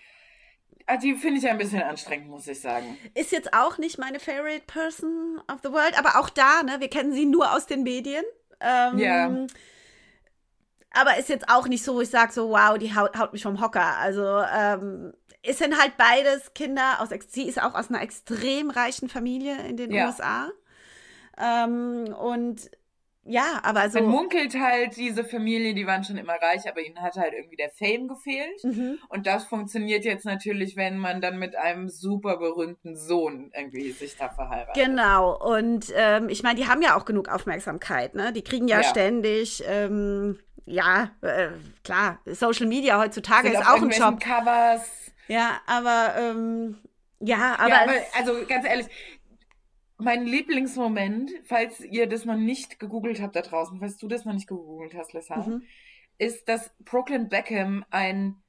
Ah, 0.87 0.96
die 0.96 1.14
finde 1.14 1.38
ich 1.38 1.48
ein 1.48 1.59
bisschen 1.59 1.83
anstrengend, 1.83 2.29
muss 2.29 2.46
ich 2.48 2.61
sagen. 2.61 2.98
Ist 3.14 3.33
jetzt 3.33 3.55
auch 3.55 3.79
nicht 3.79 3.98
meine 3.98 4.18
favorite 4.18 4.64
person 4.66 5.40
of 5.51 5.61
the 5.62 5.70
world, 5.70 5.96
aber 5.98 6.18
auch 6.18 6.29
da, 6.29 6.62
ne, 6.62 6.81
wir 6.81 6.88
kennen 6.88 7.12
sie 7.12 7.25
nur 7.25 7.55
aus 7.55 7.66
den 7.66 7.83
Medien. 7.83 8.25
Ähm, 8.61 8.98
ja. 8.98 9.46
Aber 10.90 11.16
ist 11.18 11.29
jetzt 11.29 11.48
auch 11.48 11.68
nicht 11.68 11.85
so, 11.85 11.94
wo 11.94 12.01
ich 12.01 12.11
sage 12.11 12.33
so, 12.33 12.51
wow, 12.51 12.77
die 12.77 12.94
haut, 12.94 13.16
haut, 13.16 13.33
mich 13.33 13.42
vom 13.42 13.61
Hocker. 13.61 13.96
Also 13.98 14.25
ähm, 14.25 15.14
es 15.42 15.59
sind 15.59 15.81
halt 15.81 15.96
beides 15.96 16.53
Kinder 16.55 17.01
aus, 17.01 17.09
sie 17.29 17.48
ist 17.48 17.62
auch 17.62 17.75
aus 17.75 17.88
einer 17.88 18.03
extrem 18.03 18.70
reichen 18.70 19.09
Familie 19.09 19.57
in 19.66 19.77
den 19.77 19.92
ja. 19.92 20.07
USA. 20.07 20.51
Ähm, 21.38 22.14
und 22.14 22.71
ja, 23.25 23.61
aber 23.62 23.88
so. 23.88 24.01
Man 24.01 24.11
munkelt 24.11 24.59
halt, 24.59 24.97
diese 24.97 25.23
Familie, 25.23 25.75
die 25.75 25.87
waren 25.87 26.03
schon 26.03 26.16
immer 26.16 26.35
reich, 26.35 26.68
aber 26.68 26.81
ihnen 26.81 27.01
hat 27.01 27.14
halt 27.14 27.35
irgendwie 27.35 27.55
der 27.57 27.71
Fame 27.71 28.09
gefehlt. 28.09 28.64
Mhm. 28.64 28.99
Und 29.09 29.29
das 29.29 29.45
funktioniert 29.45 30.05
jetzt 30.05 30.25
natürlich, 30.25 30.77
wenn 30.77 30.99
man 30.99 31.21
dann 31.21 31.38
mit 31.38 31.55
einem 31.55 31.88
super 31.88 32.38
berühmten 32.38 32.97
Sohn 32.97 33.53
irgendwie 33.57 33.92
sich 33.92 34.16
da 34.16 34.29
verheiratet. 34.29 34.75
Genau. 34.75 35.38
Und 35.40 35.92
ähm, 35.95 36.29
ich 36.31 36.42
meine, 36.42 36.59
die 36.59 36.66
haben 36.66 36.83
ja 36.83 36.97
auch 36.97 37.05
genug 37.05 37.29
Aufmerksamkeit, 37.29 38.16
ne? 38.16 38.33
Die 38.33 38.42
kriegen 38.42 38.66
ja, 38.66 38.81
ja. 38.81 38.88
ständig. 38.88 39.62
Ähm, 39.68 40.40
ja, 40.64 41.11
äh, 41.21 41.49
klar, 41.85 42.18
Social 42.27 42.66
Media 42.66 42.99
heutzutage 42.99 43.51
Sind 43.51 43.61
ist 43.61 43.66
auch 43.66 43.83
ein 43.83 43.90
Job. 43.90 44.21
Covers. 44.21 44.90
Ja, 45.29 45.61
aber 45.66 46.14
ähm, 46.18 46.79
ja, 47.21 47.55
aber, 47.57 47.68
ja, 47.68 47.83
aber 47.83 47.92
also 48.16 48.33
ganz 48.49 48.66
ehrlich, 48.66 48.87
mein 50.02 50.26
Lieblingsmoment, 50.26 51.30
falls 51.44 51.80
ihr 51.80 52.06
das 52.06 52.24
noch 52.24 52.36
nicht 52.36 52.78
gegoogelt 52.78 53.20
habt 53.20 53.36
da 53.36 53.42
draußen, 53.42 53.78
falls 53.78 53.96
du 53.96 54.08
das 54.08 54.24
noch 54.24 54.32
nicht 54.32 54.48
gegoogelt 54.48 54.94
hast, 54.94 55.12
Lissa, 55.12 55.36
mhm. 55.36 55.62
ist, 56.18 56.48
dass 56.48 56.72
Brooklyn 56.80 57.28
Beckham 57.28 57.84
ein 57.90 58.42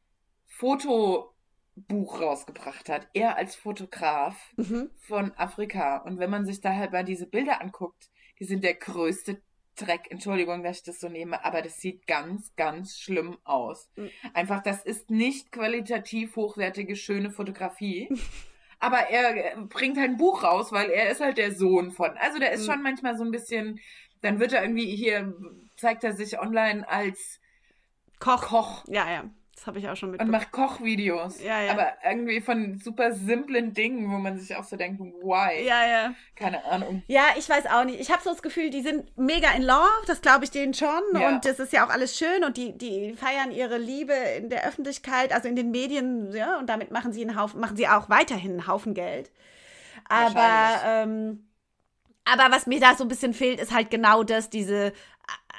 Fotobuch 0.45 2.21
rausgebracht 2.21 2.89
hat. 2.89 3.07
Er 3.13 3.37
als 3.37 3.55
Fotograf 3.55 4.53
mhm. 4.57 4.91
von 4.97 5.31
Afrika. 5.35 5.97
Und 5.97 6.19
wenn 6.19 6.29
man 6.29 6.45
sich 6.45 6.61
da 6.61 6.75
halt 6.75 6.91
mal 6.91 7.03
diese 7.03 7.27
Bilder 7.27 7.61
anguckt, 7.61 8.09
die 8.39 8.45
sind 8.45 8.63
der 8.63 8.75
größte 8.75 9.41
Dreck. 9.75 10.11
Entschuldigung, 10.11 10.63
dass 10.63 10.77
ich 10.77 10.83
das 10.83 10.99
so 10.99 11.09
nehme, 11.09 11.43
aber 11.43 11.63
das 11.63 11.81
sieht 11.81 12.05
ganz, 12.05 12.55
ganz 12.55 12.99
schlimm 12.99 13.37
aus. 13.43 13.89
Mhm. 13.95 14.09
Einfach, 14.33 14.61
das 14.61 14.85
ist 14.85 15.09
nicht 15.09 15.51
qualitativ 15.51 16.35
hochwertige, 16.35 16.95
schöne 16.95 17.31
Fotografie. 17.31 18.09
aber 18.83 19.09
er 19.09 19.55
bringt 19.67 19.97
halt 19.97 20.11
ein 20.11 20.17
Buch 20.17 20.43
raus, 20.43 20.73
weil 20.73 20.89
er 20.89 21.09
ist 21.09 21.21
halt 21.21 21.37
der 21.37 21.53
Sohn 21.53 21.91
von. 21.91 22.11
Also 22.17 22.37
der 22.37 22.51
ist 22.51 22.67
mhm. 22.67 22.71
schon 22.71 22.81
manchmal 22.83 23.17
so 23.17 23.23
ein 23.23 23.31
bisschen, 23.31 23.79
dann 24.21 24.41
wird 24.41 24.51
er 24.51 24.61
irgendwie 24.61 24.93
hier, 24.93 25.33
zeigt 25.77 26.03
er 26.03 26.11
sich 26.11 26.37
online 26.37 26.87
als 26.89 27.39
Koch. 28.19 28.41
Koch. 28.41 28.83
Ja, 28.87 29.09
ja. 29.09 29.29
Das 29.63 29.67
habe 29.67 29.79
ich 29.79 29.87
auch 29.87 29.95
schon 29.95 30.11
mitbekommen. 30.11 30.35
Und 30.35 30.41
macht 30.41 30.51
Kochvideos. 30.51 31.41
Ja, 31.41 31.61
ja. 31.61 31.71
Aber 31.71 31.93
irgendwie 32.03 32.41
von 32.41 32.77
super 32.79 33.13
simplen 33.13 33.73
Dingen, 33.73 34.11
wo 34.11 34.17
man 34.17 34.37
sich 34.37 34.53
auch 34.57 34.65
so 34.65 34.75
denkt, 34.75 34.99
why? 34.99 35.65
Ja, 35.65 35.87
ja. 35.87 36.13
Keine 36.35 36.65
Ahnung. 36.65 37.01
Ja, 37.07 37.27
ich 37.37 37.47
weiß 37.47 37.67
auch 37.67 37.85
nicht. 37.85 38.01
Ich 38.01 38.11
habe 38.11 38.21
so 38.21 38.31
das 38.31 38.41
Gefühl, 38.41 38.71
die 38.71 38.81
sind 38.81 39.17
mega 39.17 39.51
in 39.51 39.63
love, 39.63 39.87
das 40.05 40.19
glaube 40.19 40.43
ich 40.43 40.51
denen 40.51 40.73
schon. 40.73 41.01
Ja. 41.13 41.29
Und 41.29 41.45
das 41.45 41.61
ist 41.61 41.71
ja 41.71 41.85
auch 41.85 41.89
alles 41.89 42.17
schön 42.17 42.43
und 42.43 42.57
die, 42.57 42.77
die 42.77 43.13
feiern 43.13 43.51
ihre 43.51 43.77
Liebe 43.77 44.11
in 44.37 44.49
der 44.49 44.67
Öffentlichkeit, 44.67 45.31
also 45.31 45.47
in 45.47 45.55
den 45.55 45.71
Medien, 45.71 46.33
ja, 46.33 46.59
und 46.59 46.67
damit 46.67 46.91
machen 46.91 47.13
sie 47.13 47.21
einen 47.21 47.39
Haufen, 47.39 47.61
machen 47.61 47.77
sie 47.77 47.87
auch 47.87 48.09
weiterhin 48.09 48.51
einen 48.51 48.67
Haufen 48.67 48.93
Geld. 48.93 49.31
Aber, 50.09 50.81
ähm, 50.85 51.47
aber 52.25 52.53
was 52.53 52.67
mir 52.67 52.81
da 52.81 52.95
so 52.95 53.05
ein 53.05 53.07
bisschen 53.07 53.33
fehlt, 53.33 53.61
ist 53.61 53.73
halt 53.73 53.89
genau 53.89 54.23
das, 54.23 54.49
diese 54.49 54.91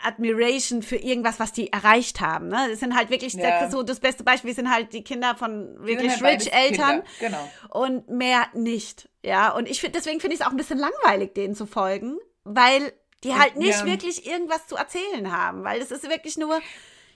Admiration 0.03 0.83
für 0.83 0.97
irgendwas, 0.97 1.41
was 1.41 1.53
die 1.53 1.73
erreicht 1.73 2.21
haben. 2.21 2.49
Ne? 2.49 2.67
Das 2.71 2.81
sind 2.81 2.97
halt 2.97 3.11
wirklich 3.11 3.35
ja. 3.35 3.71
so 3.71 3.83
das 3.83 4.01
beste 4.01 4.25
Beispiel 4.25 4.55
sind 4.55 4.71
halt 4.71 4.93
die 4.93 5.05
Kinder 5.05 5.35
von 5.35 5.77
wirklich 5.79 6.21
halt 6.21 6.43
rich 6.43 6.53
Eltern 6.53 7.03
genau. 7.21 7.49
und 7.71 8.09
mehr 8.09 8.47
nicht. 8.55 9.09
Ja, 9.23 9.53
und 9.53 9.69
ich 9.69 9.81
finde 9.81 9.99
deswegen 9.99 10.21
finde 10.21 10.35
ich 10.35 10.41
es 10.41 10.47
auch 10.47 10.51
ein 10.51 10.57
bisschen 10.57 10.79
langweilig, 10.79 11.35
denen 11.35 11.55
zu 11.55 11.67
folgen, 11.67 12.19
weil 12.45 12.93
die 13.23 13.35
halt 13.35 13.57
nicht 13.57 13.81
ja. 13.81 13.87
wirklich 13.87 14.27
irgendwas 14.27 14.67
zu 14.67 14.77
erzählen 14.77 15.33
haben, 15.33 15.65
weil 15.65 15.81
das 15.81 15.91
ist 15.91 16.09
wirklich 16.09 16.37
nur 16.37 16.61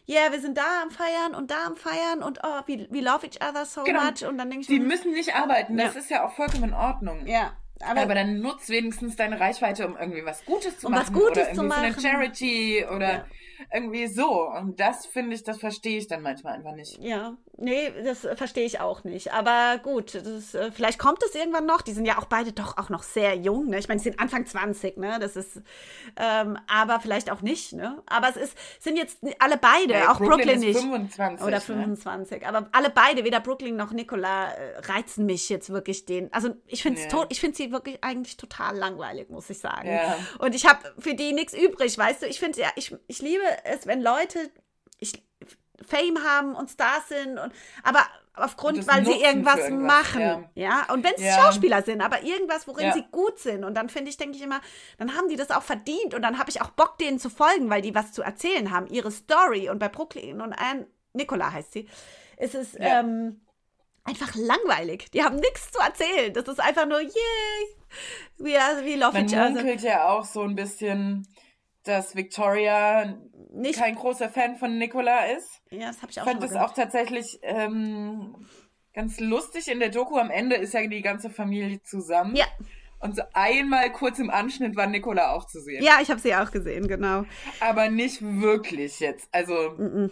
ja, 0.06 0.22
yeah, 0.22 0.32
wir 0.32 0.40
sind 0.40 0.56
da 0.56 0.82
am 0.82 0.90
Feiern 0.90 1.34
und 1.34 1.50
da 1.50 1.66
am 1.66 1.76
Feiern 1.76 2.22
und 2.22 2.40
oh, 2.42 2.62
we, 2.66 2.88
we 2.88 3.00
love 3.00 3.26
each 3.26 3.46
other 3.46 3.66
so 3.66 3.84
genau. 3.84 4.04
much. 4.04 4.24
Und 4.26 4.38
dann 4.38 4.48
denke 4.48 4.62
ich 4.62 4.66
Die 4.66 4.80
mir, 4.80 4.86
müssen 4.86 5.12
nicht 5.12 5.34
arbeiten, 5.34 5.76
das 5.76 5.92
ja. 5.92 6.00
ist 6.00 6.10
ja 6.10 6.26
auch 6.26 6.32
vollkommen 6.32 6.64
in 6.64 6.72
Ordnung. 6.72 7.26
Ja. 7.26 7.52
Aber, 7.80 8.02
aber, 8.02 8.14
dann 8.14 8.40
nutzt 8.40 8.68
wenigstens 8.70 9.16
deine 9.16 9.38
Reichweite, 9.38 9.86
um 9.86 9.96
irgendwie 9.96 10.24
was 10.24 10.44
Gutes 10.44 10.78
zu 10.78 10.86
um 10.86 10.92
machen. 10.92 11.06
Was 11.06 11.12
Gutes 11.12 11.30
oder 11.30 11.40
irgendwie 11.40 11.56
zu 11.56 11.62
machen. 11.64 11.92
für 11.94 12.08
eine 12.08 12.16
Charity 12.16 12.86
oder 12.94 13.12
ja. 13.12 13.26
irgendwie 13.72 14.06
so. 14.06 14.48
Und 14.48 14.80
das 14.80 15.06
finde 15.06 15.34
ich, 15.34 15.44
das 15.44 15.58
verstehe 15.58 15.98
ich 15.98 16.08
dann 16.08 16.22
manchmal 16.22 16.54
einfach 16.54 16.72
nicht. 16.72 16.98
Ja, 17.00 17.36
nee, 17.56 17.92
das 18.04 18.26
verstehe 18.34 18.64
ich 18.64 18.80
auch 18.80 19.04
nicht. 19.04 19.32
Aber 19.32 19.78
gut, 19.78 20.14
das, 20.14 20.54
äh, 20.54 20.72
vielleicht 20.72 20.98
kommt 20.98 21.22
es 21.22 21.34
irgendwann 21.34 21.66
noch. 21.66 21.82
Die 21.82 21.92
sind 21.92 22.04
ja 22.04 22.18
auch 22.18 22.24
beide 22.24 22.52
doch 22.52 22.78
auch 22.78 22.88
noch 22.88 23.02
sehr 23.02 23.36
jung. 23.36 23.68
Ne? 23.68 23.78
Ich 23.78 23.88
meine, 23.88 24.00
sie 24.00 24.10
sind 24.10 24.20
Anfang 24.20 24.44
20, 24.44 24.96
ne? 24.96 25.18
Das 25.20 25.36
ist, 25.36 25.62
ähm, 26.16 26.58
aber 26.66 26.98
vielleicht 27.00 27.30
auch 27.30 27.42
nicht, 27.42 27.74
ne? 27.74 28.02
Aber 28.06 28.28
es 28.28 28.36
ist, 28.36 28.58
sind 28.80 28.96
jetzt 28.96 29.18
alle 29.38 29.56
beide, 29.56 29.94
nee, 29.94 30.02
auch 30.02 30.18
Brooklyn, 30.18 30.46
Brooklyn 30.46 30.60
nicht. 30.60 30.80
25, 30.80 31.46
oder 31.46 31.60
25. 31.60 32.42
Ne? 32.42 32.48
Aber 32.48 32.68
alle 32.72 32.90
beide, 32.90 33.24
weder 33.24 33.40
Brooklyn 33.40 33.76
noch 33.76 33.92
Nicola, 33.92 34.50
äh, 34.50 34.78
reizen 34.80 35.26
mich 35.26 35.48
jetzt 35.48 35.70
wirklich 35.70 36.04
den. 36.04 36.32
Also 36.32 36.50
ich 36.66 36.82
finde 36.82 37.00
es 37.00 37.12
ja. 37.12 37.26
ich 37.28 37.40
finde 37.40 37.56
sie 37.56 37.67
wirklich 37.72 38.02
eigentlich 38.02 38.36
total 38.36 38.76
langweilig, 38.76 39.30
muss 39.30 39.50
ich 39.50 39.58
sagen. 39.58 39.88
Ja. 39.88 40.16
Und 40.38 40.54
ich 40.54 40.66
habe 40.66 40.92
für 40.98 41.14
die 41.14 41.32
nichts 41.32 41.54
übrig, 41.54 41.96
weißt 41.96 42.22
du? 42.22 42.26
Ich 42.26 42.38
finde 42.40 42.60
ja, 42.60 42.68
ich, 42.76 42.94
ich 43.06 43.20
liebe 43.20 43.42
es, 43.64 43.86
wenn 43.86 44.02
Leute 44.02 44.50
ich, 44.98 45.22
Fame 45.86 46.22
haben 46.24 46.54
und 46.54 46.70
Stars 46.70 47.08
sind 47.08 47.38
und 47.38 47.52
aber 47.82 48.04
aufgrund, 48.34 48.86
weil 48.86 49.04
sie 49.04 49.20
irgendwas, 49.20 49.58
irgendwas, 49.58 50.14
machen, 50.14 50.20
ja. 50.20 50.44
ja? 50.54 50.92
Und 50.92 51.04
wenn 51.04 51.14
es 51.14 51.22
ja. 51.22 51.40
Schauspieler 51.40 51.82
sind, 51.82 52.00
aber 52.00 52.22
irgendwas, 52.22 52.66
worin 52.66 52.86
ja. 52.86 52.92
sie 52.92 53.04
gut 53.10 53.38
sind. 53.38 53.64
Und 53.64 53.74
dann 53.74 53.88
finde 53.88 54.10
ich, 54.10 54.16
denke 54.16 54.36
ich 54.36 54.42
immer, 54.42 54.60
dann 54.98 55.14
haben 55.16 55.28
die 55.28 55.36
das 55.36 55.50
auch 55.50 55.62
verdient 55.62 56.14
und 56.14 56.22
dann 56.22 56.38
habe 56.38 56.50
ich 56.50 56.60
auch 56.60 56.70
Bock, 56.70 56.98
denen 56.98 57.18
zu 57.18 57.30
folgen, 57.30 57.70
weil 57.70 57.82
die 57.82 57.94
was 57.94 58.12
zu 58.12 58.22
erzählen 58.22 58.70
haben, 58.70 58.86
ihre 58.88 59.10
Story. 59.10 59.68
Und 59.68 59.78
bei 59.78 59.88
Brooklyn 59.88 60.40
und 60.40 60.52
Anne, 60.52 60.86
Nicola 61.12 61.52
heißt 61.52 61.72
sie, 61.72 61.88
ist 62.38 62.54
es, 62.54 62.74
ähm, 62.78 63.40
einfach 64.08 64.34
langweilig. 64.34 65.10
Die 65.12 65.22
haben 65.22 65.36
nichts 65.36 65.70
zu 65.70 65.78
erzählen. 65.80 66.32
Das 66.32 66.48
ist 66.48 66.60
einfach 66.60 66.86
nur, 66.86 67.00
yay, 67.00 67.76
we, 68.38 68.60
are, 68.60 68.84
we 68.84 68.96
love 68.96 69.12
Man 69.12 69.26
each 69.26 69.32
other. 69.34 69.50
munkelt 69.50 69.82
ja 69.82 70.08
auch 70.08 70.24
so 70.24 70.42
ein 70.42 70.54
bisschen, 70.54 71.26
dass 71.84 72.14
Victoria 72.16 73.18
Nicht- 73.52 73.78
kein 73.78 73.94
großer 73.94 74.28
Fan 74.28 74.56
von 74.56 74.78
Nicola 74.78 75.26
ist. 75.26 75.62
Ja, 75.70 75.88
das 75.88 76.02
habe 76.02 76.10
ich 76.10 76.20
auch 76.20 76.26
Ich 76.26 76.30
fand 76.30 76.42
schon 76.42 76.50
das 76.50 76.58
mal 76.58 76.64
auch 76.66 76.74
tatsächlich 76.74 77.38
ähm, 77.42 78.46
ganz 78.94 79.20
lustig. 79.20 79.68
In 79.68 79.80
der 79.80 79.90
Doku 79.90 80.16
am 80.18 80.30
Ende 80.30 80.56
ist 80.56 80.74
ja 80.74 80.86
die 80.86 81.02
ganze 81.02 81.30
Familie 81.30 81.82
zusammen. 81.82 82.34
Ja. 82.36 82.46
Und 83.00 83.14
so 83.14 83.22
einmal 83.32 83.92
kurz 83.92 84.18
im 84.18 84.28
Anschnitt 84.28 84.74
war 84.74 84.86
Nicola 84.88 85.32
auch 85.32 85.46
zu 85.46 85.60
sehen. 85.60 85.82
Ja, 85.84 85.98
ich 86.02 86.10
habe 86.10 86.20
sie 86.20 86.34
auch 86.34 86.50
gesehen, 86.50 86.88
genau. 86.88 87.24
Aber 87.60 87.88
nicht 87.90 88.20
wirklich 88.22 88.98
jetzt. 88.98 89.28
Also, 89.30 89.70
Mhm. 89.78 90.10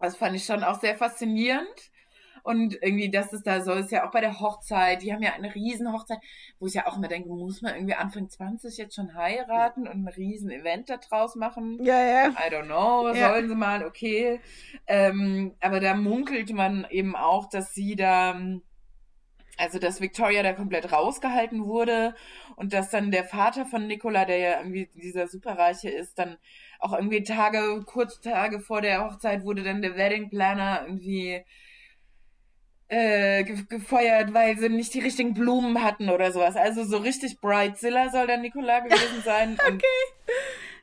das 0.00 0.16
fand 0.16 0.34
ich 0.34 0.44
schon 0.44 0.64
auch 0.64 0.80
sehr 0.80 0.96
faszinierend. 0.96 1.68
Und 2.44 2.74
irgendwie, 2.82 3.10
dass 3.10 3.32
es 3.32 3.42
da 3.42 3.62
so 3.62 3.72
ist, 3.72 3.90
ja 3.90 4.06
auch 4.06 4.10
bei 4.10 4.20
der 4.20 4.38
Hochzeit. 4.38 5.00
Die 5.00 5.14
haben 5.14 5.22
ja 5.22 5.32
eine 5.32 5.54
riesen 5.54 5.90
Hochzeit, 5.90 6.18
wo 6.58 6.66
ich 6.66 6.74
ja 6.74 6.86
auch 6.86 6.98
immer 6.98 7.08
denke, 7.08 7.30
muss 7.30 7.62
man 7.62 7.74
irgendwie 7.74 7.94
Anfang 7.94 8.28
20 8.28 8.76
jetzt 8.76 8.94
schon 8.94 9.14
heiraten 9.14 9.88
und 9.88 10.04
ein 10.04 10.08
riesen 10.08 10.50
Event 10.50 10.90
da 10.90 10.98
draus 10.98 11.36
machen? 11.36 11.82
Ja, 11.82 12.02
ja. 12.04 12.28
I 12.28 12.52
don't 12.52 12.66
know, 12.66 13.10
Ja. 13.14 13.30
sollen 13.30 13.48
sie 13.48 13.54
mal, 13.54 13.86
okay. 13.86 14.40
Ähm, 14.86 15.54
aber 15.60 15.80
da 15.80 15.94
munkelt 15.94 16.52
man 16.52 16.86
eben 16.90 17.16
auch, 17.16 17.48
dass 17.48 17.72
sie 17.72 17.96
da, 17.96 18.38
also 19.56 19.78
dass 19.78 20.02
Victoria 20.02 20.42
da 20.42 20.52
komplett 20.52 20.92
rausgehalten 20.92 21.64
wurde 21.64 22.14
und 22.56 22.74
dass 22.74 22.90
dann 22.90 23.10
der 23.10 23.24
Vater 23.24 23.64
von 23.64 23.86
Nicola, 23.86 24.26
der 24.26 24.36
ja 24.36 24.58
irgendwie 24.58 24.90
dieser 24.94 25.28
Superreiche 25.28 25.88
ist, 25.88 26.18
dann 26.18 26.36
auch 26.78 26.92
irgendwie 26.92 27.22
Tage, 27.22 27.82
kurz 27.86 28.20
Tage 28.20 28.60
vor 28.60 28.82
der 28.82 29.02
Hochzeit 29.02 29.44
wurde 29.44 29.62
dann 29.62 29.80
der 29.80 29.96
Wedding 29.96 30.28
Planner 30.28 30.82
irgendwie 30.84 31.42
äh, 32.88 33.44
ge 33.44 33.64
gefeuert, 33.68 34.34
weil 34.34 34.58
sie 34.58 34.68
nicht 34.68 34.92
die 34.94 35.00
richtigen 35.00 35.34
Blumen 35.34 35.82
hatten 35.82 36.10
oder 36.10 36.32
sowas. 36.32 36.56
Also 36.56 36.84
so 36.84 36.98
richtig 36.98 37.40
Bridezilla 37.40 38.10
soll 38.10 38.26
der 38.26 38.38
Nicola 38.38 38.80
gewesen 38.80 39.22
sein. 39.24 39.58
Und 39.68 39.82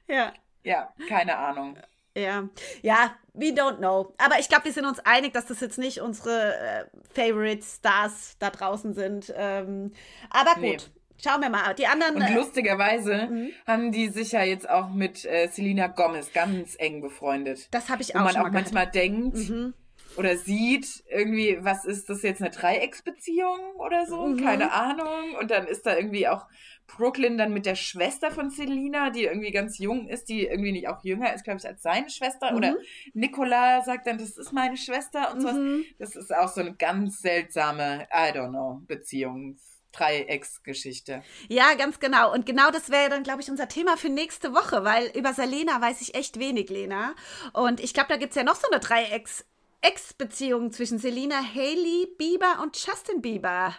Ja. 0.07 0.33
ja, 0.63 0.93
keine 1.07 1.37
Ahnung. 1.37 1.77
Ja, 2.17 2.49
ja, 2.81 3.15
we 3.33 3.47
don't 3.53 3.77
know. 3.77 4.13
Aber 4.17 4.37
ich 4.39 4.49
glaube, 4.49 4.65
wir 4.65 4.73
sind 4.73 4.85
uns 4.85 4.99
einig, 4.99 5.31
dass 5.33 5.45
das 5.45 5.61
jetzt 5.61 5.77
nicht 5.77 6.01
unsere 6.01 6.55
äh, 6.57 6.85
Favorite 7.13 7.63
Stars 7.65 8.35
da 8.39 8.49
draußen 8.49 8.93
sind. 8.93 9.33
Ähm, 9.37 9.93
aber 10.29 10.55
gut, 10.55 10.61
Nee. 10.61 10.77
schauen 11.23 11.39
wir 11.41 11.49
mal. 11.49 11.73
Die 11.75 11.87
anderen. 11.87 12.15
Und 12.17 12.23
äh, 12.23 12.33
lustigerweise 12.33 13.27
Mhm. 13.29 13.51
haben 13.65 13.91
die 13.93 14.09
sich 14.09 14.33
ja 14.33 14.43
jetzt 14.43 14.69
auch 14.69 14.89
mit 14.89 15.23
äh, 15.23 15.47
Selena 15.47 15.87
Gomez 15.87 16.33
ganz 16.33 16.75
eng 16.79 16.99
befreundet. 16.99 17.69
das 17.73 17.89
habe 17.89 18.01
ich 18.01 18.09
Wo 18.13 18.19
auch 18.19 18.23
man 18.23 18.33
schon 18.33 18.41
auch 18.41 18.45
mal 18.45 18.51
manchmal 18.51 18.87
denkt 18.87 19.37
Mhm. 19.37 19.73
Oder 20.17 20.35
sieht, 20.37 21.03
irgendwie, 21.09 21.57
was 21.61 21.85
ist 21.85 22.09
das 22.09 22.21
jetzt, 22.23 22.41
eine 22.41 22.51
Dreiecksbeziehung 22.51 23.75
oder 23.77 24.05
so? 24.05 24.27
Mhm. 24.27 24.43
Keine 24.43 24.71
Ahnung. 24.73 25.35
Und 25.39 25.51
dann 25.51 25.67
ist 25.67 25.85
da 25.85 25.95
irgendwie 25.95 26.27
auch 26.27 26.47
Brooklyn 26.87 27.37
dann 27.37 27.53
mit 27.53 27.65
der 27.65 27.75
Schwester 27.75 28.31
von 28.31 28.49
Selena, 28.49 29.09
die 29.11 29.23
irgendwie 29.23 29.51
ganz 29.51 29.77
jung 29.77 30.07
ist, 30.09 30.27
die 30.27 30.45
irgendwie 30.45 30.73
nicht 30.73 30.89
auch 30.89 31.03
jünger 31.03 31.33
ist, 31.33 31.43
glaube 31.45 31.59
ich, 31.59 31.65
als 31.67 31.81
seine 31.81 32.09
Schwester. 32.09 32.53
Oder 32.55 32.71
Mhm. 32.71 32.77
Nicola 33.13 33.81
sagt 33.83 34.07
dann, 34.07 34.17
das 34.17 34.37
ist 34.37 34.51
meine 34.51 34.75
Schwester 34.77 35.33
und 35.33 35.41
sowas. 35.41 35.55
Mhm. 35.55 35.85
Das 35.99 36.15
ist 36.15 36.35
auch 36.35 36.49
so 36.49 36.59
eine 36.61 36.75
ganz 36.75 37.19
seltsame, 37.21 38.07
I 38.13 38.31
don't 38.37 38.49
know, 38.49 38.81
Beziehung. 38.87 39.57
Dreiecksgeschichte. 39.93 41.21
Ja, 41.49 41.73
ganz 41.77 41.99
genau. 41.99 42.33
Und 42.33 42.45
genau 42.45 42.71
das 42.71 42.89
wäre 42.89 43.09
dann, 43.09 43.23
glaube 43.23 43.41
ich, 43.41 43.49
unser 43.49 43.67
Thema 43.67 43.97
für 43.97 44.07
nächste 44.09 44.53
Woche, 44.53 44.83
weil 44.85 45.07
über 45.17 45.33
Selena 45.33 45.81
weiß 45.81 45.99
ich 46.01 46.15
echt 46.15 46.39
wenig, 46.39 46.69
Lena. 46.69 47.13
Und 47.53 47.81
ich 47.81 47.93
glaube, 47.93 48.07
da 48.09 48.15
gibt 48.17 48.31
es 48.31 48.35
ja 48.37 48.43
noch 48.43 48.55
so 48.55 48.67
eine 48.71 48.79
Dreiecks- 48.79 49.45
Ex-Beziehung 49.81 50.71
zwischen 50.71 50.99
Selena, 50.99 51.35
Haley, 51.37 52.07
Bieber 52.17 52.59
und 52.61 52.77
Justin 52.77 53.21
Bieber. 53.21 53.75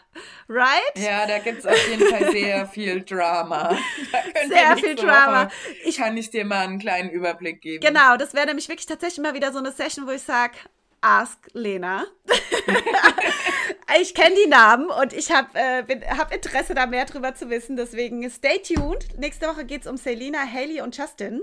Right? 0.49 0.97
Ja, 0.97 1.27
da 1.27 1.39
gibt's 1.39 1.65
auf 1.65 1.89
jeden 1.89 2.09
Fall 2.09 2.33
sehr 2.33 2.67
viel 2.67 3.03
Drama. 3.05 3.77
Sehr 4.49 4.77
viel 4.77 4.97
Drama. 4.97 5.49
Ich 5.85 5.99
kann 5.99 6.17
ich 6.17 6.31
dir 6.31 6.45
mal 6.45 6.65
einen 6.67 6.79
kleinen 6.81 7.11
Überblick 7.11 7.61
geben. 7.61 7.85
Genau, 7.85 8.17
das 8.17 8.35
wäre 8.35 8.47
nämlich 8.47 8.69
wirklich 8.69 8.87
tatsächlich 8.87 9.23
mal 9.23 9.35
wieder 9.35 9.53
so 9.53 9.59
eine 9.59 9.71
Session, 9.71 10.07
wo 10.07 10.11
ich 10.11 10.23
sage, 10.23 10.55
Ask 11.01 11.49
Lena. 11.53 12.05
ich 14.01 14.15
kenne 14.15 14.35
die 14.45 14.49
Namen 14.49 14.89
und 14.91 15.13
ich 15.13 15.31
habe 15.31 15.49
äh, 15.55 15.83
bin- 15.83 16.05
hab 16.05 16.33
Interesse, 16.35 16.75
da 16.75 16.87
mehr 16.87 17.05
drüber 17.05 17.35
zu 17.35 17.51
wissen. 17.51 17.77
Deswegen 17.77 18.29
stay 18.31 18.59
tuned. 18.61 19.19
Nächste 19.19 19.47
Woche 19.47 19.65
geht 19.65 19.83
es 19.83 19.87
um 19.87 19.97
Selena, 19.97 20.41
Haley 20.41 20.81
und 20.81 20.97
Justin. 20.97 21.43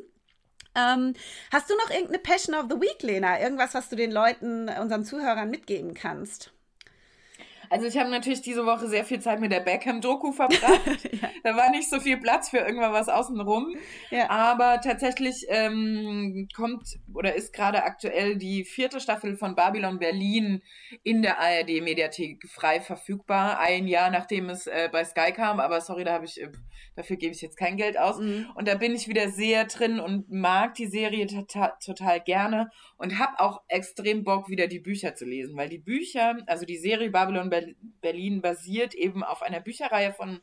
Ähm, 0.75 1.13
hast 1.51 1.69
du 1.69 1.75
noch 1.75 1.89
irgendeine 1.89 2.19
Passion 2.19 2.55
of 2.55 2.65
the 2.69 2.79
Week, 2.79 3.01
Lena? 3.01 3.39
Irgendwas, 3.39 3.73
was 3.73 3.89
du 3.89 3.95
den 3.95 4.11
Leuten, 4.11 4.69
unseren 4.69 5.03
Zuhörern 5.03 5.49
mitgeben 5.49 5.93
kannst? 5.93 6.51
Also 7.69 7.85
ich 7.85 7.97
habe 7.97 8.09
natürlich 8.09 8.41
diese 8.41 8.65
Woche 8.65 8.87
sehr 8.87 9.05
viel 9.05 9.19
Zeit 9.19 9.39
mit 9.39 9.51
der 9.51 9.59
Beckham-Doku 9.59 10.31
verbracht. 10.31 11.09
Da 11.41 11.55
war 11.55 11.71
nicht 11.71 11.89
so 11.89 12.01
viel 12.01 12.17
Platz 12.17 12.49
für 12.49 12.57
irgendwann 12.57 12.91
was 12.91 13.07
außenrum. 13.07 13.75
Ja. 14.09 14.29
Aber 14.29 14.81
tatsächlich 14.81 15.45
ähm, 15.47 16.49
kommt 16.53 16.99
oder 17.13 17.33
ist 17.33 17.53
gerade 17.53 17.83
aktuell 17.83 18.35
die 18.35 18.65
vierte 18.65 18.99
Staffel 18.99 19.37
von 19.37 19.55
Babylon 19.55 19.99
Berlin 19.99 20.61
in 21.03 21.21
der 21.21 21.39
ARD-Mediathek 21.39 22.45
frei 22.49 22.81
verfügbar. 22.81 23.59
Ein 23.59 23.87
Jahr 23.87 24.09
nachdem 24.11 24.49
es 24.49 24.67
äh, 24.67 24.89
bei 24.91 25.05
Sky 25.05 25.31
kam. 25.31 25.61
Aber 25.61 25.79
sorry, 25.79 26.03
da 26.03 26.13
habe 26.13 26.25
ich, 26.25 26.41
äh, 26.41 26.51
dafür 26.97 27.15
gebe 27.15 27.33
ich 27.33 27.41
jetzt 27.41 27.57
kein 27.57 27.77
Geld 27.77 27.97
aus. 27.97 28.19
Mhm. 28.19 28.47
Und 28.55 28.67
da 28.67 28.75
bin 28.75 28.93
ich 28.93 29.07
wieder 29.07 29.29
sehr 29.29 29.63
drin 29.65 30.01
und 30.01 30.29
mag 30.29 30.73
die 30.73 30.87
Serie 30.87 31.25
tota- 31.25 31.79
total 31.83 32.19
gerne 32.19 32.69
und 32.99 33.17
habe 33.17 33.39
auch 33.39 33.61
extrem 33.69 34.23
Bock, 34.23 34.49
wieder 34.49 34.67
die 34.67 34.79
Bücher 34.79 35.15
zu 35.15 35.25
lesen, 35.25 35.57
weil 35.57 35.69
die 35.69 35.77
Bücher, 35.79 36.37
also 36.47 36.65
die 36.65 36.77
Serie 36.77 37.09
Babylon 37.09 37.49
Ber- 37.49 37.73
Berlin 38.01 38.41
basiert 38.41 38.93
eben 38.93 39.23
auf 39.23 39.41
einer 39.41 39.61
Bücherreihe 39.61 40.13
von 40.13 40.41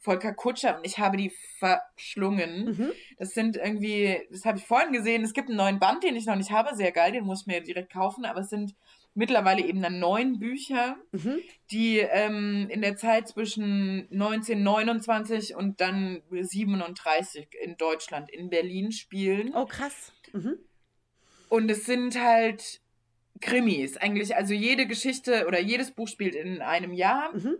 Volker 0.00 0.32
Kutscher 0.32 0.78
und 0.78 0.86
ich 0.86 0.98
habe 0.98 1.16
die 1.16 1.32
verschlungen. 1.58 2.64
Mhm. 2.64 2.92
Das 3.18 3.34
sind 3.34 3.56
irgendwie, 3.56 4.20
das 4.30 4.44
habe 4.44 4.58
ich 4.58 4.64
vorhin 4.64 4.92
gesehen, 4.92 5.22
es 5.22 5.34
gibt 5.34 5.48
einen 5.48 5.58
neuen 5.58 5.78
Band, 5.78 6.02
den 6.02 6.16
ich 6.16 6.24
noch 6.26 6.36
nicht 6.36 6.50
habe, 6.50 6.74
sehr 6.74 6.92
geil, 6.92 7.12
den 7.12 7.24
muss 7.24 7.42
ich 7.42 7.46
mir 7.46 7.60
direkt 7.62 7.92
kaufen, 7.92 8.24
aber 8.24 8.40
es 8.40 8.48
sind 8.48 8.74
mittlerweile 9.14 9.62
eben 9.62 9.82
dann 9.82 9.98
neun 9.98 10.38
Bücher, 10.38 10.96
Mhm. 11.12 11.40
die 11.72 11.98
ähm, 11.98 12.68
in 12.70 12.80
der 12.82 12.96
Zeit 12.96 13.28
zwischen 13.28 14.06
1929 14.12 15.54
und 15.56 15.80
dann 15.80 16.22
37 16.30 17.48
in 17.62 17.76
Deutschland, 17.76 18.30
in 18.30 18.48
Berlin 18.48 18.92
spielen. 18.92 19.52
Oh, 19.54 19.66
krass. 19.66 20.12
Mhm. 20.32 20.58
Und 21.48 21.70
es 21.70 21.86
sind 21.86 22.20
halt 22.20 22.80
Krimis. 23.40 23.96
Eigentlich, 23.96 24.36
also 24.36 24.54
jede 24.54 24.86
Geschichte 24.86 25.46
oder 25.46 25.60
jedes 25.60 25.90
Buch 25.92 26.08
spielt 26.08 26.34
in 26.34 26.60
einem 26.60 26.92
Jahr. 26.92 27.34
Mhm. 27.34 27.56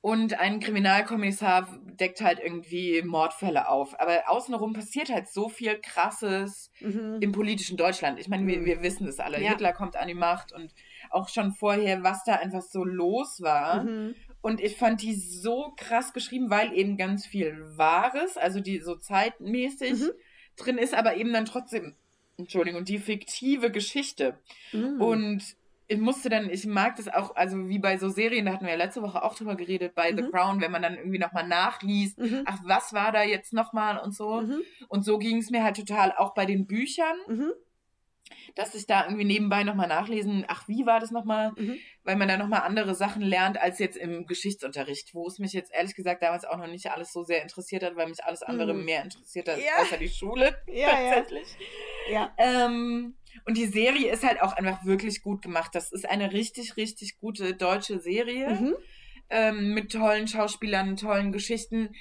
Und 0.00 0.40
ein 0.40 0.58
Kriminalkommissar 0.58 1.78
deckt 1.84 2.20
halt 2.22 2.40
irgendwie 2.40 3.02
Mordfälle 3.02 3.68
auf. 3.68 3.98
Aber 4.00 4.28
außenrum 4.28 4.72
passiert 4.72 5.10
halt 5.10 5.28
so 5.28 5.48
viel 5.48 5.78
Krasses 5.80 6.72
Mhm. 6.80 7.18
im 7.20 7.30
politischen 7.30 7.76
Deutschland. 7.76 8.18
Ich 8.18 8.26
meine, 8.26 8.44
wir, 8.48 8.64
wir 8.64 8.82
wissen 8.82 9.06
es 9.06 9.20
alle. 9.20 9.40
Ja. 9.40 9.50
Hitler 9.50 9.72
kommt 9.72 9.94
an 9.96 10.08
die 10.08 10.14
Macht 10.14 10.50
und 10.52 10.74
auch 11.10 11.28
schon 11.28 11.52
vorher, 11.52 12.02
was 12.02 12.24
da 12.24 12.34
einfach 12.34 12.62
so 12.62 12.82
los 12.82 13.40
war. 13.42 13.84
Mhm. 13.84 14.16
Und 14.40 14.60
ich 14.60 14.76
fand 14.76 15.02
die 15.02 15.14
so 15.14 15.72
krass 15.76 16.12
geschrieben, 16.12 16.50
weil 16.50 16.72
eben 16.76 16.96
ganz 16.96 17.24
viel 17.24 17.56
Wahres, 17.76 18.36
also 18.36 18.58
die 18.58 18.80
so 18.80 18.96
zeitmäßig 18.96 19.92
Mhm. 20.00 20.10
drin 20.56 20.78
ist, 20.78 20.94
aber 20.94 21.14
eben 21.14 21.32
dann 21.32 21.44
trotzdem, 21.44 21.94
Entschuldigung, 22.42 22.84
die 22.84 22.98
fiktive 22.98 23.70
Geschichte. 23.70 24.38
Mhm. 24.72 25.00
Und 25.00 25.42
ich 25.88 25.98
musste 25.98 26.30
dann, 26.30 26.48
ich 26.48 26.64
mag 26.66 26.96
das 26.96 27.08
auch, 27.08 27.34
also 27.36 27.68
wie 27.68 27.78
bei 27.78 27.98
so 27.98 28.08
Serien, 28.08 28.46
da 28.46 28.52
hatten 28.52 28.64
wir 28.64 28.72
ja 28.72 28.78
letzte 28.78 29.02
Woche 29.02 29.22
auch 29.22 29.34
drüber 29.34 29.56
geredet, 29.56 29.94
bei 29.94 30.14
The 30.16 30.22
Mhm. 30.22 30.30
Crown, 30.30 30.60
wenn 30.60 30.70
man 30.72 30.80
dann 30.80 30.96
irgendwie 30.96 31.18
nochmal 31.18 31.46
nachliest, 31.46 32.18
Mhm. 32.18 32.42
ach, 32.46 32.58
was 32.64 32.92
war 32.94 33.12
da 33.12 33.22
jetzt 33.22 33.52
nochmal 33.52 33.98
und 33.98 34.14
so. 34.14 34.40
Mhm. 34.40 34.62
Und 34.88 35.04
so 35.04 35.18
ging 35.18 35.36
es 35.38 35.50
mir 35.50 35.62
halt 35.62 35.76
total 35.76 36.12
auch 36.16 36.32
bei 36.34 36.46
den 36.46 36.66
Büchern, 36.66 37.16
Mhm. 37.26 37.52
Dass 38.54 38.74
ich 38.74 38.86
da 38.86 39.04
irgendwie 39.04 39.24
nebenbei 39.24 39.64
nochmal 39.64 39.88
nachlesen, 39.88 40.44
ach, 40.48 40.66
wie 40.68 40.86
war 40.86 41.00
das 41.00 41.10
nochmal? 41.10 41.52
Mhm. 41.56 41.78
Weil 42.04 42.16
man 42.16 42.28
da 42.28 42.36
nochmal 42.36 42.60
andere 42.62 42.94
Sachen 42.94 43.22
lernt 43.22 43.58
als 43.58 43.78
jetzt 43.78 43.96
im 43.96 44.26
Geschichtsunterricht, 44.26 45.14
wo 45.14 45.26
es 45.26 45.38
mich 45.38 45.52
jetzt 45.52 45.72
ehrlich 45.72 45.94
gesagt 45.94 46.22
damals 46.22 46.44
auch 46.44 46.56
noch 46.56 46.66
nicht 46.66 46.90
alles 46.90 47.12
so 47.12 47.22
sehr 47.22 47.42
interessiert 47.42 47.82
hat, 47.82 47.96
weil 47.96 48.08
mich 48.08 48.24
alles 48.24 48.42
andere 48.42 48.74
Mhm. 48.74 48.84
mehr 48.84 49.02
interessiert 49.04 49.48
hat, 49.48 49.58
Ja. 49.58 49.82
außer 49.82 49.96
die 49.98 50.08
Schule 50.08 50.56
Ja, 50.66 51.00
ja. 51.00 51.14
tatsächlich. 51.14 51.48
Ja. 52.10 52.32
Ähm, 52.38 53.14
und 53.46 53.56
die 53.56 53.66
Serie 53.66 54.10
ist 54.12 54.24
halt 54.24 54.42
auch 54.42 54.52
einfach 54.52 54.84
wirklich 54.84 55.22
gut 55.22 55.42
gemacht. 55.42 55.74
Das 55.74 55.90
ist 55.92 56.08
eine 56.08 56.32
richtig, 56.32 56.76
richtig 56.76 57.18
gute 57.18 57.54
deutsche 57.54 57.98
Serie 57.98 58.50
Mhm. 58.50 58.76
ähm, 59.30 59.74
mit 59.74 59.92
tollen 59.92 60.28
Schauspielern, 60.28 60.96
tollen 60.96 61.32
Geschichten. 61.32 61.94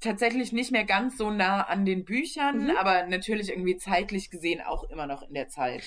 Tatsächlich 0.00 0.52
nicht 0.52 0.72
mehr 0.72 0.84
ganz 0.84 1.18
so 1.18 1.30
nah 1.30 1.62
an 1.62 1.84
den 1.84 2.04
Büchern, 2.04 2.64
Mhm. 2.64 2.76
aber 2.78 3.06
natürlich 3.06 3.50
irgendwie 3.50 3.76
zeitlich 3.76 4.30
gesehen 4.30 4.60
auch 4.60 4.84
immer 4.84 5.06
noch 5.06 5.22
in 5.22 5.34
der 5.34 5.48
Zeit. 5.48 5.82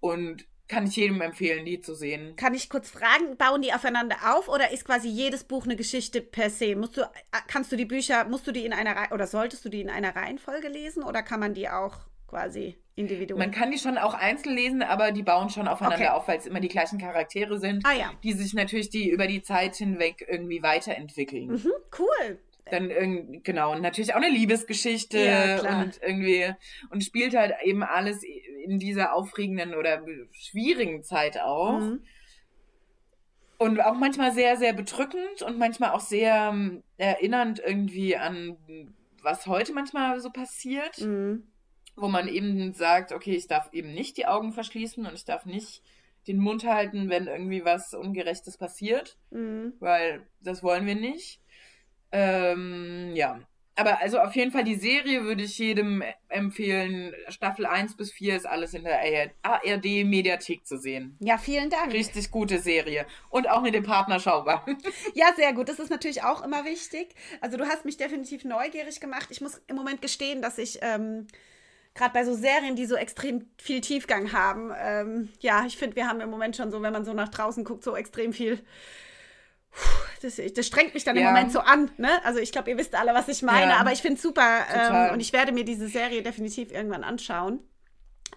Und 0.00 0.46
kann 0.68 0.86
ich 0.86 0.96
jedem 0.96 1.20
empfehlen, 1.20 1.64
die 1.64 1.80
zu 1.80 1.94
sehen. 1.94 2.34
Kann 2.36 2.54
ich 2.54 2.68
kurz 2.68 2.90
fragen, 2.90 3.36
bauen 3.36 3.62
die 3.62 3.72
aufeinander 3.72 4.16
auf 4.34 4.48
oder 4.48 4.72
ist 4.72 4.84
quasi 4.84 5.08
jedes 5.08 5.44
Buch 5.44 5.64
eine 5.64 5.76
Geschichte 5.76 6.20
per 6.20 6.50
se? 6.50 6.74
Musst 6.74 6.96
du, 6.96 7.02
äh, 7.02 7.06
kannst 7.46 7.70
du 7.70 7.76
die 7.76 7.84
Bücher, 7.84 8.24
musst 8.24 8.46
du 8.46 8.52
die 8.52 8.64
in 8.64 8.72
einer 8.72 8.96
Reihe 8.96 9.12
oder 9.12 9.26
solltest 9.26 9.64
du 9.64 9.68
die 9.68 9.80
in 9.80 9.90
einer 9.90 10.16
Reihenfolge 10.16 10.68
lesen 10.68 11.02
oder 11.04 11.22
kann 11.22 11.40
man 11.40 11.54
die 11.54 11.68
auch 11.68 11.98
quasi 12.26 12.76
individuell. 12.96 13.38
Man 13.38 13.52
kann 13.52 13.70
die 13.70 13.78
schon 13.78 13.98
auch 13.98 14.14
einzeln 14.14 14.56
lesen, 14.56 14.82
aber 14.82 15.12
die 15.12 15.22
bauen 15.22 15.50
schon 15.50 15.68
aufeinander 15.68 15.98
okay. 15.98 16.08
auf, 16.08 16.26
weil 16.28 16.38
es 16.38 16.46
immer 16.46 16.60
die 16.60 16.68
gleichen 16.68 16.98
Charaktere 16.98 17.60
sind, 17.60 17.84
ah, 17.86 17.92
ja. 17.92 18.12
die 18.24 18.32
sich 18.32 18.54
natürlich 18.54 18.90
die 18.90 19.08
über 19.10 19.26
die 19.26 19.42
Zeit 19.42 19.76
hinweg 19.76 20.26
irgendwie 20.28 20.62
weiterentwickeln. 20.62 21.48
Mhm, 21.48 21.72
cool. 21.98 22.38
Dann 22.70 22.90
irgendwie, 22.90 23.40
genau, 23.44 23.72
und 23.72 23.80
natürlich 23.80 24.12
auch 24.12 24.18
eine 24.18 24.28
Liebesgeschichte 24.28 25.18
ja, 25.18 25.82
und 25.82 26.00
irgendwie, 26.02 26.52
und 26.90 27.04
spielt 27.04 27.36
halt 27.36 27.54
eben 27.62 27.84
alles 27.84 28.22
in 28.64 28.78
dieser 28.80 29.14
aufregenden 29.14 29.74
oder 29.74 30.04
schwierigen 30.32 31.04
Zeit 31.04 31.40
auch. 31.40 31.78
Mhm. 31.78 32.00
Und 33.58 33.80
auch 33.80 33.94
manchmal 33.94 34.32
sehr, 34.32 34.56
sehr 34.56 34.72
bedrückend 34.72 35.42
und 35.42 35.58
manchmal 35.58 35.92
auch 35.92 36.00
sehr 36.00 36.50
ähm, 36.52 36.82
erinnernd 36.98 37.60
irgendwie 37.64 38.16
an 38.16 38.56
was 39.22 39.46
heute 39.46 39.72
manchmal 39.72 40.20
so 40.20 40.30
passiert. 40.30 41.00
Mhm 41.00 41.44
wo 41.96 42.08
man 42.08 42.28
eben 42.28 42.74
sagt, 42.74 43.12
okay, 43.12 43.34
ich 43.34 43.48
darf 43.48 43.72
eben 43.72 43.92
nicht 43.92 44.18
die 44.18 44.26
Augen 44.26 44.52
verschließen 44.52 45.04
und 45.06 45.14
ich 45.14 45.24
darf 45.24 45.46
nicht 45.46 45.82
den 46.28 46.38
Mund 46.38 46.64
halten, 46.64 47.08
wenn 47.08 47.26
irgendwie 47.26 47.64
was 47.64 47.94
Ungerechtes 47.94 48.58
passiert, 48.58 49.16
mhm. 49.30 49.72
weil 49.80 50.26
das 50.40 50.62
wollen 50.62 50.86
wir 50.86 50.94
nicht. 50.94 51.40
Ähm, 52.12 53.12
ja. 53.14 53.40
Aber 53.78 54.00
also 54.00 54.18
auf 54.18 54.34
jeden 54.34 54.52
Fall 54.52 54.64
die 54.64 54.74
Serie 54.74 55.24
würde 55.24 55.42
ich 55.42 55.58
jedem 55.58 56.02
empfehlen. 56.28 57.12
Staffel 57.28 57.66
1 57.66 57.96
bis 57.98 58.10
4 58.10 58.36
ist 58.36 58.46
alles 58.46 58.72
in 58.72 58.84
der 58.84 59.00
ARD-Mediathek 59.42 60.66
zu 60.66 60.78
sehen. 60.78 61.16
Ja, 61.20 61.36
vielen 61.36 61.68
Dank. 61.68 61.92
Richtig 61.92 62.30
gute 62.30 62.58
Serie. 62.58 63.04
Und 63.28 63.50
auch 63.50 63.60
mit 63.60 63.74
dem 63.74 63.84
Partner 63.84 64.18
schaubar. 64.18 64.64
Ja, 65.14 65.26
sehr 65.36 65.52
gut. 65.52 65.68
Das 65.68 65.78
ist 65.78 65.90
natürlich 65.90 66.22
auch 66.22 66.42
immer 66.42 66.64
wichtig. 66.64 67.14
Also 67.42 67.58
du 67.58 67.66
hast 67.66 67.84
mich 67.84 67.98
definitiv 67.98 68.44
neugierig 68.44 68.98
gemacht. 69.00 69.28
Ich 69.30 69.42
muss 69.42 69.60
im 69.66 69.76
Moment 69.76 70.00
gestehen, 70.00 70.40
dass 70.42 70.58
ich. 70.58 70.78
Ähm 70.80 71.26
gerade 71.96 72.12
bei 72.12 72.24
so 72.24 72.34
Serien, 72.34 72.76
die 72.76 72.86
so 72.86 72.94
extrem 72.94 73.46
viel 73.56 73.80
Tiefgang 73.80 74.32
haben, 74.32 74.70
ähm, 74.78 75.30
ja, 75.40 75.64
ich 75.66 75.76
finde, 75.76 75.96
wir 75.96 76.06
haben 76.06 76.20
im 76.20 76.30
Moment 76.30 76.54
schon 76.54 76.70
so, 76.70 76.82
wenn 76.82 76.92
man 76.92 77.04
so 77.04 77.14
nach 77.14 77.30
draußen 77.30 77.64
guckt, 77.64 77.82
so 77.82 77.96
extrem 77.96 78.34
viel. 78.34 78.60
Das, 80.22 80.40
das 80.54 80.66
strengt 80.66 80.94
mich 80.94 81.04
dann 81.04 81.14
ja. 81.16 81.22
im 81.22 81.28
Moment 81.28 81.52
so 81.52 81.60
an. 81.60 81.90
Ne? 81.98 82.08
Also 82.24 82.40
ich 82.40 82.50
glaube, 82.50 82.70
ihr 82.70 82.78
wisst 82.78 82.94
alle, 82.94 83.12
was 83.14 83.28
ich 83.28 83.42
meine, 83.42 83.72
ja. 83.72 83.76
aber 83.76 83.92
ich 83.92 84.00
finde 84.00 84.16
es 84.16 84.22
super 84.22 84.64
ähm, 84.74 85.12
und 85.12 85.20
ich 85.20 85.32
werde 85.32 85.52
mir 85.52 85.64
diese 85.64 85.88
Serie 85.88 86.22
definitiv 86.22 86.72
irgendwann 86.72 87.04
anschauen. 87.04 87.60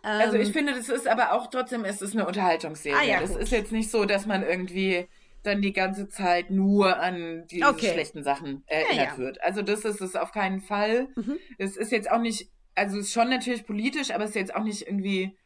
also 0.03 0.37
ich 0.37 0.49
ähm, 0.49 0.53
finde, 0.53 0.73
das 0.73 0.89
ist 0.89 1.07
aber 1.07 1.31
auch 1.31 1.47
trotzdem, 1.47 1.85
es 1.85 2.01
ist 2.01 2.13
eine 2.13 2.27
Unterhaltungsserie. 2.27 2.99
Ah, 2.99 3.03
ja, 3.03 3.21
das 3.21 3.31
gut. 3.31 3.41
ist 3.41 3.51
jetzt 3.51 3.71
nicht 3.71 3.89
so, 3.89 4.05
dass 4.05 4.25
man 4.25 4.43
irgendwie 4.43 5.07
dann 5.41 5.61
die 5.61 5.71
ganze 5.71 6.09
Zeit 6.09 6.51
nur 6.51 6.99
an 6.99 7.47
diese 7.47 7.67
okay. 7.67 7.93
schlechten 7.93 8.23
Sachen 8.23 8.63
erinnert 8.67 9.17
wird. 9.17 9.41
Also 9.41 9.61
das 9.61 9.85
ist 9.85 10.01
es 10.01 10.17
auf 10.17 10.33
keinen 10.33 10.59
Fall. 10.59 11.07
Mhm. 11.15 11.39
Es 11.57 11.77
ist 11.77 11.93
jetzt 11.93 12.11
auch 12.11 12.19
nicht 12.19 12.49
also 12.79 12.97
ist 12.97 13.11
schon 13.11 13.29
natürlich 13.29 13.65
politisch, 13.65 14.11
aber 14.11 14.23
es 14.23 14.31
ist 14.31 14.35
jetzt 14.35 14.55
auch 14.55 14.63
nicht 14.63 14.87
irgendwie 14.87 15.37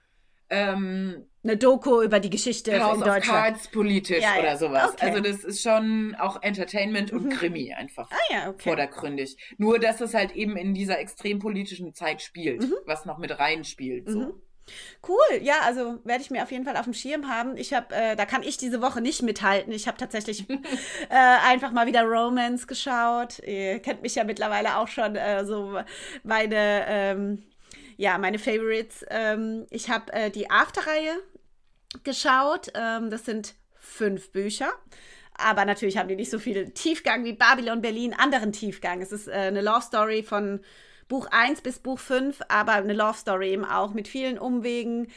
ähm, 0.54 1.26
eine 1.44 1.58
Doku 1.58 2.02
über 2.02 2.20
die 2.20 2.30
Geschichte 2.30 2.82
House 2.82 2.96
in 2.96 3.04
Deutschland. 3.04 3.24
Cards 3.24 3.68
politisch 3.68 4.22
ja, 4.22 4.36
ja. 4.36 4.40
oder 4.40 4.58
sowas. 4.58 4.94
Okay. 4.94 5.08
Also 5.08 5.20
das 5.20 5.44
ist 5.44 5.62
schon 5.62 6.16
auch 6.18 6.42
Entertainment 6.42 7.12
und 7.12 7.26
mhm. 7.26 7.30
Krimi 7.32 7.74
einfach 7.74 8.10
ah, 8.12 8.34
ja, 8.34 8.50
okay. 8.50 8.70
vordergründig. 8.70 9.38
Nur 9.58 9.80
dass 9.80 10.00
es 10.00 10.14
halt 10.14 10.32
eben 10.32 10.56
in 10.56 10.74
dieser 10.74 11.00
extrem 11.00 11.40
politischen 11.40 11.94
Zeit 11.94 12.22
spielt, 12.22 12.62
mhm. 12.62 12.74
was 12.86 13.06
noch 13.06 13.18
mit 13.18 13.38
reinspielt. 13.38 14.10
So. 14.10 14.20
Mhm. 14.20 14.34
Cool, 15.06 15.42
ja, 15.42 15.56
also 15.64 16.00
werde 16.06 16.24
ich 16.24 16.32
mir 16.32 16.42
auf 16.42 16.52
jeden 16.52 16.64
Fall 16.64 16.78
auf 16.78 16.86
dem 16.86 16.94
Schirm 16.94 17.28
haben. 17.28 17.58
Ich 17.58 17.74
habe, 17.74 17.94
äh, 17.94 18.16
da 18.16 18.26
kann 18.26 18.44
ich 18.44 18.56
diese 18.56 18.82
Woche 18.82 19.02
nicht 19.02 19.22
mithalten. 19.22 19.74
Ich 19.74 19.88
habe 19.88 19.98
tatsächlich 19.98 20.50
äh, 21.10 21.16
einfach 21.46 21.74
mal 21.74 21.86
wieder 21.86 22.04
Romance 22.04 22.66
geschaut. 22.66 23.40
Ihr 23.40 23.80
kennt 23.80 24.02
mich 24.02 24.16
ja 24.16 24.24
mittlerweile 24.24 24.78
auch 24.78 24.88
schon 24.88 25.18
äh, 25.18 25.44
so 25.44 25.80
meine, 26.24 26.86
ähm, 26.88 27.44
ja, 28.04 28.18
meine 28.18 28.38
Favorites. 28.38 29.06
Ähm, 29.10 29.66
ich 29.70 29.90
habe 29.90 30.12
äh, 30.12 30.30
die 30.30 30.52
After-Reihe 30.52 31.20
geschaut. 32.04 32.68
Ähm, 32.76 33.10
das 33.10 33.24
sind 33.24 33.56
fünf 33.80 34.34
Bücher. 34.34 34.74
Aber 35.36 35.64
natürlich 35.64 35.98
haben 35.98 36.10
die 36.10 36.18
nicht 36.18 36.30
so 36.30 36.38
viel 36.38 36.72
Tiefgang 36.72 37.24
wie 37.24 37.32
Babylon 37.32 37.82
Berlin, 37.82 38.14
anderen 38.14 38.52
Tiefgang. 38.52 39.02
Es 39.02 39.14
ist 39.14 39.30
äh, 39.30 39.32
eine 39.32 39.62
Love 39.62 39.84
Story 39.84 40.22
von 40.22 40.60
Buch 41.08 41.28
1 41.32 41.62
bis 41.62 41.80
Buch 41.80 41.98
5, 41.98 42.42
aber 42.50 42.74
eine 42.74 42.92
Love 42.92 43.18
Story 43.18 43.52
eben 43.52 43.64
auch 43.64 43.94
mit 43.94 44.10
vielen 44.10 44.38
Umwegen 44.38 45.08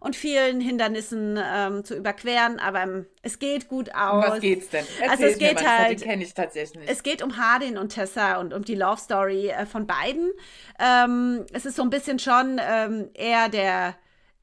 und 0.00 0.16
vielen 0.16 0.60
Hindernissen 0.60 1.38
ähm, 1.40 1.84
zu 1.84 1.94
überqueren, 1.94 2.58
aber 2.58 2.82
ähm, 2.82 3.06
es 3.22 3.38
geht 3.38 3.68
gut 3.68 3.94
aus. 3.94 4.24
Um 4.24 4.32
was 4.32 4.40
geht's 4.40 4.70
denn? 4.70 4.86
Erzähl 4.98 5.10
also 5.10 5.24
es 5.24 5.38
geht 5.38 5.62
mal, 5.62 5.78
halt. 5.78 6.00
Die 6.00 6.04
kenne 6.04 6.24
ich 6.24 6.34
tatsächlich 6.34 6.80
nicht. 6.80 6.90
Es 6.90 7.02
geht 7.02 7.22
um 7.22 7.36
Hardin 7.36 7.76
und 7.76 7.90
Tessa 7.90 8.40
und 8.40 8.54
um 8.54 8.64
die 8.64 8.74
Love 8.74 8.98
Story 8.98 9.48
äh, 9.48 9.66
von 9.66 9.86
beiden. 9.86 10.32
Ähm, 10.78 11.44
es 11.52 11.66
ist 11.66 11.76
so 11.76 11.82
ein 11.82 11.90
bisschen 11.90 12.18
schon 12.18 12.58
ähm, 12.60 13.10
eher 13.14 13.50
der 13.50 13.94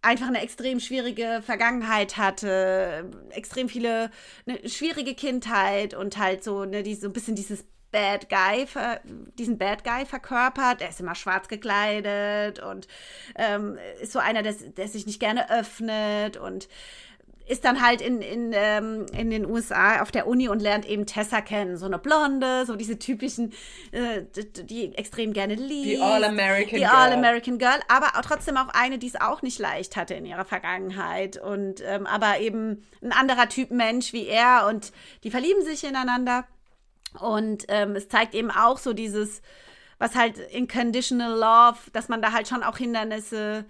einfach 0.03 0.27
eine 0.27 0.41
extrem 0.41 0.79
schwierige 0.79 1.41
Vergangenheit 1.43 2.17
hatte, 2.17 3.09
extrem 3.31 3.67
viele 3.67 4.11
eine 4.45 4.69
schwierige 4.69 5.15
Kindheit 5.15 5.95
und 5.95 6.17
halt 6.17 6.43
so 6.43 6.65
ne, 6.65 6.83
die, 6.83 6.93
so 6.93 7.07
ein 7.07 7.13
bisschen 7.13 7.35
dieses 7.35 7.65
Bad 7.97 8.29
Guy, 8.29 8.67
diesen 9.39 9.57
Bad 9.57 9.83
Guy 9.83 10.05
verkörpert. 10.05 10.83
Er 10.83 10.89
ist 10.89 10.99
immer 10.99 11.15
schwarz 11.15 11.47
gekleidet 11.47 12.59
und 12.59 12.87
ähm, 13.35 13.79
ist 13.99 14.11
so 14.11 14.19
einer, 14.19 14.43
der, 14.43 14.53
der 14.53 14.87
sich 14.87 15.07
nicht 15.07 15.19
gerne 15.19 15.49
öffnet 15.49 16.37
und 16.37 16.69
ist 17.47 17.65
dann 17.65 17.81
halt 17.81 18.01
in, 18.01 18.21
in, 18.21 18.51
ähm, 18.53 19.07
in 19.17 19.31
den 19.31 19.47
USA 19.47 20.03
auf 20.03 20.11
der 20.11 20.27
Uni 20.27 20.47
und 20.47 20.61
lernt 20.61 20.85
eben 20.85 21.07
Tessa 21.07 21.41
kennen. 21.41 21.77
So 21.77 21.87
eine 21.87 21.97
Blonde, 21.97 22.67
so 22.67 22.75
diese 22.75 22.99
typischen, 22.99 23.51
äh, 23.91 24.21
die, 24.63 24.93
extrem 24.95 25.33
gerne 25.33 25.55
liebt. 25.55 25.87
Die 25.87 25.99
All-American 25.99 26.69
Girl. 26.69 26.79
Die 26.79 26.85
All-American 26.85 27.57
Girl, 27.57 27.79
aber 27.87 28.19
auch 28.19 28.21
trotzdem 28.21 28.57
auch 28.57 28.69
eine, 28.73 28.99
die 28.99 29.07
es 29.07 29.19
auch 29.19 29.41
nicht 29.41 29.57
leicht 29.57 29.95
hatte 29.95 30.13
in 30.13 30.27
ihrer 30.27 30.45
Vergangenheit. 30.45 31.41
Und 31.41 31.81
ähm, 31.83 32.05
aber 32.05 32.41
eben 32.41 32.85
ein 33.01 33.11
anderer 33.11 33.49
Typ 33.49 33.71
Mensch 33.71 34.13
wie 34.13 34.27
er 34.27 34.67
und 34.69 34.91
die 35.23 35.31
verlieben 35.31 35.63
sich 35.63 35.83
ineinander. 35.83 36.45
Und 37.19 37.65
ähm, 37.69 37.95
es 37.95 38.09
zeigt 38.09 38.35
eben 38.35 38.51
auch 38.51 38.77
so 38.77 38.93
dieses, 38.93 39.41
was 39.97 40.15
halt 40.15 40.37
in 40.37 40.67
Conditional 40.67 41.31
Love, 41.31 41.79
dass 41.93 42.09
man 42.09 42.21
da 42.21 42.31
halt 42.31 42.47
schon 42.47 42.63
auch 42.63 42.77
Hindernisse 42.77 43.65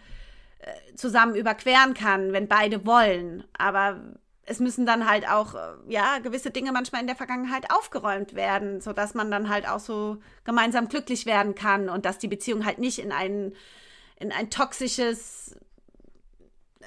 äh, 0.60 0.96
zusammen 0.96 1.36
überqueren 1.36 1.94
kann, 1.94 2.34
wenn 2.34 2.48
beide 2.48 2.86
wollen. 2.86 3.44
Aber 3.58 4.02
es 4.46 4.60
müssen 4.60 4.86
dann 4.86 5.10
halt 5.10 5.30
auch, 5.30 5.56
äh, 5.56 5.74
ja, 5.88 6.20
gewisse 6.20 6.52
Dinge 6.52 6.72
manchmal 6.72 7.02
in 7.02 7.08
der 7.08 7.16
Vergangenheit 7.16 7.72
aufgeräumt 7.72 8.34
werden, 8.34 8.82
sodass 8.82 9.14
man 9.14 9.30
dann 9.30 9.50
halt 9.50 9.68
auch 9.68 9.80
so 9.80 10.18
gemeinsam 10.46 10.88
glücklich 10.90 11.26
werden 11.26 11.54
kann 11.54 11.90
und 11.90 12.06
dass 12.06 12.18
die 12.18 12.30
Beziehung 12.30 12.66
halt 12.66 12.80
nicht 12.80 13.00
in 13.00 13.12
ein, 13.12 13.54
in 14.20 14.32
ein 14.32 14.50
toxisches 14.50 15.56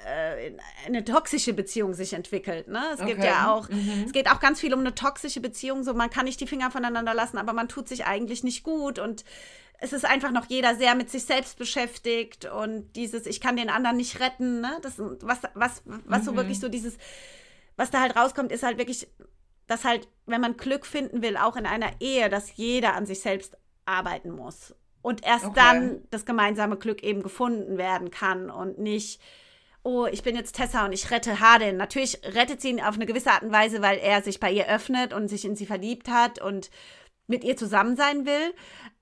äh, 0.05 0.53
eine 0.85 1.03
toxische 1.03 1.53
Beziehung 1.53 1.93
sich 1.93 2.13
entwickelt. 2.13 2.67
Ne? 2.67 2.81
Es 2.93 2.99
okay. 2.99 3.11
gibt 3.11 3.23
ja 3.23 3.51
auch, 3.53 3.69
mhm. 3.69 4.03
es 4.05 4.13
geht 4.13 4.29
auch 4.29 4.39
ganz 4.39 4.59
viel 4.59 4.73
um 4.73 4.79
eine 4.79 4.95
toxische 4.95 5.41
Beziehung. 5.41 5.83
So, 5.83 5.93
man 5.93 6.09
kann 6.09 6.25
nicht 6.25 6.39
die 6.39 6.47
Finger 6.47 6.71
voneinander 6.71 7.13
lassen, 7.13 7.37
aber 7.37 7.53
man 7.53 7.67
tut 7.67 7.87
sich 7.87 8.05
eigentlich 8.05 8.43
nicht 8.43 8.63
gut 8.63 8.99
und 8.99 9.23
es 9.79 9.93
ist 9.93 10.05
einfach 10.05 10.31
noch 10.31 10.45
jeder 10.47 10.75
sehr 10.75 10.93
mit 10.93 11.09
sich 11.09 11.25
selbst 11.25 11.57
beschäftigt 11.57 12.45
und 12.45 12.95
dieses, 12.95 13.25
ich 13.25 13.41
kann 13.41 13.55
den 13.55 13.69
anderen 13.69 13.97
nicht 13.97 14.19
retten. 14.19 14.61
Ne? 14.61 14.77
Das, 14.83 14.93
was, 14.97 15.39
was, 15.55 15.81
was 15.85 16.21
mhm. 16.21 16.25
so 16.25 16.35
wirklich 16.35 16.59
so 16.59 16.69
dieses, 16.69 16.97
was 17.77 17.89
da 17.89 17.99
halt 17.99 18.15
rauskommt, 18.15 18.51
ist 18.51 18.61
halt 18.61 18.77
wirklich, 18.77 19.07
dass 19.65 19.83
halt, 19.83 20.07
wenn 20.27 20.39
man 20.39 20.55
Glück 20.55 20.85
finden 20.85 21.23
will, 21.23 21.35
auch 21.35 21.55
in 21.55 21.65
einer 21.65 21.89
Ehe, 21.99 22.29
dass 22.29 22.55
jeder 22.55 22.93
an 22.93 23.07
sich 23.07 23.21
selbst 23.21 23.57
arbeiten 23.85 24.29
muss. 24.29 24.75
Und 25.01 25.25
erst 25.25 25.45
okay. 25.45 25.55
dann 25.55 26.01
das 26.11 26.25
gemeinsame 26.25 26.77
Glück 26.77 27.01
eben 27.01 27.23
gefunden 27.23 27.79
werden 27.79 28.11
kann 28.11 28.51
und 28.51 28.77
nicht 28.77 29.19
oh, 29.83 30.05
ich 30.05 30.23
bin 30.23 30.35
jetzt 30.35 30.55
Tessa 30.55 30.85
und 30.85 30.93
ich 30.93 31.09
rette 31.11 31.39
Hardin. 31.39 31.77
Natürlich 31.77 32.19
rettet 32.23 32.61
sie 32.61 32.69
ihn 32.69 32.81
auf 32.81 32.95
eine 32.95 33.05
gewisse 33.05 33.31
Art 33.31 33.43
und 33.43 33.51
Weise, 33.51 33.81
weil 33.81 33.97
er 33.97 34.21
sich 34.21 34.39
bei 34.39 34.51
ihr 34.51 34.67
öffnet 34.67 35.13
und 35.13 35.27
sich 35.27 35.45
in 35.45 35.55
sie 35.55 35.65
verliebt 35.65 36.09
hat 36.09 36.41
und 36.41 36.69
mit 37.27 37.43
ihr 37.43 37.57
zusammen 37.57 37.95
sein 37.95 38.25
will. 38.25 38.53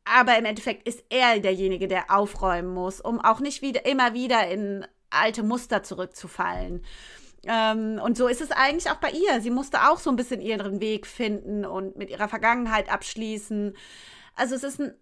Aber 0.06 0.38
im 0.38 0.46
Endeffekt 0.46 0.88
ist 0.88 1.04
er 1.10 1.40
derjenige, 1.40 1.88
der 1.88 2.12
aufräumen 2.12 2.74
muss, 2.74 3.02
um 3.02 3.20
auch 3.20 3.40
nicht 3.40 3.62
wieder 3.62 3.86
immer 3.86 4.14
wieder 4.14 4.48
in 4.48 4.86
alte 5.10 5.44
Muster 5.44 5.84
zurückzufallen. 5.84 6.84
Ähm, 7.44 8.00
und 8.04 8.18
so 8.18 8.28
ist 8.28 8.42
es 8.42 8.52
eigentlich 8.52 8.90
auch 8.90 8.98
bei 8.98 9.12
ihr. 9.12 9.42
Sie 9.42 9.50
musste 9.50 9.90
auch 9.90 10.00
so 10.00 10.10
ein 10.10 10.16
bisschen 10.16 10.42
ihren 10.42 10.82
Weg 10.82 11.08
finden 11.08 11.66
und 11.66 11.98
mit 11.98 12.10
ihrer 12.10 12.28
Vergangenheit 12.28 12.90
abschließen. 12.92 13.76
Also 14.36 14.56
es 14.56 14.64
ist 14.64 14.80
ein 14.80 14.94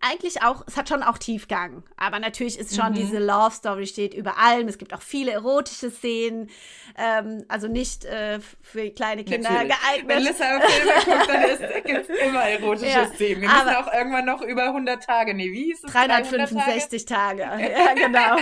eigentlich 0.00 0.42
auch, 0.42 0.64
es 0.66 0.76
hat 0.76 0.88
schon 0.88 1.02
auch 1.02 1.18
Tiefgang. 1.18 1.82
Aber 1.96 2.18
natürlich 2.18 2.58
ist 2.58 2.76
schon 2.76 2.90
mhm. 2.90 2.94
diese 2.94 3.18
Love 3.18 3.54
Story 3.54 3.86
steht 3.86 4.14
über 4.14 4.38
allem. 4.38 4.68
Es 4.68 4.78
gibt 4.78 4.94
auch 4.94 5.02
viele 5.02 5.32
erotische 5.32 5.90
Szenen. 5.90 6.50
Ähm, 6.98 7.44
also 7.48 7.68
nicht 7.68 8.04
äh, 8.04 8.40
für 8.60 8.90
kleine 8.90 9.24
Kinder 9.24 9.50
natürlich. 9.50 9.76
geeignet. 9.76 10.08
Wenn 10.08 10.22
Lissa 10.22 10.60
Filme 10.60 10.92
guckt, 11.04 11.28
dann 11.28 11.82
gibt 11.84 12.10
es 12.10 12.18
immer 12.28 12.42
erotische 12.42 12.90
ja, 12.90 13.06
Szenen. 13.06 13.42
Wir 13.42 13.48
müssen 13.48 13.68
auch 13.68 13.92
irgendwann 13.92 14.24
noch 14.24 14.42
über 14.42 14.64
100 14.64 15.02
Tage, 15.02 15.34
nee, 15.34 15.50
wie 15.52 15.64
hieß 15.64 15.84
es? 15.84 15.92
365 15.92 17.04
Tage? 17.06 17.20
Tage. 17.20 17.42
ja, 17.72 17.94
genau. 17.94 18.36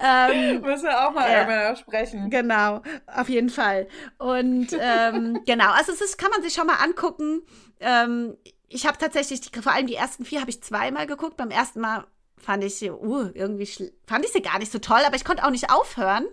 ähm, 0.00 0.60
müssen 0.62 0.84
wir 0.84 1.08
auch 1.08 1.12
mal 1.12 1.30
ja, 1.30 1.40
irgendwann 1.40 1.76
sprechen. 1.76 2.30
Genau, 2.30 2.82
auf 3.06 3.28
jeden 3.28 3.50
Fall. 3.50 3.88
Und 4.18 4.68
ähm, 4.78 5.40
genau, 5.46 5.70
also 5.72 5.92
es 5.92 6.00
ist, 6.00 6.18
kann 6.18 6.30
man 6.30 6.42
sich 6.42 6.54
schon 6.54 6.66
mal 6.66 6.76
angucken. 6.82 7.42
Ähm, 7.80 8.36
ich 8.70 8.86
habe 8.86 8.96
tatsächlich, 8.96 9.40
die, 9.40 9.60
vor 9.60 9.72
allem 9.72 9.88
die 9.88 9.96
ersten 9.96 10.24
vier 10.24 10.40
habe 10.40 10.50
ich 10.50 10.62
zweimal 10.62 11.06
geguckt. 11.06 11.36
Beim 11.36 11.50
ersten 11.50 11.80
Mal 11.80 12.06
fand 12.38 12.64
ich 12.64 12.76
sie, 12.76 12.90
uh, 12.90 13.28
irgendwie 13.34 13.68
fand 14.06 14.24
ich 14.24 14.32
sie 14.32 14.40
gar 14.40 14.58
nicht 14.58 14.72
so 14.72 14.78
toll, 14.78 15.00
aber 15.04 15.16
ich 15.16 15.24
konnte 15.24 15.44
auch 15.44 15.50
nicht 15.50 15.70
aufhören. 15.70 16.26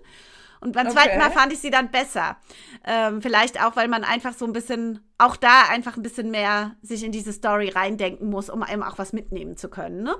Und 0.62 0.74
beim 0.74 0.88
okay. 0.88 0.96
zweiten 0.96 1.18
Mal 1.18 1.32
fand 1.32 1.52
ich 1.52 1.60
sie 1.60 1.72
dann 1.72 1.90
besser. 1.92 2.38
Ähm, 2.86 3.22
vielleicht 3.22 3.62
auch, 3.62 3.76
weil 3.76 3.88
man 3.88 4.04
einfach 4.04 4.34
so 4.34 4.46
ein 4.46 4.54
bisschen, 4.54 5.00
auch 5.18 5.36
da 5.36 5.64
einfach 5.70 5.98
ein 5.98 6.04
bisschen 6.04 6.32
mehr 6.32 6.76
sich 6.82 7.04
in 7.04 7.12
diese 7.12 7.34
Story 7.34 7.70
reindenken 7.70 8.30
muss, 8.30 8.50
um 8.50 8.64
eben 8.64 8.84
auch 8.84 8.98
was 8.98 9.14
mitnehmen 9.14 9.58
zu 9.58 9.70
können, 9.70 10.04
ne? 10.04 10.16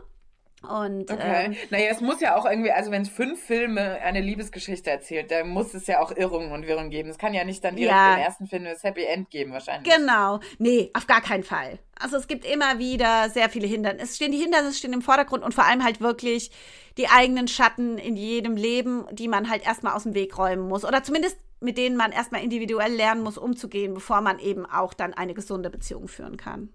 Und, 0.64 1.12
okay. 1.12 1.46
Ähm, 1.46 1.56
naja, 1.70 1.90
es 1.92 2.02
muss 2.02 2.20
ja 2.20 2.36
auch 2.36 2.46
irgendwie, 2.46 2.72
also 2.72 2.90
wenn 2.90 3.04
es 3.04 3.10
fünf 3.10 3.40
Filme 3.40 4.02
eine 4.02 4.22
Liebesgeschichte 4.22 4.90
erzählt, 4.90 5.30
dann 5.30 5.50
muss 5.50 5.74
es 5.76 5.86
ja 5.86 6.00
auch 6.02 6.12
Irrungen 6.12 6.52
und 6.52 6.66
Wirrungen 6.66 6.90
geben. 6.90 7.10
Es 7.10 7.20
kann 7.20 7.34
ja 7.36 7.44
nicht 7.44 7.64
dann 7.64 7.76
direkt 7.76 7.96
ja. 7.96 8.16
im 8.16 8.22
ersten 8.22 8.48
Film 8.48 8.64
das 8.64 8.84
Happy 8.84 9.04
End 9.04 9.30
geben, 9.30 9.52
wahrscheinlich. 9.52 9.94
Genau. 9.94 10.40
Nee, 10.58 10.90
auf 10.94 11.06
gar 11.06 11.22
keinen 11.22 11.44
Fall. 11.44 11.78
Also 12.00 12.18
es 12.18 12.28
gibt 12.28 12.44
immer 12.44 12.80
wieder 12.80 13.30
sehr 13.30 13.50
viele 13.50 13.68
Hindernisse. 13.68 14.04
Es 14.04 14.16
stehen 14.16 14.32
die 14.32 14.40
Hindernisse 14.40 14.80
stehen 14.80 14.94
im 14.94 15.02
Vordergrund 15.04 15.44
und 15.44 15.54
vor 15.54 15.66
allem 15.66 15.84
halt 15.84 16.02
wirklich 16.02 16.52
die 16.98 17.08
eigenen 17.08 17.48
Schatten 17.48 18.00
in 18.00 18.16
jedem 18.16 18.58
Leben, 18.58 19.06
die 19.12 19.28
man 19.28 19.50
halt 19.50 19.64
erstmal 19.64 19.94
aus 19.94 20.04
dem 20.04 20.16
Weg 20.16 20.38
räumen 20.38 20.68
muss. 20.68 20.84
Oder 20.84 21.04
zumindest 21.04 21.38
mit 21.60 21.78
denen 21.78 21.98
man 21.98 22.12
erstmal 22.12 22.44
individuell 22.44 22.94
lernen 22.94 23.24
muss, 23.24 23.38
umzugehen, 23.38 23.94
bevor 23.94 24.22
man 24.22 24.40
eben 24.40 24.66
auch 24.66 24.94
dann 24.94 25.14
eine 25.14 25.34
gesunde 25.34 25.70
Beziehung 25.70 26.08
führen 26.08 26.38
kann. 26.38 26.70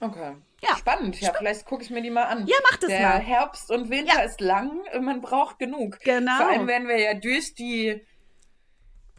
Okay. 0.00 0.34
Ja. 0.62 0.76
Spannend. 0.76 1.20
Ja, 1.20 1.32
vielleicht 1.36 1.66
gucke 1.66 1.82
ich 1.82 1.90
mir 1.90 2.02
die 2.02 2.10
mal 2.10 2.24
an. 2.24 2.46
Ja, 2.46 2.56
mach 2.70 2.78
das 2.78 2.88
Der 2.88 3.00
mal. 3.00 3.18
Herbst 3.18 3.70
und 3.70 3.90
Winter 3.90 4.14
ja. 4.16 4.22
ist 4.22 4.40
lang, 4.40 4.80
man 5.00 5.20
braucht 5.20 5.58
genug. 5.58 5.98
Genau. 6.00 6.36
Vor 6.36 6.46
allem 6.48 6.66
werden 6.66 6.88
wir 6.88 6.98
ja 6.98 7.14
durch 7.14 7.54
die 7.54 8.02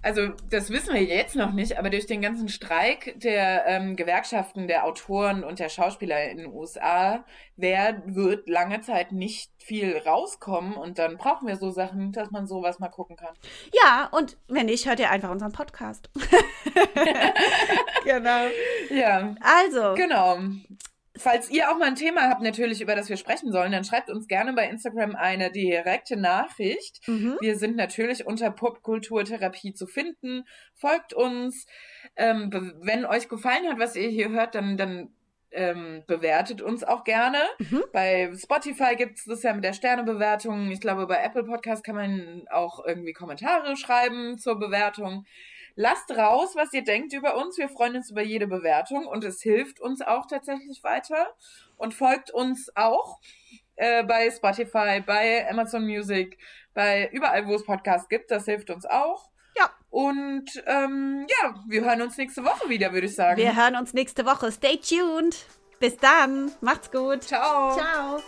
also 0.06 0.30
das 0.52 0.70
wissen 0.70 0.94
wir 0.94 1.04
jetzt 1.04 1.36
noch 1.36 1.52
nicht, 1.52 1.80
aber 1.80 1.90
durch 1.90 2.06
den 2.06 2.22
ganzen 2.22 2.48
Streik 2.48 3.20
der 3.20 3.66
ähm, 3.66 3.96
Gewerkschaften, 3.96 4.68
der 4.68 4.86
Autoren 4.86 5.44
und 5.44 5.58
der 5.58 5.68
Schauspieler 5.68 6.30
in 6.30 6.38
den 6.38 6.54
USA, 6.54 7.26
wer 7.56 8.04
wird 8.06 8.48
lange 8.48 8.82
Zeit 8.82 9.12
nicht 9.12 9.50
viel 9.58 9.98
rauskommen 9.98 10.76
und 10.76 11.00
dann 11.00 11.18
brauchen 11.18 11.48
wir 11.48 11.58
so 11.58 11.72
Sachen, 11.72 12.12
dass 12.12 12.30
man 12.30 12.46
sowas 12.46 12.78
mal 12.78 12.90
gucken 12.90 13.16
kann. 13.16 13.34
Ja, 13.74 14.08
und 14.12 14.38
wenn 14.48 14.68
nicht, 14.68 14.86
hört 14.88 15.00
ihr 15.00 15.10
einfach 15.10 15.32
unseren 15.32 15.54
Podcast. 15.54 16.12
genau. 18.06 18.46
Ja. 18.92 19.36
Also. 19.42 19.96
Genau. 19.96 20.38
Falls 21.18 21.50
ihr 21.50 21.72
auch 21.72 21.78
mal 21.78 21.88
ein 21.88 21.96
Thema 21.96 22.30
habt, 22.30 22.42
natürlich, 22.42 22.82
über 22.82 22.96
das 22.96 23.10
wir 23.10 23.18
sprechen 23.18 23.52
sollen, 23.52 23.72
dann 23.72 23.86
schreibt 23.86 24.10
uns 24.10 24.28
gerne 24.28 24.54
bei 24.54 24.68
Instagram 24.68 25.16
eine 25.16 25.52
direkte 25.52 26.18
Nachricht. 26.18 27.08
Mhm. 27.08 27.38
Wir 27.40 27.58
sind 27.58 27.76
natürlich 27.76 28.26
unter 28.26 28.52
Popkulturtherapie 28.52 29.74
zu 29.74 29.88
finden. 29.88 30.44
Folgt 30.74 31.14
uns. 31.14 31.66
Ähm, 32.18 32.50
wenn 32.82 33.06
euch 33.06 33.30
gefallen 33.30 33.68
hat, 33.68 33.80
was 33.80 33.96
ihr 33.96 34.10
hier 34.10 34.30
hört, 34.30 34.56
dann, 34.56 34.78
dann 34.78 35.14
ähm, 35.52 36.04
bewertet 36.06 36.62
uns 36.62 36.84
auch 36.84 37.04
gerne. 37.04 37.40
Mhm. 37.60 37.84
Bei 37.94 38.32
Spotify 38.36 38.96
gibt 38.96 39.18
es 39.18 39.26
das 39.26 39.44
ja 39.44 39.54
mit 39.54 39.64
der 39.64 39.74
Sternebewertung. 39.74 40.70
Ich 40.72 40.82
glaube, 40.82 41.08
bei 41.08 41.24
Apple 41.24 41.46
Podcast 41.46 41.84
kann 41.84 41.96
man 41.96 42.46
auch 42.52 42.86
irgendwie 42.86 43.14
Kommentare 43.14 43.78
schreiben 43.78 44.38
zur 44.38 44.60
Bewertung. 44.60 45.26
Lasst 45.76 46.12
raus, 46.12 46.56
was 46.56 46.72
ihr 46.74 46.84
denkt 46.84 47.14
über 47.14 47.36
uns. 47.36 47.58
Wir 47.58 47.70
freuen 47.70 47.98
uns 47.98 48.10
über 48.10 48.22
jede 48.22 48.48
Bewertung 48.48 49.06
und 49.08 49.24
es 49.24 49.42
hilft 49.42 49.82
uns 49.82 50.02
auch 50.02 50.26
tatsächlich 50.26 50.84
weiter. 50.84 51.36
Und 51.78 51.94
folgt 51.94 52.32
uns 52.32 52.72
auch 52.76 53.20
äh, 53.76 54.04
bei 54.04 54.32
Spotify, 54.32 55.02
bei 55.06 55.50
Amazon 55.50 55.86
Music, 55.86 56.38
bei 56.74 57.10
überall, 57.12 57.46
wo 57.48 57.56
es 57.56 57.66
Podcasts 57.66 58.08
gibt. 58.08 58.32
Das 58.32 58.46
hilft 58.46 58.70
uns 58.70 58.86
auch. 58.86 59.30
Ja. 59.58 59.70
Und 59.90 60.64
ähm, 60.66 61.28
ja, 61.42 61.56
wir 61.68 61.84
hören 61.84 62.02
uns 62.02 62.18
nächste 62.18 62.44
Woche 62.44 62.70
wieder, 62.70 62.94
würde 62.94 63.08
ich 63.08 63.16
sagen. 63.16 63.38
Wir 63.38 63.56
hören 63.56 63.76
uns 63.76 63.94
nächste 63.94 64.26
Woche. 64.26 64.52
Stay 64.52 64.78
tuned. 64.78 65.46
Bis 65.80 65.98
dann. 65.98 66.52
Macht's 66.62 66.90
gut. 66.90 67.24
Ciao. 67.24 67.76
Ciao. 67.76 68.22